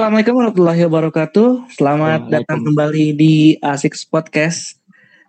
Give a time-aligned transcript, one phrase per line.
[0.00, 1.48] Assalamualaikum warahmatullahi wabarakatuh.
[1.76, 4.80] Selamat datang kembali di Asik Podcast.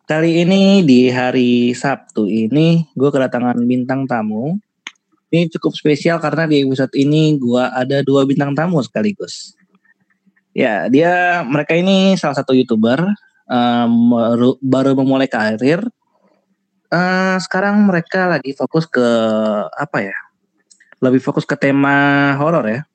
[0.08, 4.56] Kali ini di hari Sabtu ini gue kedatangan bintang tamu.
[5.28, 9.60] Ini cukup spesial karena di episode ini gue ada dua bintang tamu sekaligus.
[10.56, 13.04] Ya, dia mereka ini salah satu youtuber
[13.52, 15.84] um, baru, baru memulai karir.
[16.88, 19.04] Uh, sekarang mereka lagi fokus ke
[19.68, 20.16] apa ya?
[21.04, 22.88] Lebih fokus ke tema horor ya.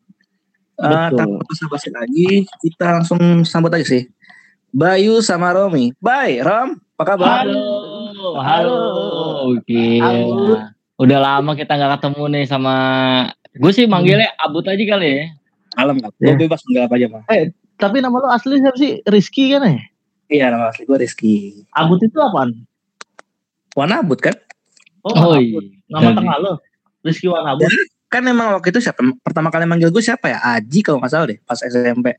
[0.77, 4.05] Uh, tanpa basa-basi lagi, kita langsung sambut aja sih.
[4.77, 5.97] Bayu sama Romi.
[6.05, 6.77] Bye, Rom.
[7.01, 7.49] Apa kabar?
[7.49, 8.80] Halo, halo.
[9.57, 10.01] Oke.
[10.05, 10.69] Halo.
[11.01, 12.75] Udah lama kita nggak ketemu nih sama.
[13.57, 15.25] Gue sih manggilnya Abut aja kali ya.
[15.80, 16.12] Malam nggak?
[16.21, 17.23] Gue bebas manggil apa aja mah.
[17.32, 19.01] Eh, tapi nama lo asli siapa sih?
[19.09, 19.80] Rizky kan ya?
[20.29, 21.65] Iya, nama asli gue Rizky.
[21.73, 22.52] Abut itu apaan?
[23.77, 24.37] Warna Abut kan?
[25.04, 25.60] Oh, oh iya.
[25.88, 26.52] Nama tengah lo?
[27.01, 27.69] Rizky Warna Abut.
[28.07, 30.38] kan emang waktu itu siapa pertama kali manggil gue siapa ya?
[30.59, 32.15] Aji kalau nggak salah deh pas SMP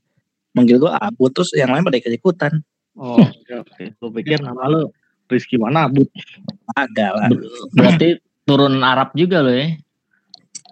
[0.52, 2.52] manggil gue Abu terus yang lain pada ikut ikutan
[2.98, 3.82] oh oke oke.
[3.96, 4.92] gue pikir nama lo
[5.28, 6.08] Rizky mana Abu
[6.72, 7.28] ada lah
[7.72, 9.76] berarti turun Arab juga lo ya?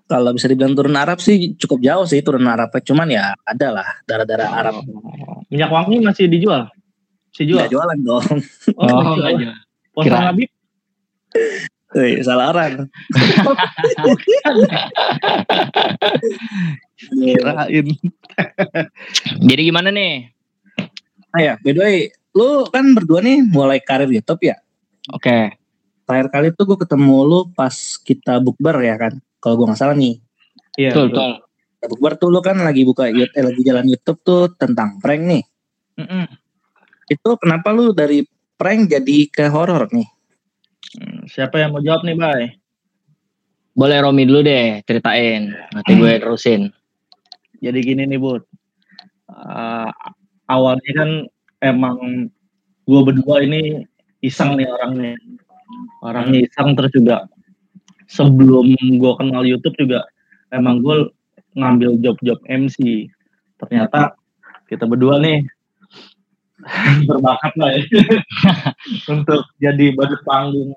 [0.07, 3.89] Kalau bisa dibilang turun Arab sih cukup jauh sih turun Arab cuman ya ada lah
[4.07, 4.77] darah-darah Arab.
[5.51, 6.71] minyak wangi masih dijual?
[7.35, 7.59] Masih jual?
[7.59, 8.27] Nggak jualan dong.
[8.79, 9.57] Oh, oh nggak jual.
[10.07, 10.19] Kira.
[10.31, 10.51] Habib
[11.97, 12.93] Wih, salah orang.
[17.01, 17.87] Kirain.
[19.41, 20.29] Jadi gimana nih?
[21.33, 21.97] Nah ya, by the way,
[22.37, 24.61] lu kan berdua nih mulai karir YouTube ya?
[25.09, 25.25] Oke.
[25.25, 25.43] Okay.
[26.05, 27.73] Terakhir kali tuh gue ketemu lu pas
[28.05, 29.17] kita bukber ya kan?
[29.41, 30.21] Kalau gue nggak salah nih.
[30.77, 30.93] Iya.
[30.93, 31.33] Betul, betul.
[31.87, 35.43] Bukber tuh lu kan lagi buka eh, lagi jalan YouTube tuh tentang prank nih.
[35.97, 36.25] Mm -mm.
[37.09, 38.21] Itu kenapa lu dari
[38.61, 40.16] prank jadi ke horor nih?
[40.97, 42.43] Hmm, siapa yang mau jawab nih, Bay?
[43.77, 45.53] Boleh Romi dulu deh, ceritain.
[45.53, 46.73] Nanti gue terusin.
[47.61, 48.41] Jadi gini nih, Bud.
[49.29, 49.93] Uh,
[50.49, 51.11] awalnya kan
[51.61, 52.31] emang
[52.89, 53.85] gue berdua ini
[54.25, 55.13] iseng nih orangnya.
[56.01, 57.29] Orangnya iseng terus juga
[58.09, 60.07] sebelum gue kenal YouTube juga
[60.55, 61.13] emang gue
[61.53, 63.13] ngambil job-job MC.
[63.61, 64.17] Ternyata
[64.73, 65.45] kita berdua nih
[67.09, 67.85] berbakat lah ya
[69.13, 70.73] untuk jadi badut panggung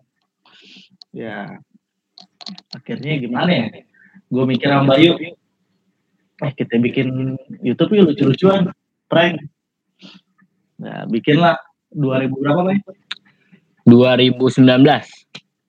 [1.13, 1.59] ya.
[2.73, 3.67] Akhirnya gimana ya?
[4.29, 5.17] gue mikir sama Bayu.
[6.39, 8.69] Eh kita bikin YouTube yuk lucu-lucuan.
[9.09, 9.41] Prank.
[10.77, 11.57] Nah bikinlah.
[11.89, 12.77] 2000 berapa Bay?
[13.89, 14.61] 2019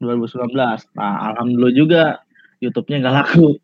[0.05, 0.53] 2019
[0.93, 2.03] nah alhamdulillah juga
[2.61, 3.57] YouTube-nya nggak laku.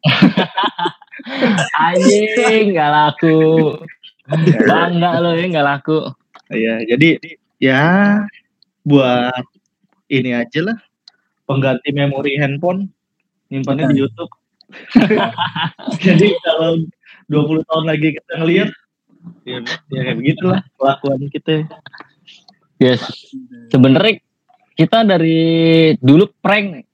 [1.85, 3.37] Anjing nggak laku.
[4.65, 5.99] Bangga lo ya nggak laku.
[6.49, 7.21] Iya, jadi
[7.61, 7.85] ya
[8.89, 9.45] buat
[10.09, 10.79] ini aja lah
[11.47, 12.91] pengganti memori handphone
[13.49, 14.31] nyimpannya di YouTube.
[16.05, 16.83] jadi kalau
[17.31, 18.71] 20 tahun lagi kita ngelihat
[19.47, 19.59] ya,
[19.95, 21.67] ya kayak begitulah kelakuan kita.
[22.83, 23.03] Yes.
[23.71, 24.21] Sebenarnya
[24.77, 26.85] kita dari dulu prank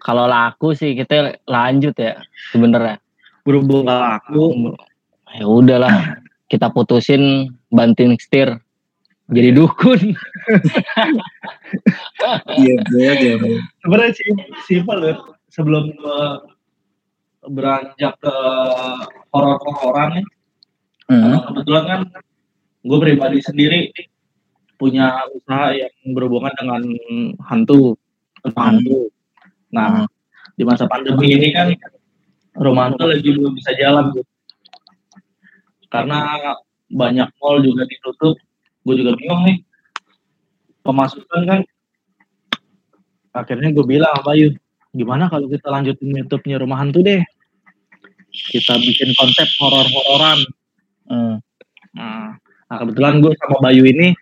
[0.00, 2.22] kalau laku sih kita lanjut ya
[2.54, 3.02] sebenarnya.
[3.42, 4.74] Berhubung laku
[5.34, 8.58] ya udahlah kita putusin banting setir
[9.30, 10.14] jadi dukun.
[12.58, 13.34] Iya, iya, iya.
[13.80, 14.28] Sebenarnya sih
[14.66, 15.16] simpel ya.
[15.50, 16.46] Sebelum uh,
[17.50, 18.34] beranjak ke
[19.34, 20.26] horor-hororan nih,
[21.10, 21.42] hmm.
[21.50, 22.00] kebetulan kan
[22.86, 23.90] gue pribadi sendiri
[24.78, 26.86] punya usaha yang berhubungan dengan
[27.50, 27.98] hantu,
[28.46, 29.10] hantu.
[29.74, 30.54] Nah, hmm.
[30.54, 31.74] di masa pandemi ini kan
[32.54, 34.30] rumah hantu lagi belum bisa jalan, gitu.
[35.90, 36.54] Karena
[36.86, 38.38] banyak mall juga ditutup,
[38.86, 39.58] gue juga bingung nih.
[40.80, 41.60] Pemasukan kan
[43.30, 44.56] akhirnya gue bilang sama Bayu
[44.90, 47.22] gimana kalau kita lanjutin YouTube-nya rumah hantu deh?
[48.30, 50.38] Kita bikin konsep horor-hororan.
[51.10, 51.36] Hmm.
[52.70, 54.14] nah, kebetulan gue sama Bayu ini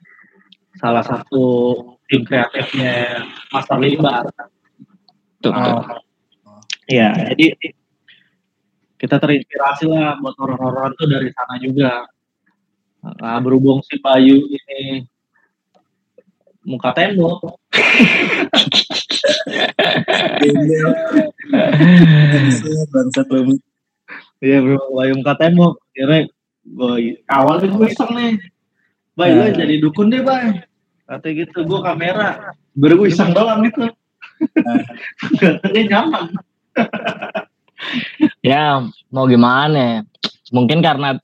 [0.80, 1.76] salah satu
[2.08, 4.24] tim kreatifnya Master Limbar.
[5.38, 6.02] Tuh, uh,
[6.90, 7.54] ya jadi
[8.98, 12.08] kita terinspirasi lah buat horor-hororan tuh dari sana juga
[13.16, 15.08] Nah, berhubung si Bayu ini
[16.68, 17.56] muka tembok.
[22.92, 23.26] Bangsat
[24.44, 25.80] Iya, bro, Bayu muka tembok.
[25.96, 26.28] Kira
[26.68, 28.36] gue awalnya gue iseng nih.
[29.16, 29.50] Bay, nah.
[29.50, 30.60] jadi dukun deh, Bay.
[31.08, 32.52] Kata gitu, gue kamera.
[32.76, 33.88] Baru gue iseng doang gitu.
[35.40, 36.36] Katanya nyaman.
[38.44, 40.04] ya, mau gimana
[40.52, 41.18] Mungkin karena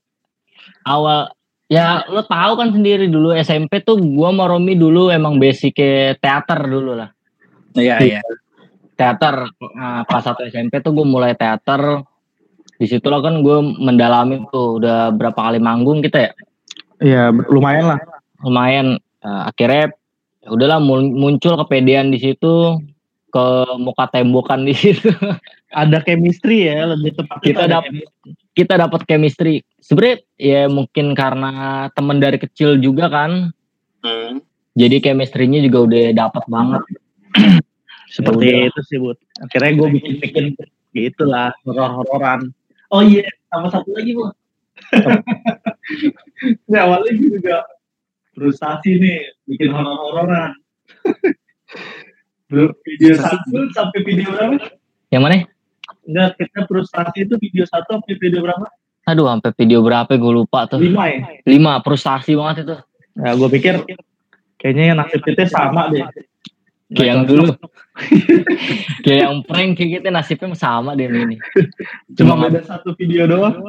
[0.85, 1.34] awal
[1.69, 5.75] Ya lo tahu kan sendiri dulu SMP tuh gua sama Romi dulu emang basic
[6.21, 7.09] teater dulu lah.
[7.75, 8.21] Iya iya.
[8.95, 12.05] Teater nah, pas satu SMP tuh gue mulai teater
[12.79, 16.33] di situ lah kan gue mendalami tuh udah berapa kali manggung kita ya
[17.03, 17.99] Iya, lumayan lah.
[18.39, 19.89] lumayan Eh, akhirnya
[20.45, 22.77] ya udahlah mun- muncul kepedean di situ
[23.33, 23.45] ke
[23.81, 25.09] muka tembokan di situ
[25.75, 27.39] Ada chemistry ya, lebih tepat.
[27.43, 28.31] Kita ada dap- chemistry.
[28.55, 33.51] kita dapat chemistry sebenarnya ya mungkin karena temen dari kecil juga kan
[34.79, 36.83] jadi chemistry-nya juga udah dapat banget
[38.15, 39.19] seperti Ya itu sih, Bud.
[39.43, 40.47] Akhirnya gue bikin-bikin
[40.95, 42.55] gitulah, horor-hororan.
[42.95, 44.31] Oh iya, sama satu lagi, Bu.
[46.71, 47.67] Ini awalnya gue juga
[48.39, 49.19] frustasi nih,
[49.51, 50.55] bikin horor-hororan.
[52.51, 54.63] Bro, video satu sampai video berapa?
[55.11, 55.47] yang mana
[56.05, 58.69] Enggak, kita frustasi itu video satu sampai video berapa?
[59.05, 60.81] aduh sampai video berapa gue lupa tuh.
[60.81, 61.21] Lima ya?
[61.45, 62.77] lima frustasi banget itu.
[63.21, 63.85] Nah, gue pikir
[64.57, 66.09] kayaknya nasib kita sama deh.
[66.95, 67.53] kayak yang dulu.
[69.05, 71.37] kayak yang prank kayak gitu nasibnya sama deh ini.
[72.17, 73.61] Cuma ada satu video doang.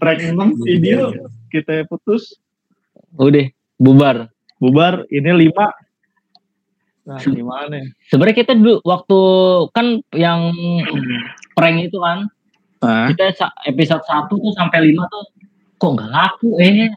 [0.00, 1.12] Prank emang video
[1.52, 2.40] kita putus.
[3.20, 4.32] Udah bubar.
[4.56, 5.76] Bubar ini lima
[7.06, 7.74] nah gimana?
[7.78, 7.86] ya?
[8.10, 9.18] sebenarnya kita dulu waktu
[9.70, 10.50] kan yang
[11.54, 12.26] prank itu kan
[12.84, 13.32] Ah, kita
[13.64, 15.24] episode 1 tuh sampai 5 tuh
[15.80, 16.92] kok nggak laku eh?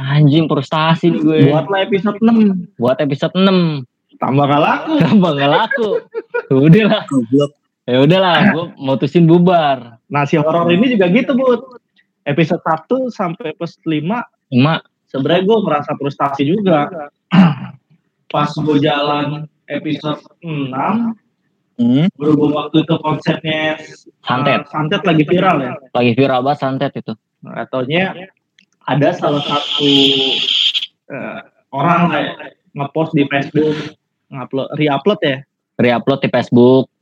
[0.00, 1.38] Anjing frustasi nih gue.
[1.54, 3.86] Buatlah episode 6 buat episode 6
[4.18, 4.92] tambah gak laku.
[5.02, 5.88] Tambah nggak laku.
[6.50, 7.02] Udah lah.
[7.86, 10.02] Ya udahlah gue mutusin bubar.
[10.10, 11.78] Nah si horor ini juga gitu bud.
[12.26, 14.02] Episode 1 sampai episode 5
[14.52, 14.80] emak
[15.10, 16.88] sebenarnya gue merasa frustasi juga
[18.32, 21.14] pas gue jalan episode 6
[21.80, 22.04] Hmm.
[22.20, 23.80] berhubung waktu itu konsepnya
[24.22, 24.60] Santet.
[24.60, 27.16] uh, santet lagi viral ya lagi viral banget santet itu
[27.48, 28.28] ataunya
[28.84, 29.88] ada salah satu
[31.08, 31.40] eh,
[31.72, 32.32] orang lah ya,
[32.76, 33.72] ngepost di Facebook
[34.28, 35.36] ngupload reupload ya
[35.80, 36.92] reupload di Facebook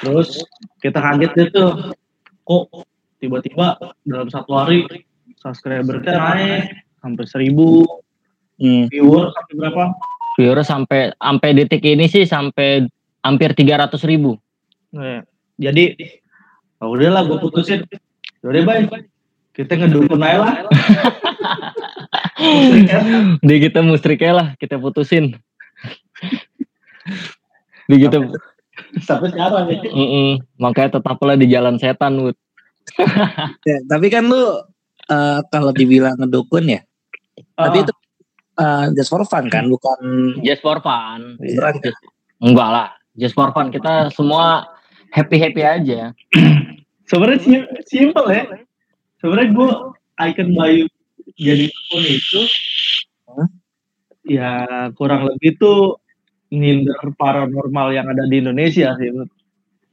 [0.00, 0.46] terus
[0.78, 1.90] kita kaget gitu
[2.46, 2.64] kok
[3.18, 4.86] tiba-tiba dalam satu hari
[5.36, 7.82] subscriber kita naik sampai seribu
[8.58, 8.86] Hmm.
[8.90, 9.84] viewer sampai berapa
[10.38, 12.86] viewer sampai sampai detik ini sih sampai
[13.26, 14.38] hampir 300 ribu.
[14.94, 15.26] Nah,
[15.58, 15.98] jadi
[16.78, 17.82] oh udahlah gue putusin.
[18.46, 19.10] Udah baik
[19.58, 20.54] kita ngedukun aja lah.
[23.42, 25.34] Di kita mustriknya lah kita putusin.
[27.90, 28.22] Di kita
[29.02, 29.90] sampai sekarang ya.
[29.90, 30.38] Mm-mm.
[30.54, 32.38] makanya tetaplah di jalan setan Wud.
[33.66, 34.38] Ya, tapi kan lu
[35.10, 36.80] eh, kalau dibilang ngedukun ya,
[37.58, 37.92] tapi itu
[38.58, 39.98] eh, just for fun kan, bukan
[40.42, 41.38] just for fun.
[41.38, 41.94] Beneran kan?
[42.38, 42.88] enggak lah
[43.18, 43.70] just for fun.
[43.70, 44.66] Kita semua
[45.10, 46.14] happy happy aja.
[47.08, 48.44] Sebenarnya sim- simple ya.
[49.18, 49.70] Sebenarnya gue
[50.28, 50.84] icon Bayu
[51.38, 52.40] jadi akun itu
[53.30, 53.48] Hah?
[54.26, 54.50] ya
[54.94, 56.02] kurang lebih tuh
[56.50, 59.08] nyindir paranormal yang ada di Indonesia sih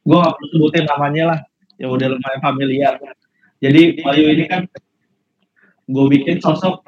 [0.06, 1.40] gue gak perlu sebutin namanya lah.
[1.82, 2.94] Ya udah lumayan familiar.
[3.60, 4.70] Jadi Bayu ini kan
[5.90, 6.86] gue bikin sosok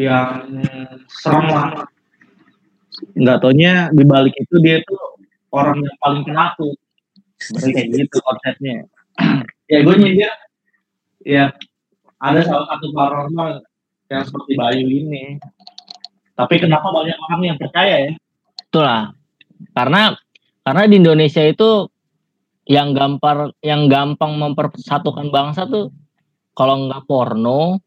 [0.00, 0.48] yang
[1.12, 1.84] serem lah.
[3.16, 5.20] Nggak taunya di balik itu dia tuh
[5.52, 6.76] orang yang paling penakut
[7.40, 8.76] Sebenarnya kayak gitu konsepnya.
[9.70, 10.34] Ya gue nyindir
[11.22, 11.54] ya
[12.18, 13.62] ada salah satu paranormal
[14.10, 15.38] yang seperti Bayu ini.
[16.34, 18.12] Tapi kenapa banyak orang yang percaya ya?
[18.66, 19.14] Itulah
[19.78, 20.18] karena
[20.66, 21.86] karena di Indonesia itu
[22.66, 25.94] yang gampang yang gampang mempersatukan bangsa tuh
[26.58, 27.78] kalau nggak porno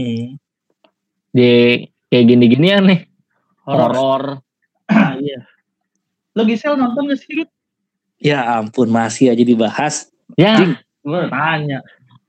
[0.00, 0.39] Hmm.
[1.30, 3.00] Di kayak gini-ginian nih.
[3.66, 4.24] Horor horor
[5.22, 5.40] iya.
[6.34, 7.46] Lo Gisel nonton gak sih?
[8.20, 10.10] Ya ampun masih aja dibahas.
[10.36, 10.60] ya.
[10.60, 10.76] Jing.
[11.00, 11.80] gue tanya.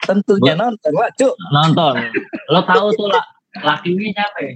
[0.02, 1.36] Tentunya nonton lah, Cuk.
[1.54, 1.96] nonton.
[2.50, 3.24] Lo tahu tuh lah
[3.62, 4.54] lakinya siapa ya?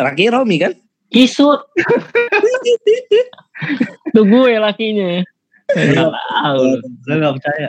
[0.00, 0.72] Raki Romi kan?
[1.12, 1.60] Kisut
[4.16, 5.22] tuh gue lakinya.
[5.70, 6.64] Nggak tahu.
[6.80, 7.68] gue gak percaya.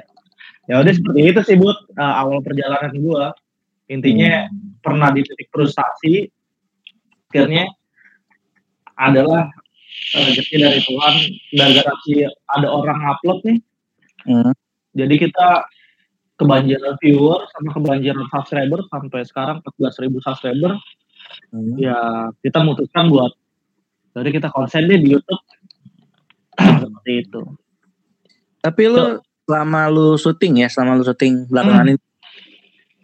[0.66, 3.24] Ya udah seperti itu sih buat awal perjalanan gue
[3.92, 4.50] intinya
[4.82, 6.30] pernah di titik frustasi
[7.30, 7.70] akhirnya
[8.96, 9.52] adalah
[10.16, 11.16] eh, rezeki dari Tuhan
[11.54, 13.60] gara-gara si ada orang upload nih.
[14.26, 14.58] Hmm.
[14.98, 15.70] jadi kita
[16.42, 20.74] kebanjiran viewer sama kebanjiran subscriber sampai sekarang 14.000 subscriber.
[21.52, 21.76] Hmm.
[21.78, 23.34] ya kita memutuskan buat
[24.16, 25.44] jadi kita konsen deh di YouTube.
[26.56, 27.42] Seperti itu.
[28.64, 32.00] Tapi lu selama lu syuting ya, selama lu syuting belakangan ini,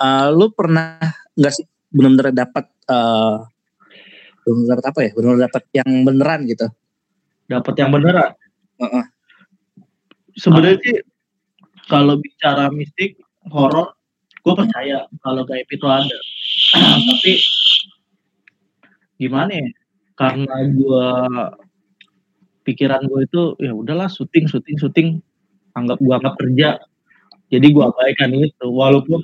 [0.02, 0.98] eh, lu pernah
[1.38, 3.38] nggak sih benar-benar dapat eh
[4.42, 5.12] benar dapat apa ya?
[5.14, 6.68] Benar dapat yang beneran gitu.
[7.52, 8.32] dapat yang beneran
[8.80, 9.06] Heeh.
[10.40, 10.98] sebenarnya sih
[11.92, 13.20] kalau bicara mistik
[13.52, 13.92] horor
[14.42, 16.18] gue percaya kalau gaib itu ada
[17.12, 17.34] tapi
[19.20, 19.68] gimana ya
[20.16, 21.08] karena gue
[22.66, 25.10] pikiran gue itu ya udahlah syuting syuting syuting
[25.78, 26.80] anggap gue anggap kerja
[27.52, 29.22] jadi gue abaikan itu walaupun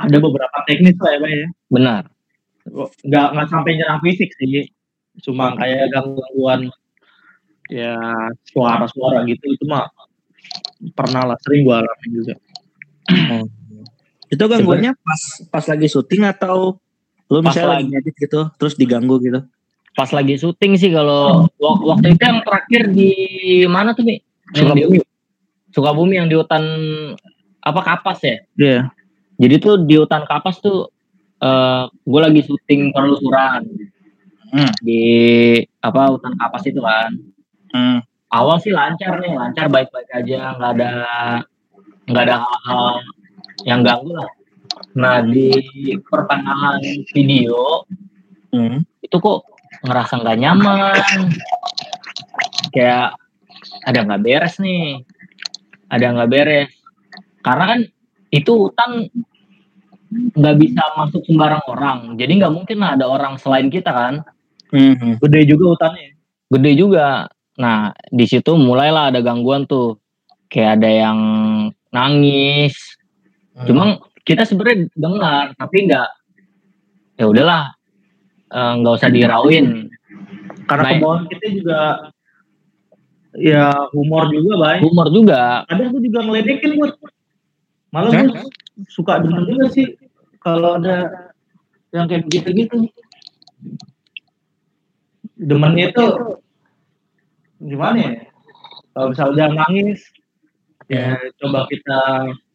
[0.00, 2.02] ada beberapa teknis lah ya Pak ya Benar.
[3.04, 4.68] nggak nggak sampai nyerang fisik sih
[5.20, 6.70] cuma kayak gangguan
[7.68, 7.96] ya
[8.50, 9.90] suara-suara gitu itu mah
[10.96, 12.34] pernah lah sering gue alamin juga
[14.30, 16.78] Itu gangguannya pas pas lagi syuting atau
[17.26, 19.42] lu Pas misalnya lagi ngedit gitu terus diganggu gitu?
[19.98, 23.10] Pas lagi syuting sih kalau wak- waktu itu yang terakhir di
[23.66, 24.06] mana tuh?
[24.54, 25.02] Yang di
[25.70, 26.62] Sukabumi yang di hutan
[27.62, 28.36] apa kapas ya?
[28.58, 28.80] Iya.
[29.40, 30.92] Jadi tuh di hutan kapas tuh
[31.40, 33.64] eh gue lagi syuting penelusuran
[34.50, 34.66] Hmm.
[34.82, 35.02] di
[35.78, 37.14] apa hutan kapas itu kan.
[37.70, 38.02] Hmm.
[38.34, 40.90] Awal sih lancar nih, lancar baik-baik aja, nggak ada
[42.10, 42.86] nggak ada hal-hal
[43.62, 44.26] yang ganggu lah.
[44.98, 45.54] Nah di
[46.02, 46.82] pertengahan
[47.14, 47.86] video
[48.50, 48.82] Hmm.
[48.98, 49.46] itu kok
[49.86, 51.30] ngerasa nggak nyaman,
[52.74, 53.14] kayak
[53.86, 55.06] ada nggak beres nih,
[55.86, 56.70] ada nggak beres.
[57.46, 57.80] Karena kan
[58.34, 59.06] itu hutan
[60.10, 64.14] nggak bisa masuk sembarang orang, jadi nggak mungkin lah ada orang selain kita kan.
[64.70, 65.18] Hmm.
[65.18, 66.14] gede juga hutannya
[66.50, 67.30] gede juga.
[67.56, 70.02] Nah, di situ mulailah ada gangguan tuh.
[70.50, 71.18] Kayak ada yang
[71.94, 72.74] nangis.
[73.62, 76.08] Cuma kita sebenarnya dengar, tapi nggak
[77.22, 77.62] ya udahlah
[78.50, 79.86] eh, nggak usah dirauin.
[80.66, 81.78] karena Nah, kebawaan kita juga
[83.38, 85.62] ya humor juga baik Humor juga.
[85.70, 86.92] kadang gue juga ngeledekin buat
[87.90, 88.50] malah gue
[88.88, 89.86] suka denger juga sih.
[90.40, 91.10] Kalau ada
[91.92, 92.88] yang kayak gitu-gitu.
[95.36, 96.06] Demennya itu
[97.60, 98.12] gimana ya?
[98.96, 100.00] Kalau misalnya dia nangis
[100.90, 102.00] ya coba kita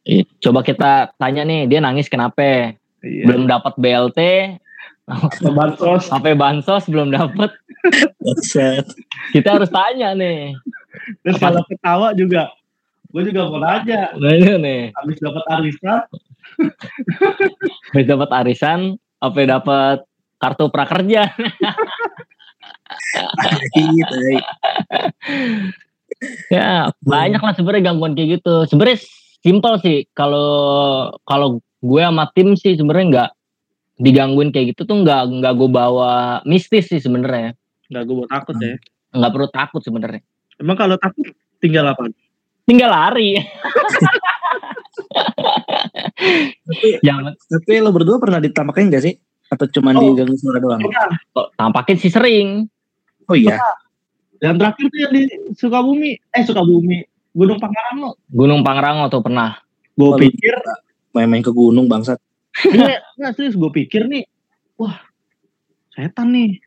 [0.06, 2.78] Ih, Coba kita tanya nih, dia nangis kenapa?
[3.02, 4.22] iya, Belum dapat BLT,
[5.42, 6.06] bansos.
[6.10, 7.50] Sampai bansos belum dapat.
[9.34, 10.54] Kita harus tanya nih.
[11.22, 12.50] terus kalau ketawa juga
[13.16, 14.12] gue juga mau nanya.
[14.20, 16.04] Nanya nih, habis dapat arisan?
[17.96, 18.80] Habis dapat arisan,
[19.24, 19.98] apa dapat
[20.36, 21.32] kartu prakerja?
[26.48, 28.64] Ya banyak lah sebenarnya gangguan kayak gitu.
[28.72, 29.04] Sebenarnya
[29.44, 30.08] simpel sih.
[30.16, 33.30] Kalau kalau gue sama tim sih sebenarnya nggak
[34.00, 37.54] digangguin kayak gitu tuh nggak nggak gue bawa mistis sih sebenarnya.
[37.92, 38.80] Nggak gue mau takut ya.
[39.12, 40.22] Nggak perlu takut sebenarnya.
[40.56, 41.28] Emang kalau takut
[41.60, 42.08] tinggal apa
[42.66, 43.38] tinggal lari
[46.66, 49.14] Tapi yang tapi lo berdua pernah ditampakin gak sih?
[49.46, 50.02] Atau cuma Oh.
[50.02, 50.82] diganggu suara doang?
[51.32, 52.66] kok tampaknya sih sering
[53.26, 53.58] Oh iya.
[54.38, 55.22] yang terakhir tuh yang di
[55.54, 57.00] Sukabumi eh Sukabumi
[57.32, 59.56] Gunung Pangrango Gunung Pangrango tuh pernah
[59.94, 60.56] gue pikir
[61.12, 62.20] Main-main ke gunung bangsat.
[62.68, 64.28] Iya, nggak serius gue pikir nih,
[64.76, 65.00] wah
[65.92, 66.60] setan nih.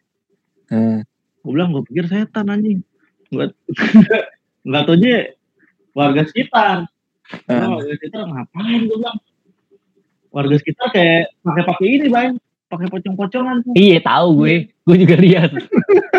[0.69, 1.05] Hmm.
[1.41, 2.81] Gue bilang gue pikir setan anjing.
[3.29, 3.53] Gue
[4.65, 5.37] nggak tahu aja
[5.99, 6.87] warga sekitar.
[7.51, 7.59] Hmm.
[7.59, 9.19] Nah, warga sekitar ngapain gue bilang?
[10.31, 12.33] Warga sekitar kayak pakai pakai ini bang,
[12.69, 13.73] pakai pocong-pocongan tuh.
[13.75, 15.51] iya tahu gue gue juga lihat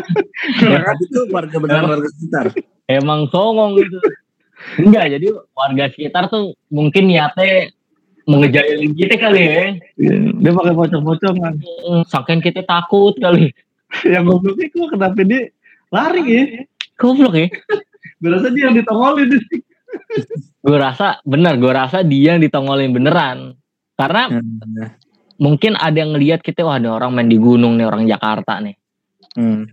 [0.60, 2.46] Tapi itu warga benar warga sekitar.
[2.90, 3.98] emang songong gitu
[4.82, 7.70] enggak jadi warga sekitar tuh mungkin niatnya
[8.26, 9.66] mengejailin kita kali ya
[10.42, 11.54] Dia pakai pocong-pocongan.
[12.10, 13.54] Saking kita takut kali
[14.06, 15.50] yang bilang gue kenapa dia
[15.90, 16.44] lari ya?
[16.98, 17.48] goblok ya
[18.20, 19.32] Gue rasa dia yang ditongolin.
[20.60, 23.58] Gue rasa bener gue rasa dia yang ditongolin beneran
[23.94, 24.92] karena Hmm.
[25.38, 28.76] mungkin ada yang ngelihat kita wah ada orang main di gunung nih orang Jakarta nih
[29.32, 29.70] Hmm.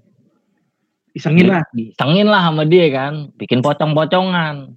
[1.10, 1.64] Isengin lah.
[1.72, 4.76] disengin lah sama dia kan bikin pocong-pocongan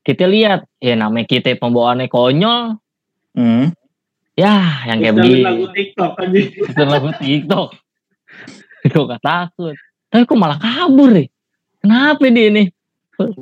[0.00, 2.78] kita lihat ya namanya kita pembawaannya konyol
[3.32, 3.74] Hmm.
[4.32, 4.54] ya
[4.86, 6.38] yang kayak begini lagu TikTok aja.
[6.40, 7.68] itu lagu TikTok
[8.86, 9.74] gue gak takut
[10.06, 11.26] tapi kok malah kabur nih
[11.78, 12.66] kenapa dia nih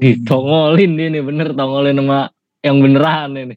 [0.01, 2.21] ditongolin dia nih bener tongolin sama
[2.61, 3.57] yang beneran ini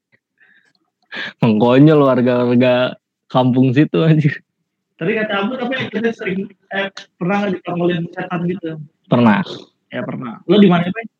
[1.40, 2.96] mengkonyol warga-warga
[3.28, 4.32] kampung situ aja
[4.96, 6.88] Tadi kata Abu tapi kita sering eh,
[7.20, 8.80] pernah nggak ditongolin setan gitu?
[9.12, 9.44] pernah
[9.92, 10.40] Ya pernah.
[10.48, 11.16] Lo di mana Pak?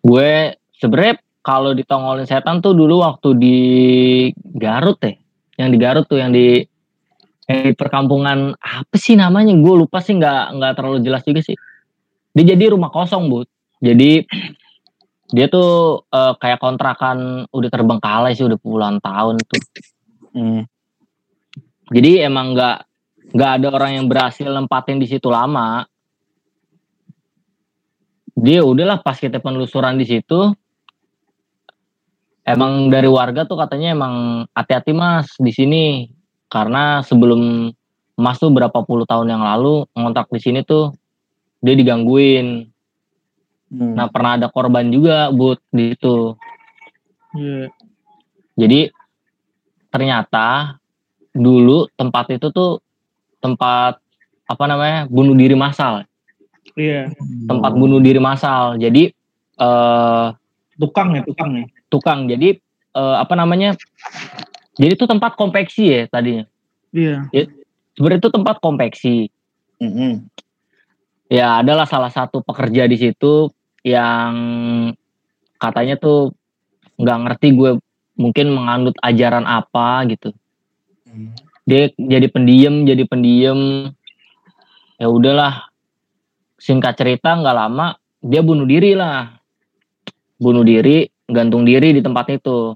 [0.00, 3.58] gue sebenernya kalau ditongolin setan tuh dulu waktu di
[4.56, 5.12] Garut ya
[5.60, 6.64] yang di Garut tuh yang di
[7.44, 11.56] yang di perkampungan apa sih namanya gue lupa sih nggak nggak terlalu jelas juga sih
[12.34, 13.46] dia jadi rumah kosong bu.
[13.80, 14.24] Jadi
[15.30, 19.62] dia tuh eh, kayak kontrakan udah terbengkalai sih udah puluhan tahun tuh.
[20.30, 20.62] Hmm.
[21.90, 22.86] jadi emang nggak
[23.34, 25.82] nggak ada orang yang berhasil nempatin di situ lama.
[28.38, 30.54] Dia udahlah pas kita penelusuran di situ
[32.46, 35.84] emang dari warga tuh katanya emang hati-hati mas di sini.
[36.50, 37.70] Karena sebelum
[38.18, 40.90] mas tuh berapa puluh tahun yang lalu ngontrak di sini tuh
[41.60, 42.68] dia digangguin
[43.70, 43.94] Hmm.
[43.94, 46.34] nah pernah ada korban juga but di situ
[47.30, 47.70] Iya.
[48.58, 48.90] Jadi
[49.88, 50.74] ternyata
[51.30, 52.82] dulu tempat itu tuh
[53.38, 54.02] tempat
[54.50, 56.02] apa namanya bunuh diri massal,
[56.74, 57.14] Iya.
[57.46, 58.74] tempat bunuh diri massal.
[58.74, 59.14] Jadi
[59.54, 60.26] eh
[60.74, 61.64] Tukang ya, tukang ya.
[61.86, 62.20] tukang.
[62.26, 62.58] Jadi
[62.90, 63.78] eh, apa namanya?
[64.74, 66.50] Jadi itu tempat konveksi ya tadinya.
[66.90, 67.30] Iya.
[67.94, 69.30] Sebenarnya itu tempat konveksi.
[69.78, 70.26] Mm-mm.
[71.30, 73.54] Ya adalah salah satu pekerja di situ
[73.86, 74.34] yang
[75.62, 76.34] katanya tuh
[76.98, 77.78] nggak ngerti gue
[78.18, 80.34] mungkin menganut ajaran apa gitu.
[81.70, 83.88] Dia jadi pendiam, jadi pendiam.
[84.98, 85.70] Ya udahlah.
[86.58, 89.30] Singkat cerita nggak lama dia bunuh diri lah.
[90.34, 92.74] Bunuh diri, gantung diri di tempat itu.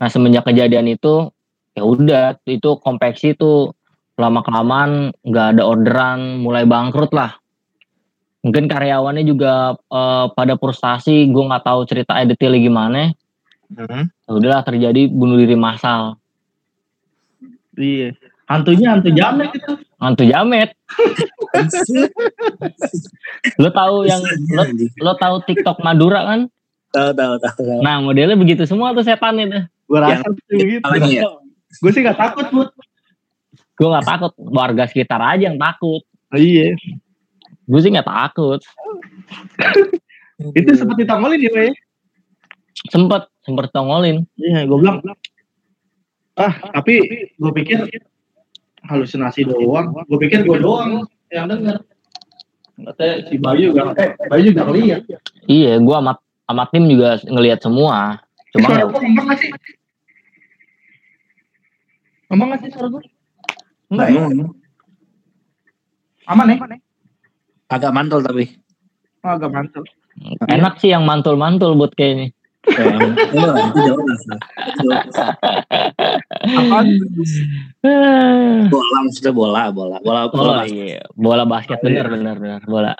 [0.00, 1.28] Nah semenjak kejadian itu
[1.76, 3.75] ya udah itu konveksi itu
[4.16, 7.34] lama kelamaan nggak ada orderan mulai bangkrut lah
[8.40, 13.00] mungkin karyawannya juga eh, pada frustasi gue nggak tahu cerita detailnya gimana
[13.66, 14.02] Mm.
[14.22, 16.16] ya udahlah terjadi bunuh diri massal
[17.74, 18.14] Iya.
[18.46, 19.72] Hantunya hantu jamet itu.
[19.98, 20.70] hantu jamet
[23.56, 24.62] lo tahu yang lo,
[25.02, 26.40] lo tahu TikTok Madura kan
[26.88, 27.82] Tahu tahu tahu.
[27.82, 30.80] nah modelnya begitu semua tuh setan itu Gue rasa begitu.
[31.12, 31.26] ya?
[31.76, 32.68] Gue sih gak takut, Bud.
[33.76, 36.74] Gue nggak takut warga sekitar aja yang takut Iya.
[37.62, 38.60] gue sih nggak takut
[40.52, 41.72] Itu seperti tongolin ya, Pak
[42.88, 45.00] sempet sempet tongolin Iya, gue bilang.
[46.36, 47.00] Ah, tapi
[47.32, 47.88] gue pikir
[48.84, 49.96] halusinasi doang.
[50.04, 51.80] Gue pikir gue doang yang denger.
[52.76, 55.00] Katanya si Bayu juga, eh Bayu juga ngeliat.
[55.48, 58.20] iya gue amat amat tim juga ngelihat semua
[58.52, 59.50] cuma suara gue ngomong gak sih?
[62.28, 63.02] Ngomong gak sih suara gue?
[63.96, 64.20] Enggak ya?
[64.28, 64.52] Hmm.
[66.28, 66.56] Aman ya?
[67.72, 68.44] Agak mantul tapi.
[69.24, 69.82] Oh, agak mantul.
[70.48, 72.32] enak sih yang mantul-mantul buat kayaknya
[72.66, 72.82] Ya,
[73.46, 74.18] lah, itu jauh lah.
[74.82, 74.98] Jauh.
[76.50, 76.86] Apaan?
[78.66, 80.66] Bola maksudnya bola, bola, bola, Oh bola.
[80.66, 82.02] iya, bola basket Oh, iya.
[82.02, 82.92] bener bener bener bola.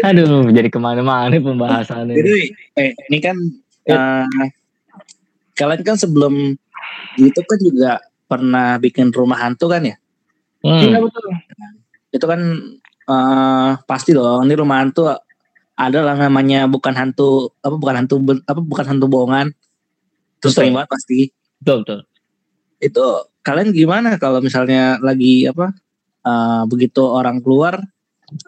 [0.00, 2.16] Aduh, jadi ke mana-mana pembahasannya.
[2.16, 3.36] Jadi, eh, ini kan
[3.84, 4.24] eh,
[5.60, 6.56] kalian kan sebelum
[7.20, 7.92] YouTube kan juga
[8.28, 9.96] pernah bikin rumah hantu kan ya?
[10.62, 11.24] Iya Hmm, betul.
[12.12, 12.40] Itu kan
[13.08, 14.44] eh, pasti dong.
[14.46, 15.08] Ini rumah hantu
[15.78, 18.14] ada lah namanya bukan hantu apa bukan hantu
[18.44, 19.56] apa bukan hantu bohongan.
[20.44, 21.18] Terus sering banget pasti.
[21.58, 22.00] betul betul.
[22.78, 23.04] Itu
[23.42, 25.72] kalian gimana kalau misalnya lagi apa
[26.26, 27.80] eh, begitu orang keluar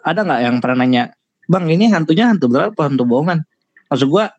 [0.05, 1.03] ada nggak yang pernah nanya,
[1.49, 3.39] bang ini hantunya hantu beneran apa hantu bohongan?
[3.89, 4.29] Maksud gua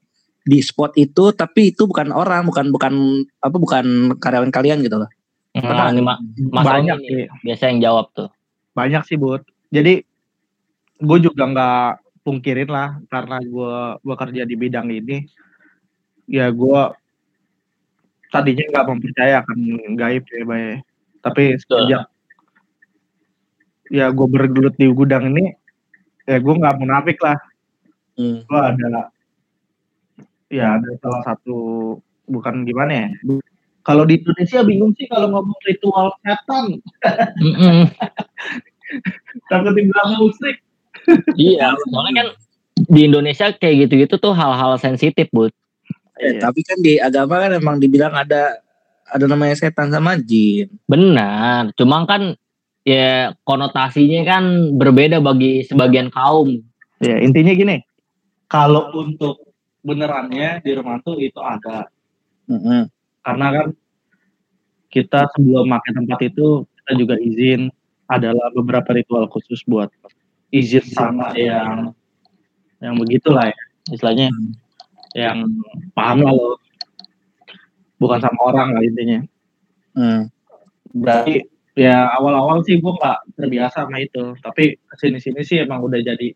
[0.43, 2.93] di spot itu tapi itu bukan orang bukan bukan
[3.43, 5.11] apa bukan karyawan kalian gitu loh.
[5.53, 6.17] Nah, ini ma
[6.65, 7.45] Banyak ini sih.
[7.45, 8.33] biasa yang jawab tuh.
[8.73, 9.45] Banyak sih, Bud.
[9.69, 10.01] Jadi
[11.03, 15.29] gue juga nggak pungkirin lah karena gue gua kerja di bidang ini.
[16.25, 16.81] Ya gue
[18.33, 19.59] tadinya nggak mempercayakan
[20.01, 20.81] gaib ya, Bay.
[21.21, 22.09] Tapi semenjak
[23.93, 25.53] ya gue bergelut di gudang ini,
[26.25, 27.37] ya gue nggak munafik lah.
[28.17, 28.41] Hmm.
[28.49, 29.13] Gue ada
[30.49, 31.57] ya ada salah satu
[32.25, 33.09] bukan gimana ya.
[33.83, 36.79] Kalau di Indonesia bingung sih kalau ngomong ritual setan,
[37.43, 37.91] Mm-mm.
[39.51, 40.63] takut dibilang musik.
[41.35, 42.29] iya, soalnya kan
[42.79, 45.51] di Indonesia kayak gitu-gitu tuh hal-hal sensitif, Bud.
[46.23, 48.63] Eh, tapi kan di agama kan emang dibilang ada
[49.11, 50.71] ada namanya setan sama jin.
[50.87, 52.39] Benar, cuma kan
[52.87, 56.63] ya konotasinya kan berbeda bagi sebagian kaum.
[57.03, 57.83] Ya intinya gini,
[58.47, 59.43] kalau untuk
[59.83, 61.91] benerannya di rumah tuh itu ada,
[62.47, 62.87] Mm-mm.
[63.23, 63.67] Karena kan
[64.93, 67.73] kita sebelum pakai tempat itu kita juga izin
[68.11, 69.89] adalah beberapa ritual khusus buat
[70.53, 71.97] izin sama yang
[72.83, 73.61] yang begitulah ya,
[73.95, 74.29] istilahnya
[75.15, 75.49] yang
[75.97, 76.59] paham lah lo,
[77.97, 79.23] bukan sama orang lah intinya.
[79.95, 80.29] Hmm.
[80.93, 86.03] Berarti ya awal-awal sih gue nggak terbiasa sama itu, tapi ke sini-sini sih emang udah
[86.03, 86.35] jadi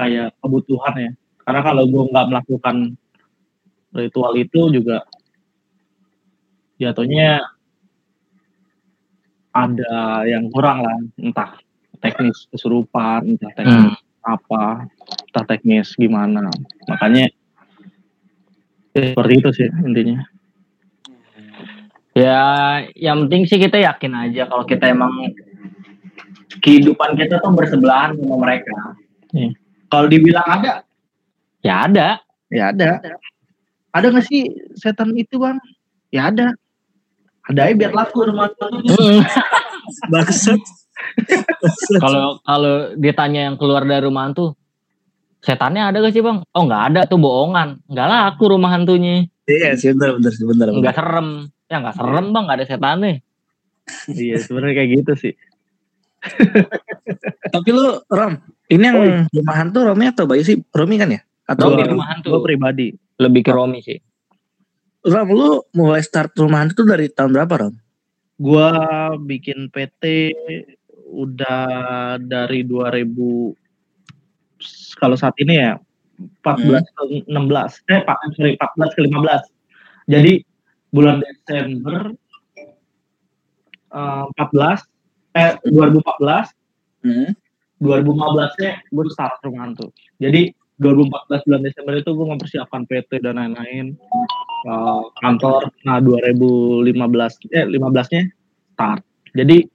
[0.00, 1.12] kayak kebutuhan ya.
[1.44, 2.76] Karena kalau gue nggak melakukan
[3.92, 5.04] ritual itu juga
[6.82, 7.46] jatuhnya
[9.54, 11.54] ada yang kurang lah, entah
[12.02, 13.94] teknis kesurupan, entah teknis
[14.26, 14.88] apa,
[15.30, 16.50] entah teknis gimana.
[16.90, 17.30] Makanya
[18.96, 20.26] ya, seperti itu sih intinya.
[22.12, 22.42] Ya,
[22.92, 25.32] yang penting sih kita yakin aja kalau kita emang
[26.60, 28.98] kehidupan kita tuh bersebelahan sama mereka.
[29.88, 30.84] Kalau dibilang ada,
[31.62, 32.08] Ya ada.
[32.50, 33.00] Ya ada.
[33.94, 35.56] Ada nggak sih setan itu bang?
[36.10, 36.52] Ya ada.
[37.50, 38.70] Ada aja biar laku rumah tuh.
[40.12, 40.62] Bangsat.
[42.04, 44.54] Kalau kalau ditanya yang keluar dari rumah tuh,
[45.42, 46.46] setannya ada gak sih bang?
[46.54, 47.82] Oh nggak ada tuh bohongan.
[47.90, 49.26] Nggak laku rumah hantunya.
[49.50, 50.70] Iya sih bener bener sih bener.
[50.70, 51.50] Nggak serem.
[51.66, 53.12] Ya nggak serem bang, nggak ada setannya.
[54.14, 55.34] iya sebenarnya kayak gitu sih.
[57.54, 58.38] Tapi lu Rom,
[58.70, 59.26] ini yang oh.
[59.26, 60.62] rumah hantu Romi atau Bayu sih?
[60.70, 61.20] Romi kan ya?
[61.50, 62.38] Atau Romi rumah hantu?
[62.38, 62.94] Gue pribadi.
[63.18, 63.98] Lebih ke Romi sih.
[65.02, 67.74] Rom, lu mulai start rumah hantu tuh dari tahun berapa Rom?
[68.38, 68.70] Gua
[69.18, 70.30] bikin PT
[71.10, 73.58] udah dari 2000
[74.96, 75.74] kalau saat ini ya
[76.46, 76.86] 14 hmm.
[76.94, 80.32] ke 16 eh pak sorry 14 ke 15 jadi
[80.94, 82.14] bulan Desember
[83.90, 84.86] uh, 14
[85.36, 86.54] eh 2014
[87.04, 87.30] hmm.
[87.82, 89.90] 2015 nya gue start rumah hantu
[90.22, 93.94] jadi 2014 bulan Desember itu gue mempersiapkan PT dan lain-lain.
[94.66, 95.70] Uh, kantor.
[95.86, 96.90] Nah 2015
[97.54, 98.22] eh 15 nya
[98.74, 99.02] start.
[99.38, 99.66] Jadi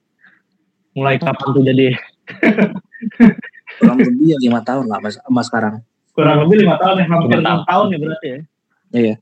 [0.93, 1.87] mulai kapan tuh jadi?
[3.79, 5.79] Kurang lebih ya lima tahun lah mas, mas sekarang.
[6.11, 7.85] Kurang lebih lima tahun ya hampir enam tahun.
[7.93, 8.39] ya berarti ya?
[8.91, 9.15] Iya.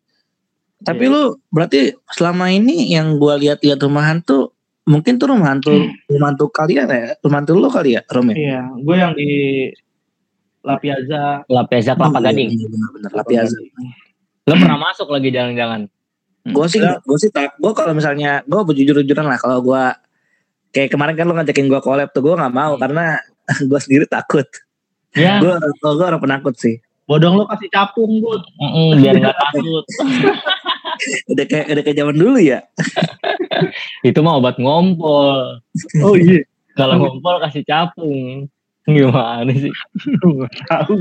[0.85, 1.13] Tapi iya.
[1.13, 1.79] lu berarti
[2.13, 6.13] selama ini yang gua lihat-lihat rumah hantu mungkin tuh rumah hantu hmm.
[6.13, 7.17] rumah hantu kalian ya?
[7.19, 8.35] Rumah hantu lu kali ya Rom ya?
[8.37, 9.29] iya gue yang di
[10.65, 13.57] La Piazza La Piazza Kelapa iya, Gading iya, benar-benar La Piazza
[14.45, 15.87] lu pernah masuk lagi jalan-jalan
[16.45, 19.83] gue sih gue sih tak gue kalau misalnya gue berjujur-jujuran lah kalau gue
[20.75, 22.81] kayak kemarin kan lu ngajakin gue collab tuh gue nggak mau hmm.
[22.83, 23.05] karena
[23.69, 24.45] gue sendiri takut.
[25.15, 25.39] Ya.
[25.39, 26.81] Gue gue orang penakut sih.
[27.05, 28.37] Bodong lo kasih capung gue.
[28.57, 29.85] Mm -mm, biar gak takut.
[31.31, 32.59] udah kayak udah kayak zaman dulu ya.
[34.07, 35.61] Itu mah obat ngompol.
[36.01, 36.41] Oh iya.
[36.73, 38.49] Kalau ngompol kasih capung.
[38.85, 39.73] Gimana sih?
[40.69, 40.95] tahu.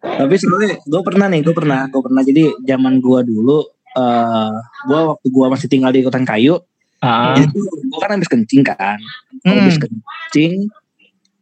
[0.00, 2.22] Tapi sebenarnya gue pernah nih, gue pernah, gue pernah.
[2.24, 4.52] Jadi zaman gue dulu, uh, eh,
[4.88, 6.56] gue waktu gue masih tinggal di Kota Kayu,
[7.04, 7.36] ah.
[7.36, 8.96] itu gue kan habis kencing kan,
[9.44, 9.52] hmm.
[9.60, 10.72] habis kencing,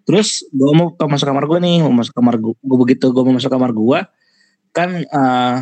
[0.09, 3.23] Terus gue mau ke masuk kamar gue nih, mau masuk kamar gue, gue begitu gue
[3.29, 3.99] mau masuk kamar gue,
[4.73, 5.61] kan uh,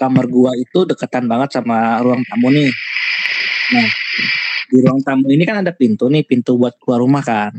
[0.00, 2.72] kamar gue itu deketan banget sama ruang tamu nih.
[3.76, 3.88] Nah,
[4.72, 7.52] di ruang tamu ini kan ada pintu nih, pintu buat keluar rumah kan.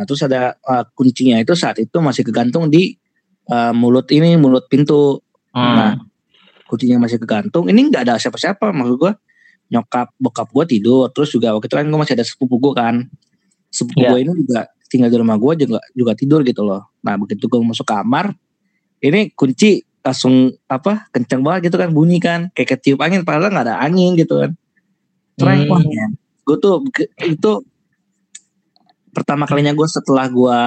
[0.00, 2.96] Nah, terus ada uh, kuncinya itu saat itu masih kegantung di
[3.52, 5.20] uh, mulut ini, mulut pintu.
[5.52, 5.76] Hmm.
[5.76, 5.92] Nah,
[6.64, 7.68] kuncinya masih kegantung.
[7.68, 9.12] Ini nggak ada siapa-siapa, maksud gue.
[9.70, 11.12] Nyokap, bokap gue tidur.
[11.12, 13.04] Terus juga waktu itu kan gue masih ada sepupu gue kan.
[13.68, 14.16] Sepupu yeah.
[14.16, 17.62] gue ini juga tinggal di rumah gue juga juga tidur gitu loh nah begitu gue
[17.62, 18.34] masuk kamar
[18.98, 23.70] ini kunci langsung apa kenceng banget gitu kan bunyi kan kayak ketiup angin padahal nggak
[23.70, 24.52] ada angin gitu kan
[25.38, 26.12] Terang hmm.
[26.44, 26.84] gue tuh
[27.22, 27.52] itu
[29.10, 30.60] pertama kalinya gue setelah gue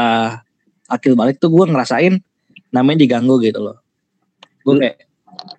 [0.91, 2.19] akil balik tuh gue ngerasain
[2.73, 3.77] namanya diganggu gitu loh
[4.63, 4.97] gue kayak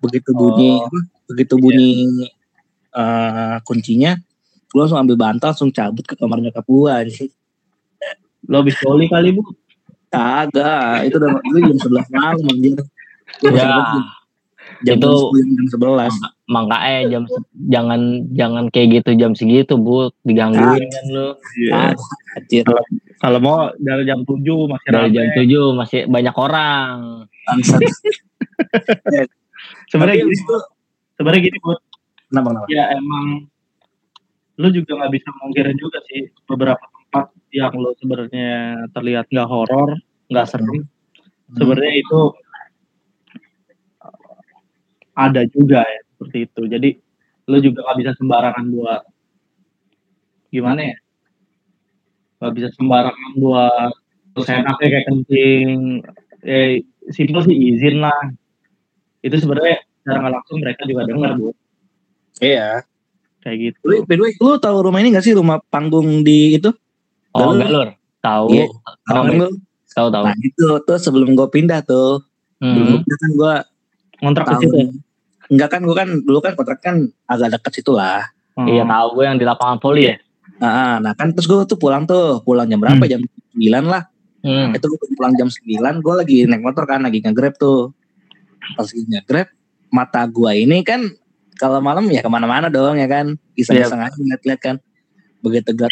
[0.01, 1.03] begitu bunyi oh.
[1.29, 1.91] begitu bunyi
[2.25, 2.29] yeah.
[2.95, 4.17] uh, kuncinya
[4.69, 7.29] gue langsung ambil bantal langsung cabut ke kamar nyokap gue sih
[8.49, 9.41] Lo habis poli kali bu?
[10.13, 12.79] Kagak, itu udah itu jam sebelas malam anjir.
[13.43, 13.99] Ya,
[14.83, 16.13] jam itu jam sebelas.
[16.51, 17.23] Makanya jam
[17.71, 18.01] jangan
[18.35, 21.29] jangan kayak gitu jam segitu bu digangguin kan lo.
[21.55, 21.95] Iya.
[22.67, 22.83] Kalau,
[23.23, 25.15] kalau mau dari jam tujuh masih dari rame.
[25.15, 26.95] jam tujuh masih banyak orang.
[29.91, 30.35] sebenarnya gini,
[31.15, 31.73] sebenarnya gini bu.
[32.29, 32.67] Kenapa, kenapa?
[32.67, 33.47] Ya emang
[34.55, 39.99] lu juga nggak bisa mungkirin juga sih beberapa tempat yang lo sebenarnya terlihat nggak horor,
[40.31, 41.55] nggak serem, hmm.
[41.59, 42.19] sebenarnya itu
[45.15, 46.61] ada juga ya seperti itu.
[46.67, 46.89] Jadi
[47.47, 49.01] lo juga nggak bisa sembarangan buat
[50.51, 50.97] gimana ya?
[52.43, 53.91] Gak bisa sembarangan buat
[54.35, 55.69] terus enaknya kayak kencing.
[56.45, 58.21] Eh, simpel sih izin lah.
[59.23, 61.55] Itu sebenarnya secara nggak langsung mereka juga dengar bu.
[62.43, 62.83] Iya.
[63.41, 64.03] Kayak gitu.
[64.03, 66.69] Lu, lu tahu rumah ini gak sih rumah panggung di itu?
[67.31, 67.93] Oh, Galur.
[68.19, 68.45] Tahu.
[68.51, 68.65] Iya,
[69.05, 69.49] tahu lu.
[69.95, 70.23] Tahu tahu.
[70.27, 72.25] Nah, itu tuh sebelum gue pindah tuh.
[72.59, 72.73] Hmm.
[72.73, 73.53] Belum pindah kan gue
[74.19, 74.77] kontrak ke situ.
[75.51, 76.95] Enggak kan gue kan dulu kan kontrak kan
[77.29, 78.25] agak dekat situ lah.
[78.55, 78.67] Hmm.
[78.71, 80.15] Iya tahu gue yang di lapangan poli ya.
[80.55, 83.03] Nah, nah kan terus gue tuh pulang tuh, pulang jam berapa?
[83.03, 83.11] Hmm.
[83.11, 83.21] Jam
[83.55, 84.03] 9 lah.
[84.45, 84.71] Hmm.
[84.71, 87.91] Itu gue pulang jam 9, gue lagi naik motor kan, lagi nge-grab tuh.
[88.79, 89.47] Pas lagi nge-grab,
[89.91, 91.11] mata gue ini kan
[91.59, 93.35] kalau malam ya ke mana-mana dong ya kan.
[93.59, 94.07] Iseng-iseng yeah.
[94.07, 94.75] aja lihat-lihat kan.
[95.43, 95.87] Begitu gue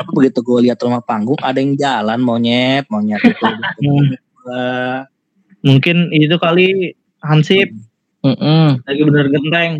[0.00, 3.44] tapi begitu gue lihat rumah panggung ada yang jalan monyet monyet itu
[4.48, 5.04] uh,
[5.60, 7.68] mungkin itu kali Hansip.
[8.20, 8.66] Mm -mm.
[8.84, 9.72] lagi bener genteng.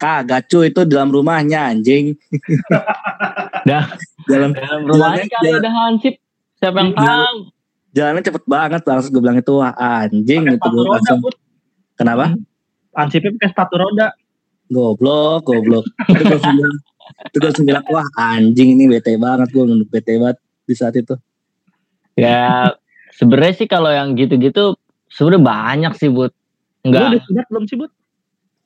[0.00, 2.16] Kagak cuy itu dalam rumahnya anjing.
[3.68, 3.86] Dah.
[4.26, 6.14] Dalam, dalam rumahnya kali jalan, ada Hansip.
[6.58, 7.52] Siapa yang tahu
[7.92, 11.20] jalannya cepet banget langsung gue bilang itu wah anjing itu gue langsung.
[11.96, 12.34] Kenapa?
[12.96, 14.08] Hansipnya pakai sepatu roda.
[14.72, 15.84] Goblok goblok.
[16.08, 16.76] Itu gue bilang
[17.28, 20.96] itu gue langsung bilang wah anjing ini bete banget gue menurut bete banget di saat
[20.96, 21.14] itu.
[22.16, 22.72] Ya
[23.12, 24.76] sebenarnya sih kalau yang gitu-gitu
[25.12, 26.32] sebenarnya banyak sih buat
[26.82, 27.92] Lu enggak udah sunat belum sih, Bud?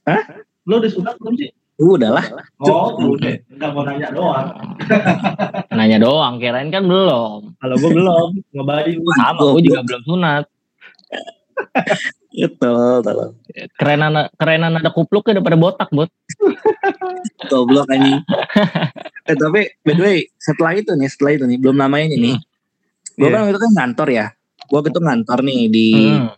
[0.05, 0.23] Hah?
[0.65, 1.49] Lu udah sunat belum sih?
[1.77, 2.25] Udah lah.
[2.57, 3.37] Oh, udah.
[3.47, 4.49] Enggak mau nanya doang.
[5.77, 8.97] nanya doang kirain kan belum Kalau gua belum, ngebayu.
[9.15, 10.45] sama gue juga belum sunat
[12.31, 13.33] Gitu, tolong.
[13.75, 16.09] kerenan kerenan ada kupluknya daripada botak buat
[17.51, 18.21] Goblok anjing.
[19.23, 22.37] eh, tapi by the way, setelah itu nih, setelah itu nih, belum namanya nih.
[23.15, 24.27] Gue kan waktu itu kan ngantor ya.
[24.63, 26.29] Gue itu ngantor nih di Hmm.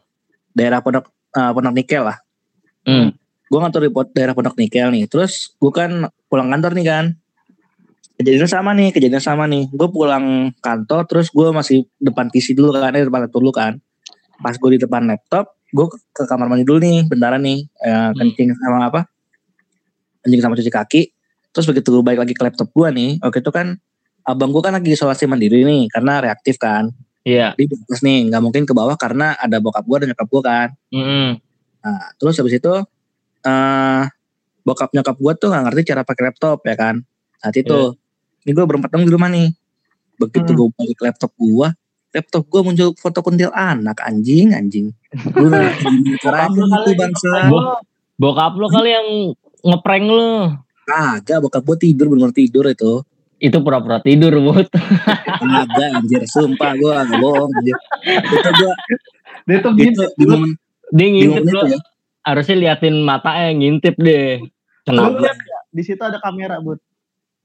[0.51, 2.19] daerah Pondok eh, Pondok Nikel lah.
[2.83, 3.15] Hmm.
[3.49, 5.07] Gue ngantor di daerah Pondok Nikel nih.
[5.07, 7.05] Terus gue kan pulang kantor nih kan.
[8.19, 9.71] Kejadiannya sama nih, kejadian sama nih.
[9.71, 13.79] Gue pulang kantor, terus gue masih depan PC dulu kan, eh, depan laptop dulu kan.
[14.43, 18.59] Pas gue di depan laptop, gue ke kamar mandi dulu nih, bentaran nih, eh, kencing
[18.59, 19.07] sama apa?
[20.27, 21.03] Kencing sama cuci kaki.
[21.55, 23.79] Terus begitu gue balik lagi ke laptop gue nih, oke itu kan
[24.27, 26.91] abang gue kan lagi isolasi mandiri nih, karena reaktif kan.
[27.29, 30.43] Iya Di atas nih, nggak mungkin ke bawah karena ada bokap gue dan nyokap gue
[30.43, 30.69] kan.
[30.89, 31.29] Mm-mm.
[31.85, 32.73] Nah, terus habis itu
[33.45, 34.03] eh
[34.65, 37.05] bokap nyokap gue tuh nggak ngerti cara pakai laptop ya kan.
[37.39, 37.93] Saat itu,
[38.43, 39.53] ini gue berempat dong di rumah nih.
[40.17, 40.59] Begitu Hmm.
[40.59, 41.69] gue balik laptop gue,
[42.11, 44.91] laptop gue muncul foto kuntil anak anjing anjing.
[45.37, 45.53] Lu
[46.19, 47.47] caranya itu bangsa.
[47.47, 47.79] Bo-
[48.19, 49.09] bokap lo kali yang
[49.63, 50.33] ngeprank lo
[50.89, 53.05] Kagak, bokap gue tidur bener tidur itu.
[53.39, 54.67] Itu pura-pura tidur buat
[55.39, 57.79] Kagak anjir, sumpah gue gak bohong anjir.
[58.05, 58.73] Itu gue,
[59.49, 60.05] Dia tuh itu gitu.
[60.19, 60.51] di momen,
[60.93, 61.79] dia di ngintip momen lo ya.
[62.27, 64.43] harusnya liatin matanya ngintip deh.
[64.85, 65.23] Kenapa?
[65.23, 66.83] Lihat ya, di situ ada kamera, Bud.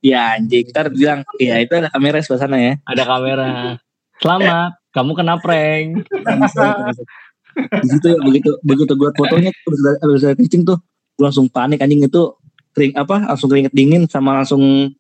[0.03, 2.73] Ya anjing, ntar bilang, iya itu ada kamera sebelah sana ya.
[2.84, 3.49] ada kamera.
[4.19, 4.75] Selamat.
[4.93, 6.06] Kamu kena prank.
[7.53, 9.53] Di situ ya begitu begitu gue fotonya
[10.01, 10.77] terus dari kencing tuh
[11.15, 12.03] gue langsung panik anjing.
[12.03, 12.38] Itu
[12.73, 14.91] kering apa langsung keringet dingin sama langsung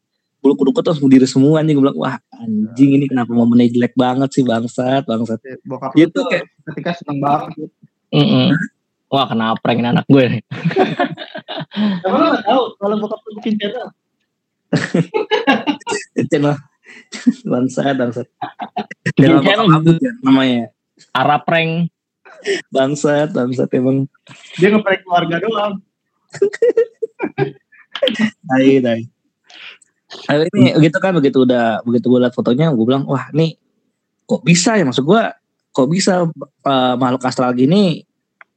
[0.43, 1.73] bulu kuduk tuh langsung berdiri semua anjing.
[1.73, 5.39] Gue bilang wah anjing ini kenapa momennya jelek banget sih bangsat bangsat.
[5.63, 7.49] Bokap Gitu, tuh kayak- ketika seneng banget.
[7.55, 7.71] Bud.
[8.11, 8.51] Mm-mm.
[9.07, 10.25] wah kena prank ini anak gue.
[12.05, 13.87] Emang lu gak tahu kalau bokap lu bikin channel?
[16.29, 16.53] channel.
[17.43, 18.27] Bangsat bangsat.
[19.07, 19.67] Bikin channel channel.
[19.71, 20.61] apa ya namanya.
[21.09, 21.89] Arah prank
[22.69, 24.05] bangsat bangsat emang.
[24.57, 25.73] Dia ngeprank keluarga doang.
[28.49, 29.01] tai tai
[30.29, 33.57] Nah, ini gitu kan begitu udah begitu gue liat fotonya gue bilang wah nih
[34.29, 34.83] kok bisa ya?
[34.85, 35.21] Maksud gue
[35.73, 36.27] kok bisa
[36.65, 38.05] eh, makhluk astral gini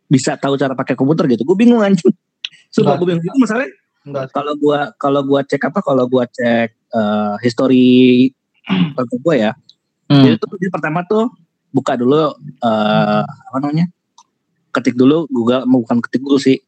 [0.06, 1.26] bisa tahu cara pakai komputer?
[1.26, 1.42] Gitu.
[1.42, 2.12] Gue bingung anjing.
[2.70, 3.24] Sumpah gue bingung.
[3.24, 3.72] Itu masalahnya
[4.30, 5.82] kalau gua kalau gua cek apa?
[5.82, 8.30] Kalau gua cek eh, history
[8.94, 9.52] laptop gue ya.
[10.06, 10.22] Hmm.
[10.22, 11.34] jadi tuh dia pertama tuh
[11.74, 13.90] buka dulu eh apa namanya?
[14.70, 16.58] Ketik dulu Google bukan ketik dulu sih.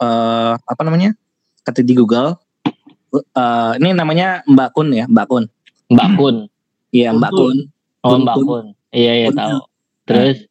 [0.00, 1.12] Eh apa namanya?
[1.64, 2.40] Ketik di Google
[3.12, 5.44] Eh, ini namanya Mbak Kun ya Mbak Kun
[5.90, 6.36] mbak kun
[6.94, 7.56] iya Mbak Kun.
[8.06, 8.64] Oh mbak kun.
[8.90, 9.58] iya iya tahu
[10.06, 10.46] terus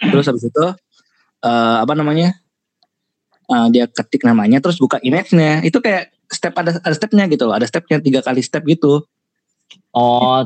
[0.00, 0.66] terus habis itu
[1.40, 2.34] eh apa namanya
[3.46, 7.54] Eh, dia ketik namanya terus buka image-nya itu kayak step ada ada stepnya gitu loh
[7.54, 9.02] ada stepnya tiga kali step gitu
[9.90, 10.38] oh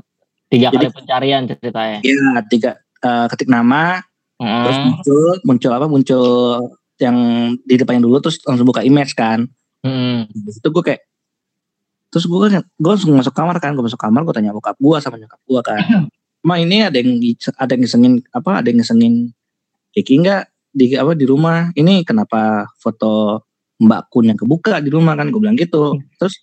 [0.49, 4.01] tiga Jadi- kali pencarian ceritanya Iya, tiga eh, ketik nama,
[4.41, 4.85] terus Mm.
[4.89, 5.87] muncul, muncul apa?
[5.87, 6.25] Muncul
[6.97, 7.17] yang
[7.61, 9.45] di depannya dulu, terus langsung buka image kan.
[9.81, 10.25] Mm.
[10.33, 11.05] Di situ gue kayak,
[12.15, 14.97] terus gue kan, gue langsung masuk kamar kan, gue masuk kamar, gue tanya bokap gue
[15.03, 15.83] sama nyokap gue kan.
[16.47, 17.19] Ma ini ada yang
[17.59, 18.63] ada yang ngisengin apa?
[18.63, 19.15] Ada yang ngisengin
[19.91, 21.75] Kiki nggak di apa di rumah?
[21.75, 23.43] Ini kenapa foto
[23.83, 25.35] Mbak Kun yang kebuka di rumah kan?
[25.35, 25.99] Gue bilang gitu.
[26.23, 26.39] Terus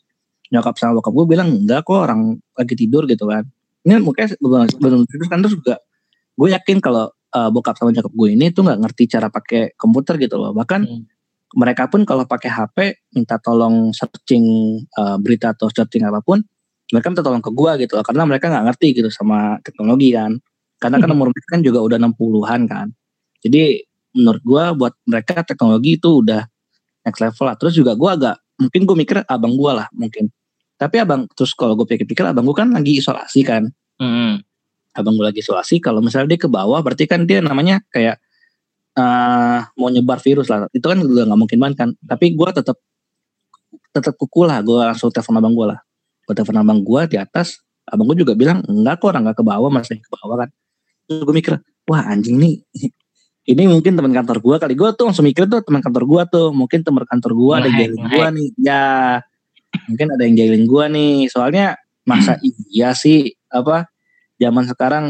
[0.51, 3.47] nyokap sama bokap gue bilang enggak kok orang lagi tidur gitu kan.
[3.87, 5.79] Ini mukanya belum tidur kan terus juga
[6.35, 10.19] gue yakin kalau uh, bokap sama nyokap gue ini tuh nggak ngerti cara pakai komputer
[10.19, 10.51] gitu loh.
[10.51, 11.07] Bahkan Hmm.
[11.57, 12.77] Mereka pun kalau pakai HP
[13.15, 14.45] minta tolong searching
[14.95, 16.39] uh, berita atau searching apa pun,
[16.91, 18.05] mereka minta tolong ke gue gitu loh.
[18.05, 20.39] Karena mereka nggak ngerti gitu sama teknologi kan.
[20.81, 22.87] Karena kan umur mereka kan juga udah 60-an kan.
[23.43, 23.83] Jadi
[24.17, 26.41] menurut gue buat mereka teknologi itu udah
[27.07, 27.55] next level lah.
[27.59, 30.31] Terus juga gue agak mungkin gue mikir abang gue lah mungkin.
[30.75, 33.69] Tapi abang terus kalau gue pikir-pikir abang gue kan lagi isolasi kan
[34.01, 34.41] Mm.
[34.97, 38.17] abang gue lagi isolasi kalau misalnya dia ke bawah berarti kan dia namanya kayak
[38.91, 40.67] eh mau nyebar virus lah.
[40.75, 41.89] Itu kan udah nggak mungkin banget kan.
[42.03, 42.77] Tapi gue tetap
[43.95, 44.59] tetap kuku lah.
[44.63, 45.79] Gue langsung telepon abang gue lah.
[46.27, 47.63] Gue telepon abang gue di atas.
[47.87, 49.69] Abang gue juga bilang enggak kok orang nggak ke bawah.
[49.71, 50.49] Masih ke bawah kan.
[51.07, 51.53] Terus gue mikir
[51.87, 52.55] wah anjing nih.
[53.51, 54.73] Ini mungkin teman kantor gue kali.
[54.77, 56.47] Gue tuh langsung mikir tuh teman kantor gue tuh.
[56.53, 58.49] Mungkin teman kantor gue ada yang jahilin gue nih.
[58.61, 58.83] Ya
[59.87, 61.15] mungkin ada yang jahilin gue nih.
[61.31, 62.37] Soalnya masa
[62.73, 63.87] iya sih apa
[64.41, 65.05] zaman sekarang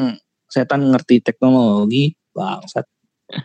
[0.52, 2.84] setan ngerti teknologi bangsat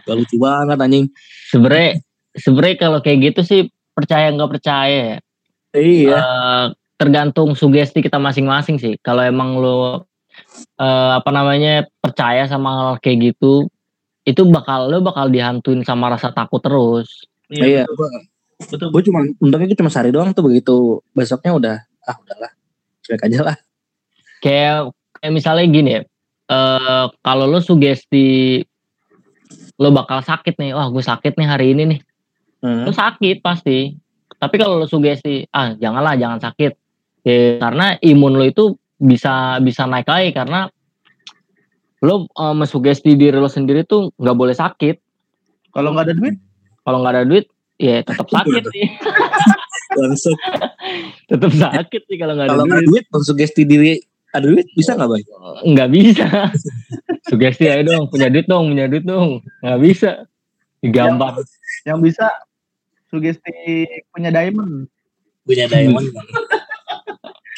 [0.05, 1.07] Gak lucu banget anjing
[1.49, 2.03] sebenernya
[2.37, 3.61] sebenernya kalau kayak gitu sih
[3.96, 5.18] percaya nggak percaya ya
[5.77, 8.96] iya Eh, tergantung sugesti kita masing-masing sih.
[9.05, 10.09] Kalau emang lo
[10.81, 13.68] eh, apa namanya percaya sama hal kayak gitu,
[14.25, 17.29] itu bakal lo bakal dihantuin sama rasa takut terus.
[17.53, 18.11] Iya, gua,
[18.59, 18.88] betul.
[18.90, 21.77] gue cuma untungnya gue cuma sehari doang tuh begitu besoknya udah
[22.11, 22.51] ah udahlah
[23.07, 23.57] cuek aja lah.
[24.42, 26.03] Kayak kayak misalnya gini ya.
[26.46, 28.62] eh kalau lo sugesti
[29.76, 32.00] lo bakal sakit nih, wah gue sakit nih hari ini nih.
[32.64, 32.88] Hmm.
[32.88, 33.92] Lo sakit pasti.
[34.36, 36.72] Tapi kalau lo sugesti, ah janganlah jangan sakit.
[37.26, 40.72] Ya, karena imun lo itu bisa bisa naik lagi karena
[42.00, 44.96] lo eh, mensugesti diri lo sendiri tuh nggak boleh sakit.
[45.72, 46.36] Kalau nggak ada duit,
[46.86, 48.86] Kalau nggak ada duit, ya tetap sakit sih.
[49.96, 50.36] Langsung
[51.30, 52.86] tetap sakit sih kalau nggak ada kalau duit.
[52.88, 54.00] duit sugesti diri
[54.37, 55.22] ada duit bisa nggak bay?
[55.64, 56.29] Nggak bisa.
[57.27, 59.40] Sugesti aja dong, punya duit dong, punya duit dong.
[59.64, 60.11] Nggak bisa.
[60.85, 61.40] Digambar.
[61.88, 62.27] yang bisa
[63.11, 64.87] sugesti punya diamond.
[65.46, 66.11] Punya diamond.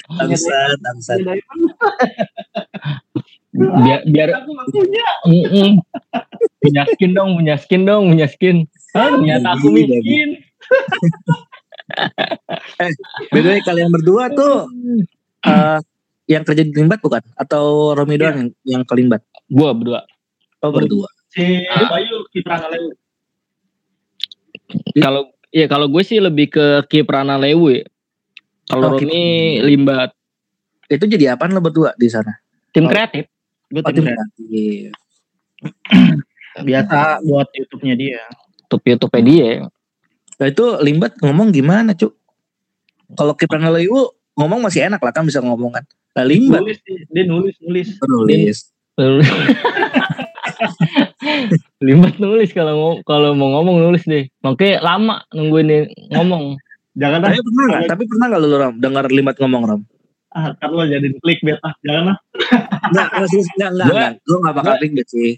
[0.09, 1.19] Bangsat, bangsat.
[1.21, 1.63] Punya diamond.
[3.59, 5.09] Biar biar punya.
[6.59, 8.57] Punya skin dong, punya skin dong, punya skin.
[8.95, 10.31] Ah, ternyata aku Iya, miskin.
[13.33, 14.69] By the way, kalian berdua tuh
[15.49, 15.79] eh,
[16.29, 17.25] yang kerja di Limbat bukan?
[17.35, 19.25] Atau Romi doang yang, yang ke Limbat?
[19.49, 20.05] Gua berdua.
[20.61, 21.09] Oh berdua.
[21.33, 22.93] Si Bayu Citra Ngalewu.
[25.01, 27.89] Kalau ya kalau gue sih lebih ke Kiprana Lewe.
[28.69, 29.65] Kalau Oh, Romi Kiprana.
[29.65, 30.11] Limbat
[30.89, 32.33] Itu jadi apaan lo berdua di sana?
[32.73, 32.91] tim Oh.
[32.93, 33.29] kreatif.
[33.69, 34.93] Gue Oh, tim kreatif.
[36.59, 38.23] biasa buat YouTube-nya dia.
[38.69, 39.69] YouTube YouTube dia.
[40.39, 42.13] Nah itu Limbat ngomong gimana cuk?
[43.17, 45.85] Kalau Kiprana Lewu ngomong masih enak lah kan bisa ngomong kan.
[46.25, 46.79] Limbat Nulis
[47.09, 47.89] dia nulis nulis.
[47.99, 48.59] penulis.
[51.79, 54.27] Limbat nulis kalau mau kalau mau ngomong nulis deh.
[54.43, 55.81] Makanya lama nungguin dia
[56.13, 56.59] ngomong.
[56.99, 57.83] Jangan lah, Tapi pernah nggak?
[57.87, 59.83] Tapi pernah nggak lu Ram dengar Limbat ngomong Ram?
[60.29, 61.73] ah, kan lo jadi clickbait ah.
[61.81, 62.17] Jangan lah.
[62.85, 64.13] Enggak, enggak, enggak, enggak, Gua- enggak.
[64.25, 65.31] Lu enggak bakal clickbait sih.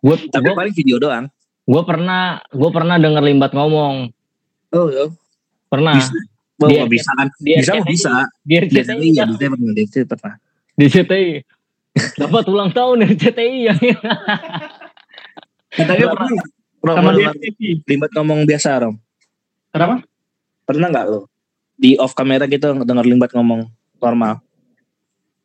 [0.00, 1.26] Gue Tapi paling video doang.
[1.64, 4.12] gue pernah gue pernah denger Limbat ngomong.
[4.70, 5.08] Oh, ya.
[5.66, 5.96] Pernah.
[5.96, 6.12] Bisa.
[6.56, 7.28] Dia- bisa kan?
[7.38, 8.12] Dia Bisa mah bisa.
[8.42, 9.28] Dia Dia RCTI iya, kan?
[9.32, 9.72] bisa pernah.
[9.74, 10.36] Dia pernah.
[10.74, 11.30] di CTI.
[12.16, 13.74] Dapat ulang tahun RCTI ya.
[15.70, 16.42] Katanya pernah?
[16.78, 17.80] Rom, Sama dia TV.
[17.82, 18.94] Limbat ngomong biasa Rom.
[19.70, 20.04] Kenapa?
[20.62, 21.20] Pernah nggak lo?
[21.74, 23.66] Di off kamera gitu denger Limbat ngomong
[23.98, 24.38] normal.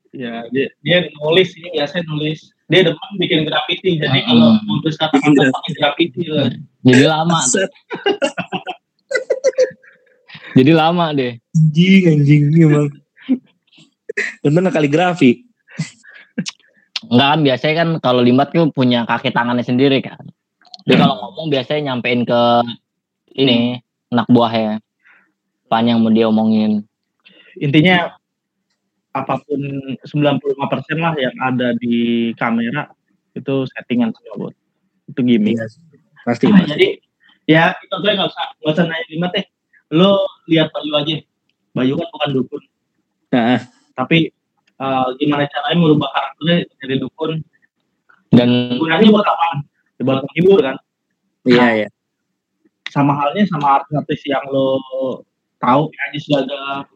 [0.10, 2.50] Ya, dia, dia nulis sih, biasanya nulis.
[2.65, 4.28] Dia demen bikin graffiti, jadi Hmm.
[4.28, 6.50] kalau nulis kata-kata Bikin pakai graffiti lah.
[6.82, 7.39] Jadi lama.
[10.60, 11.39] Jadi lama deh.
[11.56, 12.91] Anjing, anjing emang.
[14.43, 15.48] Untung nggak kaligrafi.
[17.08, 20.19] Enggak kan biasanya kan kalau Limbat tuh punya kaki tangannya sendiri kan.
[20.84, 22.41] Dia kalau ngomong biasanya nyampein ke
[23.39, 23.80] ini
[24.12, 24.84] anak buahnya.
[25.69, 26.84] Apaan yang mau dia omongin.
[27.56, 28.19] Intinya
[29.15, 29.62] apa pun
[30.04, 30.43] 95%
[31.00, 32.91] lah yang ada di kamera
[33.32, 34.56] itu settingan semua bot.
[35.08, 35.56] Itu gimmick.
[35.56, 35.65] Iya,
[36.28, 36.45] pasti.
[36.52, 36.74] Nah, pasti.
[36.76, 36.88] jadi
[37.48, 39.45] ya itu gue nggak usah nggak usah nanya lima teh.
[39.89, 41.17] Lo lihat Bayu aja.
[41.73, 42.62] Bayu kan bukan dukun,
[43.30, 43.62] Nah,
[43.93, 44.34] tapi
[44.75, 47.32] eh, gimana caranya merubah karakternya dari dukun?
[48.34, 49.47] Dan Gunanya buat apa?
[50.02, 50.78] Buat menghibur kan.
[51.45, 51.88] iya, iya.
[52.89, 54.82] Sama halnya sama artis yang lo
[55.62, 56.89] tahu ya Ajis Gaga,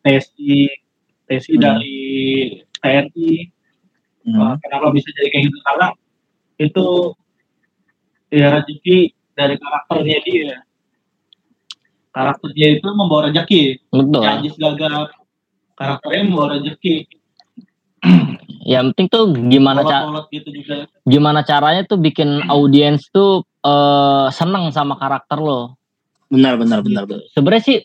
[0.00, 0.68] Tesi,
[1.28, 1.62] Tesi Hmm.
[1.64, 1.96] dari
[2.80, 3.32] TNI.
[4.26, 4.36] Hmm.
[4.40, 5.86] Uh, kenapa bisa jadi kayak gitu karena
[6.56, 6.86] itu
[8.32, 8.98] ya rezeki
[9.36, 10.56] dari karakternya dia
[12.16, 14.22] karakternya itu membawa rezeki betul.
[14.24, 15.12] ya Ajis Gaga
[15.76, 16.94] karakternya membawa rezeki
[18.66, 24.26] Yang penting tuh gimana ca- kolot gitu juga gimana caranya tuh bikin audiens tuh eh
[24.34, 25.78] seneng sama karakter lo.
[26.26, 27.22] Benar, benar, benar, benar.
[27.30, 27.78] Sebenarnya sih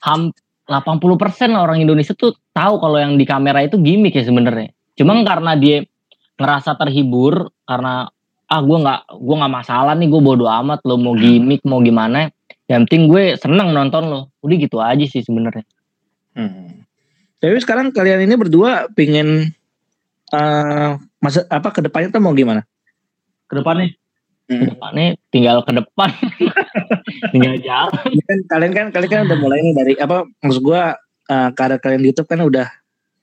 [0.00, 0.32] ham
[0.64, 4.72] 80% orang Indonesia tuh tahu kalau yang di kamera itu gimmick ya sebenarnya.
[4.96, 5.84] Cuma karena dia
[6.40, 8.08] ngerasa terhibur karena
[8.48, 12.28] ah gue nggak gue nggak masalah nih gue bodo amat lo mau gimmick mau gimana
[12.70, 15.64] yang penting gue seneng nonton lo udah gitu aja sih sebenarnya
[16.34, 16.82] Hmm.
[17.38, 19.54] Tapi sekarang kalian ini berdua pingin
[20.34, 20.90] eh
[21.22, 22.66] masa apa ke depannya tuh mau gimana?
[23.44, 23.88] ke depannya
[24.48, 26.10] depannya tinggal ke depan
[27.32, 30.98] tinggal jalan kan kalian kan kalian kan udah mulai nih dari apa maksud gua
[31.30, 32.68] eh, karir kalian di YouTube kan udah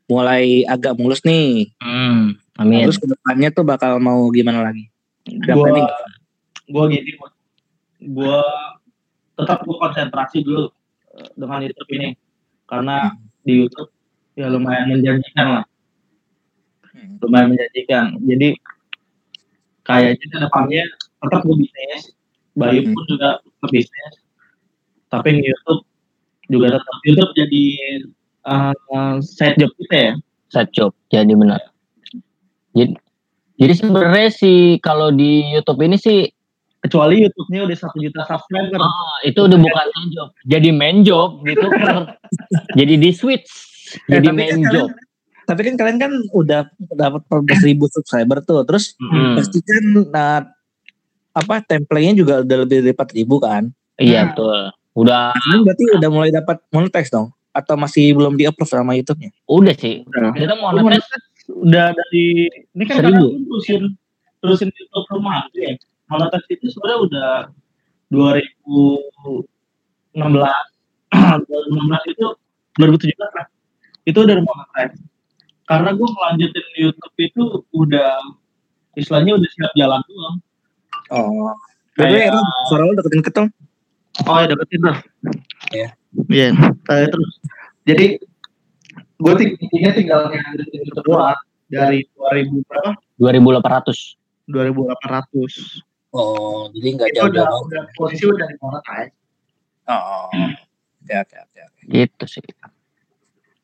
[0.09, 1.71] mulai agak mulus nih.
[1.79, 4.91] hmm, amin Terus ke depannya tuh bakal mau gimana lagi?
[5.23, 5.87] Planning?
[6.71, 7.11] gua gini
[8.01, 8.80] Bos.
[9.41, 10.69] Tetap gua konsentrasi dulu
[11.33, 12.13] dengan YouTube ini.
[12.69, 13.11] Karena
[13.43, 13.91] di YouTube
[14.39, 15.65] ya lumayan menjanjikan lah.
[17.19, 18.15] Lumayan menjanjikan.
[18.23, 18.55] Jadi
[19.83, 20.83] kayaknya ke depannya
[21.21, 22.15] tetap gue bisnis,
[22.55, 24.13] Bayu pun juga ke bisnis.
[25.11, 25.83] Tapi di YouTube
[26.47, 26.95] juga tetap.
[27.03, 27.63] YouTube jadi
[28.47, 30.13] uh, side job kita ya.
[30.51, 31.59] side job jadi benar.
[32.75, 32.95] Jadi
[33.61, 36.25] Jadi sebenarnya sih kalau di YouTube ini sih
[36.81, 38.81] kecuali YouTube-nya udah satu juta subscriber.
[38.81, 42.17] ah, itu udah bukan main job, jadi main job gitu kan.
[42.79, 43.71] jadi di switch
[44.07, 44.89] Eh, jadi tapi main kan job.
[45.41, 46.61] Tapi kan kalian kan udah
[46.95, 48.63] dapat 14 ribu subscriber tuh.
[48.63, 49.35] Terus Mm.
[49.35, 50.37] pasti kan nah,
[51.35, 53.67] apa template-nya juga udah lebih dari 4 ribu kan.
[53.99, 54.71] Iya betul.
[54.95, 57.35] Udah Kalian berarti udah mulai dapat monetize dong?
[57.51, 59.31] Atau masih belum di approve sama YouTube-nya?
[59.43, 60.07] udah sih.
[60.07, 60.31] Udah.
[60.39, 61.03] Kita monetis
[61.51, 63.27] udah dari ini kan Seribu.
[63.43, 63.81] terusin
[64.39, 65.75] terusin YouTube rumah ya.
[66.11, 67.31] Monetis itu sebenarnya udah
[68.11, 69.07] 2016
[70.19, 70.51] 2016
[72.13, 72.27] itu
[72.75, 73.47] 2017 lah.
[74.03, 74.99] Itu udah monetis.
[75.63, 78.19] Karena gue ngelanjutin YouTube itu udah
[78.99, 80.35] istilahnya udah siap jalan doang.
[81.15, 81.55] Oh.
[81.95, 82.35] Kayak-
[82.67, 83.47] suara lu deketin ketong.
[84.27, 84.97] Oh ya dapetin tuh.
[85.71, 85.89] Iya.
[86.27, 86.47] Iya.
[87.07, 87.31] Terus
[87.87, 88.19] jadi
[89.15, 91.39] gue tingginya tinggal ngelanjutin YouTube doang
[91.71, 92.91] dari 2000 berapa?
[93.15, 94.19] 2800.
[94.51, 95.79] 2800.
[96.11, 97.61] Oh, jadi nggak Itu udah, jauh-jauh.
[97.71, 99.15] udah posisi udah di monetize.
[99.87, 100.27] Oh.
[101.01, 101.59] Oke, oke, oke.
[101.63, 101.81] oke.
[101.87, 102.43] Gitu sih.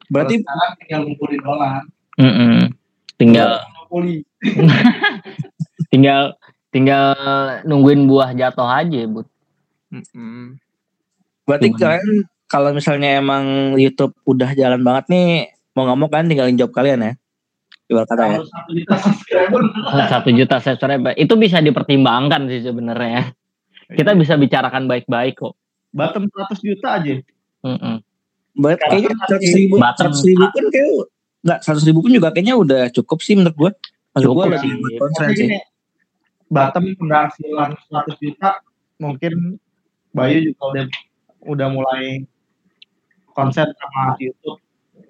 [0.08, 1.84] Berarti Terus sekarang tinggal ngumpulin dolar.
[2.18, 2.72] Mm-mm.
[3.20, 3.50] Tinggal
[3.88, 4.24] Monopoli.
[5.94, 6.36] tinggal
[6.72, 7.16] tinggal
[7.68, 9.28] nungguin buah jatuh aja, Bud.
[11.48, 11.80] berarti Cuman.
[11.80, 12.10] kalian
[12.52, 17.04] kalau misalnya emang YouTube udah jalan banget nih, mau nggak mau kan tinggalin job kalian
[17.04, 17.14] ya.
[17.88, 18.38] Ibarat kata ya.
[18.44, 19.62] Satu juta subscriber.
[20.12, 23.32] Satu juta subscriber itu bisa dipertimbangkan sih sebenarnya.
[23.88, 25.56] Kita bisa bicarakan baik-baik kok.
[25.96, 27.16] Bottom 100 juta aja.
[28.58, 29.96] Berarti Karena kayaknya kan seratus ribu, Batam.
[30.12, 30.88] seratus ribu pun kayak
[31.48, 33.72] nggak seratus ribu pun juga kayaknya udah cukup sih menurut gua.
[34.18, 34.72] Maksud gua Cukup lagi sih.
[34.82, 35.48] buat konsen sih.
[36.48, 38.50] Bottom penghasilan 100 juta
[39.00, 39.34] mungkin
[40.12, 40.86] Bayu juga udah
[41.48, 42.04] udah mulai
[43.32, 44.58] konsen sama YouTube.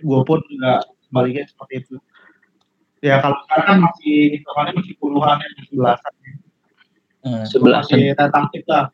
[0.04, 1.96] Gue pun juga sebaliknya seperti itu.
[3.08, 6.14] Ya kalau sekarang kan masih hitungannya masih puluhan ya, masih belasan.
[7.24, 7.46] Hmm.
[7.48, 8.86] Sebelah Masih tentatif lah.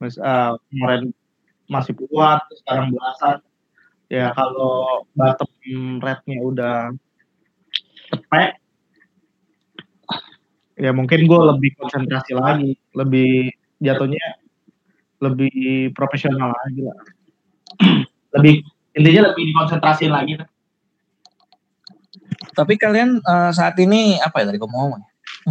[0.00, 1.02] Mas, eh, kemarin
[1.64, 3.36] masih puluhan, sekarang belasan.
[4.12, 5.48] Ya kalau bottom
[6.04, 6.76] rate-nya udah
[8.12, 8.60] cepet,
[10.76, 13.48] ya mungkin gue lebih konsentrasi lagi, lebih
[13.80, 14.44] jatuhnya
[15.24, 16.98] lebih profesional lagi lah.
[18.36, 18.60] lebih
[18.92, 20.36] intinya lebih dikonsentrasi lagi.
[20.36, 20.48] lah.
[22.54, 25.02] Tapi kalian eh, saat ini apa ya tadi gua mau ngomong?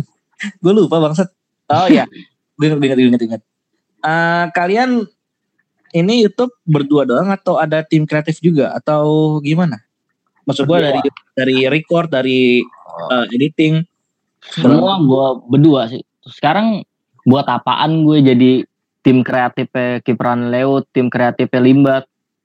[0.63, 1.29] gue lupa bangsat.
[1.71, 2.07] Oh iya,
[2.59, 3.41] gue inget inget inget inget.
[4.03, 5.07] Eh, kalian
[5.93, 9.79] ini YouTube berdua doang atau ada tim kreatif juga atau gimana?
[10.43, 10.99] Maksud gue dari
[11.37, 12.59] dari record, dari
[13.11, 13.79] eh, editing.
[14.43, 16.03] Semua gue berdua sih.
[16.27, 16.83] Sekarang
[17.23, 18.51] buat apaan gue jadi
[19.03, 22.03] tim kreatifnya Kipran Leo, tim kreatifnya Limbat.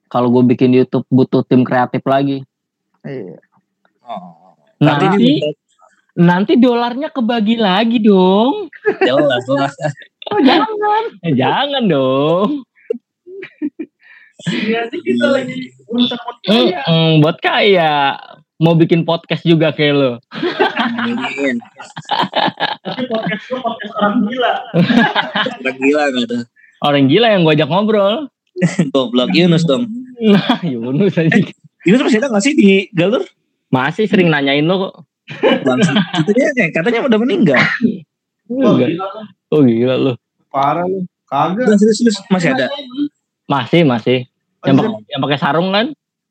[0.09, 2.47] Kalau gue bikin YouTube butuh tim kreatif lagi.
[4.07, 4.38] Oh.
[4.79, 5.35] Nanti ini
[6.19, 8.71] nanti dolarnya kebagi lagi dong.
[9.03, 9.75] jelas jelas.
[10.29, 11.05] Oh, jangan.
[11.25, 12.61] Eh, jangan dong.
[14.45, 18.21] Iya sih kita lagi urusan Mm-mm, buat kaya.
[18.61, 20.13] Mau bikin podcast juga kayak lo.
[22.85, 24.53] Tapi podcast gue podcast orang gila.
[25.49, 26.43] Orang gila gak tuh?
[26.85, 28.29] Orang gila yang gue ajak ngobrol.
[28.93, 29.89] Goblok Yunus dong.
[30.21, 31.41] Nah, Yunus aja.
[31.89, 33.25] Yunus masih ada gak sih di galur?
[33.69, 34.95] Masih sering nanyain lo kok.
[35.61, 35.93] Bangsa.
[36.25, 37.61] Katanya, katanya udah meninggal.
[38.49, 38.89] Wah, Enggak.
[38.89, 39.23] gila lu.
[39.49, 40.13] Oh gila lo.
[40.49, 41.05] Parah lu.
[41.25, 41.77] Kagak.
[41.77, 42.17] Serius, serius.
[42.29, 42.67] Masih ada?
[43.45, 44.19] Masih, masih.
[44.65, 45.87] Yang pakai yang pakai sarung kan?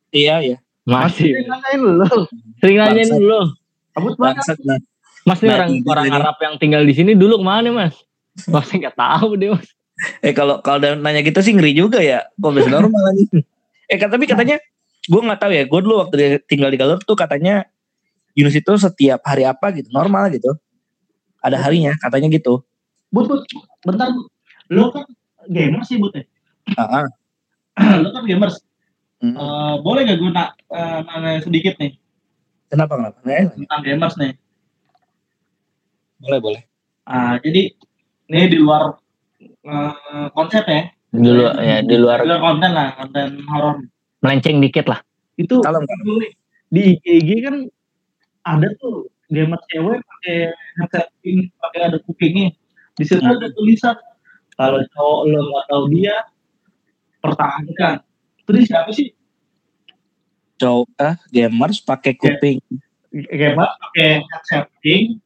[0.09, 0.57] Iya, iya.
[0.83, 1.45] Masih.
[1.45, 2.09] nanyain lu.
[2.57, 3.53] Sering nanyain lo.
[3.93, 4.41] Kabut banget.
[4.41, 4.81] Bangsat nah.
[5.23, 7.69] Mas nih Nah, orang ini- orang ini- Arab yang tinggal di sini dulu ke mana
[7.69, 7.93] mas?
[8.47, 9.67] Mas nggak tahu deh mas.
[10.21, 12.25] Eh kalau kalau nanya gitu sih ngeri juga ya.
[12.33, 13.29] Kok bisa normal lagi.
[13.88, 14.57] Eh tapi katanya
[15.08, 15.64] gue nggak tahu ya.
[15.66, 17.66] Gue dulu waktu dia tinggal di Galur tuh katanya
[18.38, 20.53] Yunus itu setiap hari apa gitu normal gitu.
[21.41, 22.62] Ada harinya katanya gitu.
[23.10, 23.47] But, but,
[23.88, 24.12] bentar.
[24.68, 25.08] Lu kan
[25.47, 26.24] gamers sih, But ya?
[26.76, 27.08] Ah.
[28.03, 28.60] Lu kan gamers.
[29.18, 29.34] Hmm.
[29.34, 31.97] Eh, boleh gak gue nak eh, nanya sedikit nih
[32.70, 33.18] Kenapa kenapa?
[33.26, 34.34] Tentang gamers nih?
[36.18, 36.62] boleh boleh.
[37.05, 37.74] Ah, jadi
[38.30, 38.93] ini di luar
[39.41, 40.89] eh, konsep ya.
[41.14, 43.78] Dulu ya di luar Di luar konten lah, konten horor.
[44.28, 44.99] Melenceng dikit lah.
[45.39, 46.03] Itu Kalem kalem.
[46.03, 46.32] dulu nih,
[46.67, 47.55] di IG kan
[48.43, 50.38] ada tuh gamer cewek pakai
[50.75, 52.51] headset pink, pakai ada kupingnya.
[52.93, 53.32] Di situ Hmm.
[53.34, 53.95] ada tulisan
[54.53, 56.15] kalau cowok lo nggak tahu dia
[57.17, 57.95] pertahankan.
[58.43, 59.15] Dia siapa sih?
[60.57, 62.59] Cowok ah, gamers pakai kuping.
[63.13, 65.21] Gamer pakai headset pink,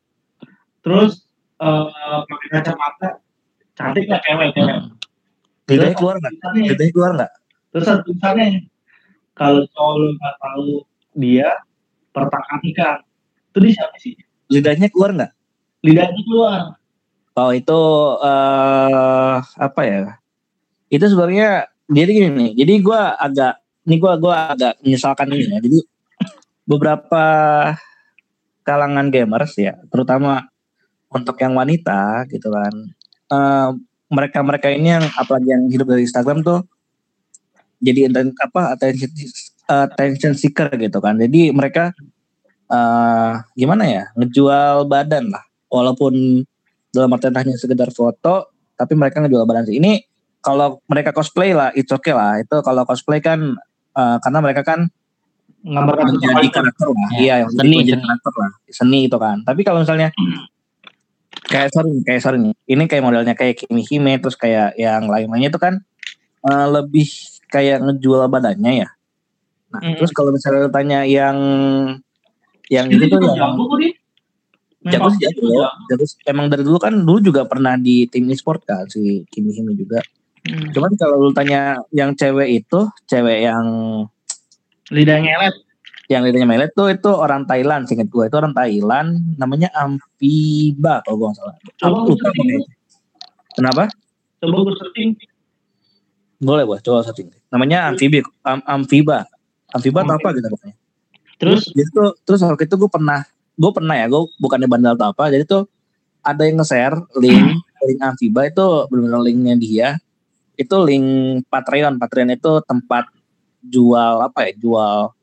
[0.82, 1.26] terus
[1.58, 1.88] eh,
[2.22, 3.10] pakai kacamata,
[3.74, 4.78] cantik lah cewek cewek.
[5.66, 6.34] Lidahnya keluar nggak?
[6.54, 7.34] Lidahnya keluar nggak?
[7.72, 8.68] terus ada tulisannya
[9.38, 10.68] kalau cowok lo nggak tahu
[11.18, 11.50] dia
[12.12, 12.98] pertahankan.
[13.52, 14.16] Itu dia siapa sih?
[14.52, 15.32] Lidahnya keluar nggak?
[15.82, 16.62] lidahnya keluar.
[17.34, 17.80] Oh itu
[18.22, 20.00] eh apa ya?
[20.92, 22.52] Itu sebenarnya jadi gini nih.
[22.64, 23.54] Jadi gue agak
[23.88, 25.58] ini gue gua agak menyesalkan ini ya.
[25.58, 25.80] Jadi
[26.70, 27.26] beberapa
[28.62, 30.46] kalangan gamers ya, terutama
[31.10, 32.74] untuk yang wanita gitu kan.
[33.32, 33.70] eh,
[34.12, 36.68] mereka-mereka ini yang apalagi yang hidup dari Instagram tuh
[37.82, 38.08] jadi
[38.38, 39.10] apa attention
[39.68, 41.18] attention seeker gitu kan.
[41.18, 41.92] Jadi mereka
[42.72, 45.44] eh gimana ya ngejual badan lah.
[45.68, 46.46] Walaupun
[46.92, 49.82] dalam artian hanya sekedar foto tapi mereka ngejual badan sih.
[49.82, 50.06] Ini
[50.42, 52.40] kalau mereka cosplay lah itu oke lah.
[52.40, 53.58] Itu kalau cosplay kan
[53.98, 54.88] eh, karena mereka kan
[55.62, 57.10] Ngambar menjadi karakter lah.
[57.14, 58.52] Ya, iya yang seni, karakter lah.
[58.66, 59.46] Seni itu kan.
[59.46, 60.10] Tapi kalau misalnya
[61.46, 65.62] kayak sorry kayak sorry ini kayak modelnya kayak Kimi Hime terus kayak yang lain-lainnya itu
[65.62, 65.78] kan
[66.50, 67.06] eh, lebih
[67.52, 68.90] kayak ngejual badannya ya
[69.72, 69.96] nah Mm.
[70.00, 71.38] terus kalau misalnya lu tanya yang
[72.68, 73.64] yang Ini itu tuh yang jago
[74.84, 75.70] jago sih jago juga.
[75.94, 79.72] Terus emang dari dulu kan dulu juga pernah di tim e-sport kan si Kimi Hime
[79.78, 80.02] juga.
[80.44, 80.74] Hmm.
[80.74, 83.64] Cuman kalau lu tanya yang cewek itu, cewek yang
[84.90, 85.56] Lidah ngelet.
[86.12, 91.16] yang lidahnya melet tuh itu orang Thailand, singkat gue itu orang Thailand, namanya Amfiba kalau
[91.16, 91.56] gue nggak salah.
[91.80, 92.28] Coba.
[93.56, 93.84] Kenapa?
[94.44, 95.10] Coba gue searching.
[96.42, 96.82] Boleh boleh.
[96.82, 97.30] Coba searching.
[97.54, 99.30] Namanya Amfibi, Am, Amfiba.
[99.72, 100.76] Amfiba atau apa gitu pokoknya.
[101.38, 101.70] Terus?
[101.72, 103.22] Jadi tuh terus waktu itu gue pernah
[103.56, 105.70] gue pernah ya gue bukannya bandel atau apa jadi tuh
[106.26, 109.88] ada yang nge-share link link Amfiba itu benar-benar linknya dia.
[110.58, 111.06] Itu link
[111.50, 111.98] Patreon.
[112.02, 113.10] Patreon itu tempat
[113.62, 115.14] jual apa ya jual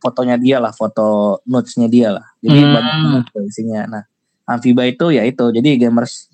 [0.00, 2.26] fotonya dia lah foto notesnya dia lah.
[2.40, 2.72] Jadi Hmm.
[3.26, 3.82] banyak isinya.
[3.90, 4.02] Nah
[4.46, 5.50] Amfiba itu ya itu.
[5.50, 6.30] Jadi gamers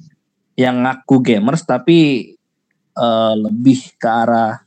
[0.56, 2.32] yang ngaku gamers tapi
[2.96, 4.60] eh, lebih ke arah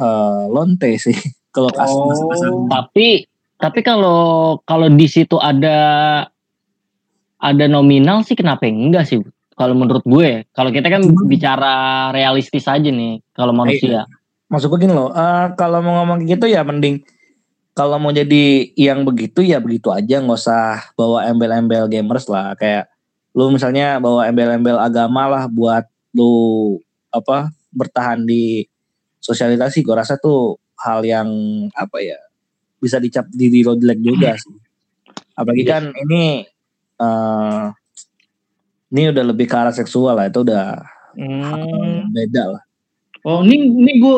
[0.00, 1.16] eh, lonte sih
[1.54, 2.66] kalau Oh.
[2.66, 3.28] Tapi
[3.60, 5.78] tapi kalau kalau di situ ada
[7.38, 9.20] ada nominal sih kenapa enggak sih?
[9.54, 11.74] Kalau menurut gue, kalau kita kan Cuman- bicara
[12.10, 14.02] realistis aja nih kalau manusia.
[14.50, 17.06] Maksud gue gini loh, eh, kalau mau ngomong gitu ya mending
[17.74, 22.54] kalau mau jadi yang begitu ya begitu aja, nggak usah bawa embel-embel gamers lah.
[22.54, 22.86] Kayak
[23.34, 25.82] lu misalnya bawa embel-embel agama lah buat
[26.14, 26.78] lu
[27.14, 28.66] apa bertahan di
[29.22, 29.86] sosialisasi.
[29.86, 31.28] Gue rasa tuh hal yang
[31.72, 32.18] apa ya
[32.82, 34.52] bisa dicap diri lo jelek juga sih.
[35.34, 35.70] Apalagi Yes.
[35.70, 36.44] kan ini
[36.94, 37.64] eh
[38.90, 40.82] ini udah lebih ke arah seksual lah, itu udah
[41.14, 42.10] Hmm.
[42.10, 42.62] beda lah.
[43.22, 44.16] Oh ini ini gue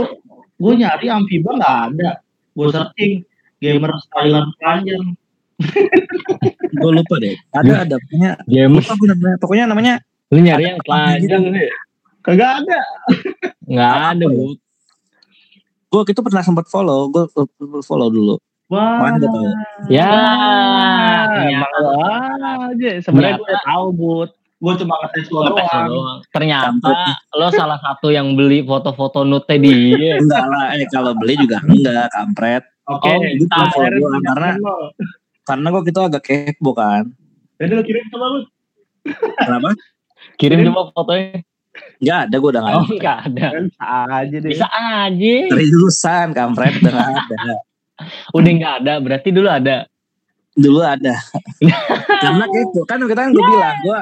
[0.57, 2.11] gue nyari amfiba nggak ada.
[2.57, 3.21] Gue searching
[3.61, 5.05] gamer Thailand panjang.
[6.73, 7.37] Gue lupa deh.
[7.53, 9.37] Ada ada punya Games lupa gue namanya.
[9.41, 9.95] Pokoknya namanya
[10.33, 11.69] lu nyari yang telanjang nih.
[12.27, 12.81] Kagak ada.
[13.67, 14.59] Nggak ada, Bu.
[15.87, 17.25] gue itu pernah sempat follow, gue
[17.87, 18.37] follow dulu.
[18.67, 18.99] Wah.
[18.99, 19.47] Mana gue tahu.
[19.87, 20.11] Ya,
[21.79, 22.91] lo aja.
[22.99, 23.55] Sebenarnya gue Ternyata.
[23.55, 24.31] udah tahu bud.
[24.57, 26.19] Gue cuma ngetes lo doang.
[26.35, 26.91] Ternyata
[27.39, 30.19] lo salah satu yang beli foto-foto nude dia.
[30.23, 32.65] Enggak lah, eh kalau beli juga enggak, kampret.
[32.91, 33.07] Oke.
[33.07, 34.57] Oh, gitu, follow di karena-.
[35.47, 37.07] Karena gue gitu agak kepo kan.
[37.63, 38.41] Jadi lo kirim sama lu.
[39.39, 39.71] Kenapa?
[40.43, 41.39] Kirim coba fotonya.
[41.97, 42.93] Enggak ada, gue udah nggak Oh, ada.
[42.93, 43.47] enggak ada.
[43.57, 44.51] Bisa aja deh.
[44.53, 45.35] Bisa aja.
[45.49, 47.55] Seriusan, kampret udah nggak ada.
[48.37, 49.77] Udah enggak ada, berarti dulu ada.
[50.53, 51.15] Dulu ada.
[52.25, 53.99] karena kepo, kan kita kan gue bilang, gue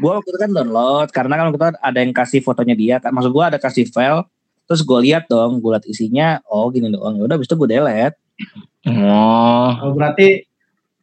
[0.00, 3.12] gue waktu itu kan download karena kan waktu itu ada yang kasih fotonya dia kan
[3.12, 4.24] maksud gue ada kasih file
[4.64, 7.68] terus gue lihat dong gue lihat isinya oh gini doang ya udah habis itu gue
[7.68, 8.16] delete
[8.84, 9.70] Oh.
[9.80, 10.44] Oh, berarti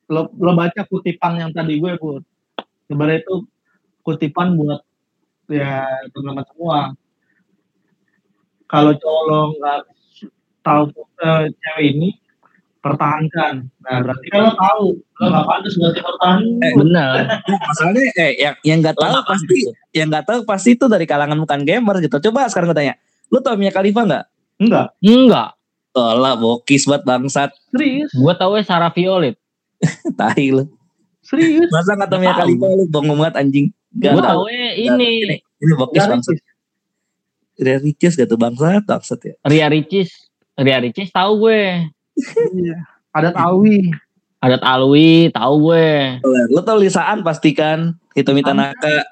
[0.05, 2.21] lo lo baca kutipan yang tadi gue bud.
[2.85, 3.47] Sebenarnya itu
[4.03, 4.85] kutipan buat
[5.52, 5.86] ya
[6.16, 6.80] teman-teman semua.
[8.72, 9.80] Kalau cowok lo nggak
[10.64, 10.84] tahu
[11.22, 12.10] eh, cewek ini
[12.82, 13.68] pertahankan.
[13.84, 16.64] Nah berarti kan lo tahu lo nggak pantas berarti pertahankan.
[16.64, 17.14] Eh, Benar.
[17.45, 19.56] Masalahnya eh yang yang nggak tahu Lo pasti
[19.93, 22.18] yang nggak tahu pasti itu dari kalangan bukan gamer gitu.
[22.32, 22.95] Coba sekarang gue tanya,
[23.30, 24.26] lu tau Mia Khalifa nggak?
[24.62, 25.49] Enggak Enggak.
[25.91, 29.36] Lah, bokis banget bangsat, serius Gua tahu Sarah Violet.
[30.20, 30.72] tahi lu.
[31.32, 31.71] Serius.
[31.71, 33.67] Masa nggak tau Mia Nggak Khalifa lu bongong banget anjing.
[33.95, 34.43] Gak Gua tahu.
[34.43, 34.43] tahu
[34.75, 35.09] ini
[35.39, 36.36] Ini bokis bangsat.
[37.61, 39.34] Ria Ricis gak tuh bangsat, bangsat ya.
[39.45, 40.09] Ria Ricis.
[40.57, 41.88] Ria Ricis tahu gue.
[42.57, 42.77] Iya.
[43.11, 43.91] Ada Tawi.
[44.41, 46.17] Adat Alwi tahu gue.
[46.49, 47.93] Lu tau Lisaan pasti kan?
[48.17, 49.05] Itu Mita Naka.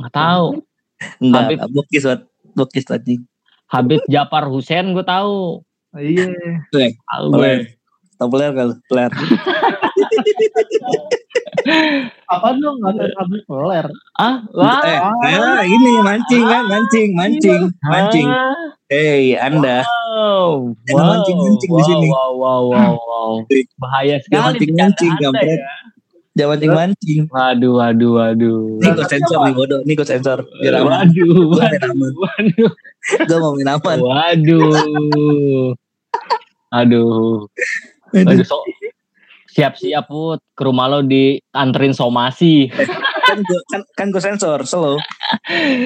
[0.00, 0.64] Nggak tahu.
[1.20, 1.58] Enggak, Habib.
[1.76, 2.22] bokis banget.
[2.56, 3.20] Bokis anjing.
[3.68, 5.60] Habib Japar Hussein gue tahu.
[5.92, 6.32] Iya.
[6.72, 7.76] Tahu gue.
[8.16, 9.12] Tau player kalau player.
[12.30, 13.86] Apa dong nggak ada habis peler?
[14.16, 14.82] Ah, wah.
[14.86, 14.98] Eh,
[15.34, 18.28] eh, ini mancing kan, mancing, mancing, mancing.
[18.30, 19.86] Ah, Hei, Anda.
[19.86, 20.74] Wow.
[20.90, 22.08] Jangan mancing-mancing di wow, sini.
[22.10, 23.32] Wow, wow, wow, wow.
[23.78, 25.58] Bahaya sekali mancing-mancing, bercanda Anda kampret.
[25.58, 25.74] ya.
[26.30, 27.20] Jangan mancing mancing.
[27.30, 28.60] Waduh, waduh, waduh.
[28.82, 29.80] Ini gue sensor nih bodoh.
[29.86, 30.38] Ini gue sensor.
[30.62, 31.06] Biar aman.
[31.06, 32.72] Waduh, waduh, waduh.
[33.26, 33.98] Gue mau main aman.
[33.98, 34.74] Waduh.
[36.70, 37.50] Aduh.
[38.14, 38.62] Aduh, so,
[39.50, 42.70] siap-siap put ke rumah lo dianterin somasi.
[43.30, 44.66] Kan gue kan, kan gue sensor.
[44.66, 44.98] Slow.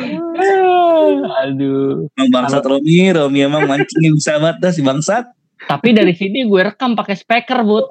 [1.44, 2.08] Aduh.
[2.32, 3.12] Bangsat Romi.
[3.12, 5.28] Romi emang mancingnya bisa banget dah si bangsat.
[5.68, 7.84] Tapi dari sini gue rekam pakai speaker, Bud.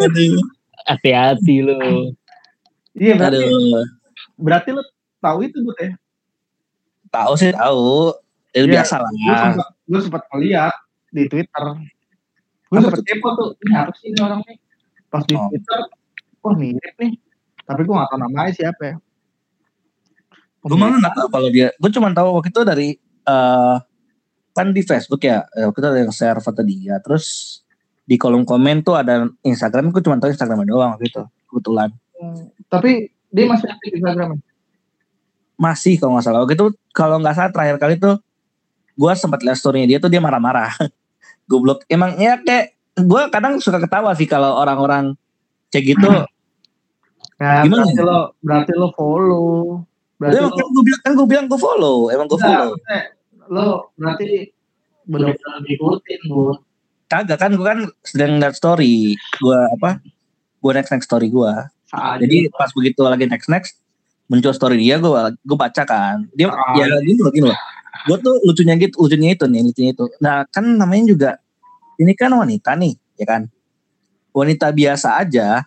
[0.00, 0.40] Aduh.
[0.88, 1.76] Hati-hati lo.
[2.96, 3.84] Iya berarti Aduh.
[4.40, 4.82] berarti lu
[5.20, 5.92] tahu itu bu ya?
[7.12, 8.16] Tahu sih tahu.
[8.52, 9.10] Ya, biasa lah.
[9.84, 10.74] Gue sempat ngeliat
[11.08, 11.64] di Twitter.
[12.68, 13.00] Gue tuh?
[13.00, 13.48] kepo tuh.
[13.58, 14.56] Ini sih ini orang nih?
[15.08, 15.48] Pas di Oh.
[15.48, 15.80] Twitter,
[16.40, 17.12] wah mirip nih.
[17.62, 18.96] Tapi gue gak tahu namanya siapa ya.
[20.62, 21.68] Gue malah nggak tahu kalau dia.
[21.74, 22.88] Gue cuma tahu waktu itu dari
[23.22, 23.76] eh
[24.52, 25.48] kan di Facebook ya.
[25.50, 27.00] eh, Waktu itu ada yang share foto dia.
[27.00, 27.58] Terus
[28.02, 29.90] di kolom komen tuh ada Instagram.
[29.90, 31.22] Gue cuma tahu Instagramnya doang waktu itu.
[31.46, 31.88] Kebetulan.
[32.14, 32.90] Hmm, Tapi
[33.26, 34.38] dia masih aktif di Instagram.
[35.56, 36.40] Masih kalau nggak salah.
[36.40, 38.16] Waktu itu kalau nggak salah terakhir kali tuh
[39.02, 40.70] gue sempat lihat storynya dia tuh dia marah-marah.
[41.50, 41.82] Goblok.
[41.90, 45.18] Emang ya kayak gue kadang suka ketawa sih kalau orang-orang
[45.74, 46.06] kayak gitu.
[47.42, 48.04] Nah, Gimana berarti ya?
[48.06, 49.46] lo berarti lo follow.
[50.22, 51.96] Berarti Emang lo, kan gue bilang kan gue bilang gue follow.
[52.14, 52.68] Emang gue follow.
[52.70, 53.00] maksudnya
[53.50, 53.66] lo
[53.98, 54.26] berarti
[55.02, 56.54] benar-benar ngikutin bu.
[57.10, 59.18] Kagak kan gue kan sedang lihat story.
[59.42, 59.98] Gue apa?
[60.62, 61.52] Gue next next story gue.
[61.90, 63.74] Saat Jadi pas begitu lagi next next
[64.30, 66.30] muncul story dia gue gue baca kan.
[66.32, 66.78] Dia Ah.
[66.78, 67.58] ya gini loh gini loh.
[68.06, 70.04] Gue tuh lucunya gitu, lucunya itu nih, lucunya itu.
[70.18, 71.30] Nah kan namanya juga
[71.98, 73.42] ini kan wanita nih, ya kan.
[74.32, 75.62] Wanita biasa aja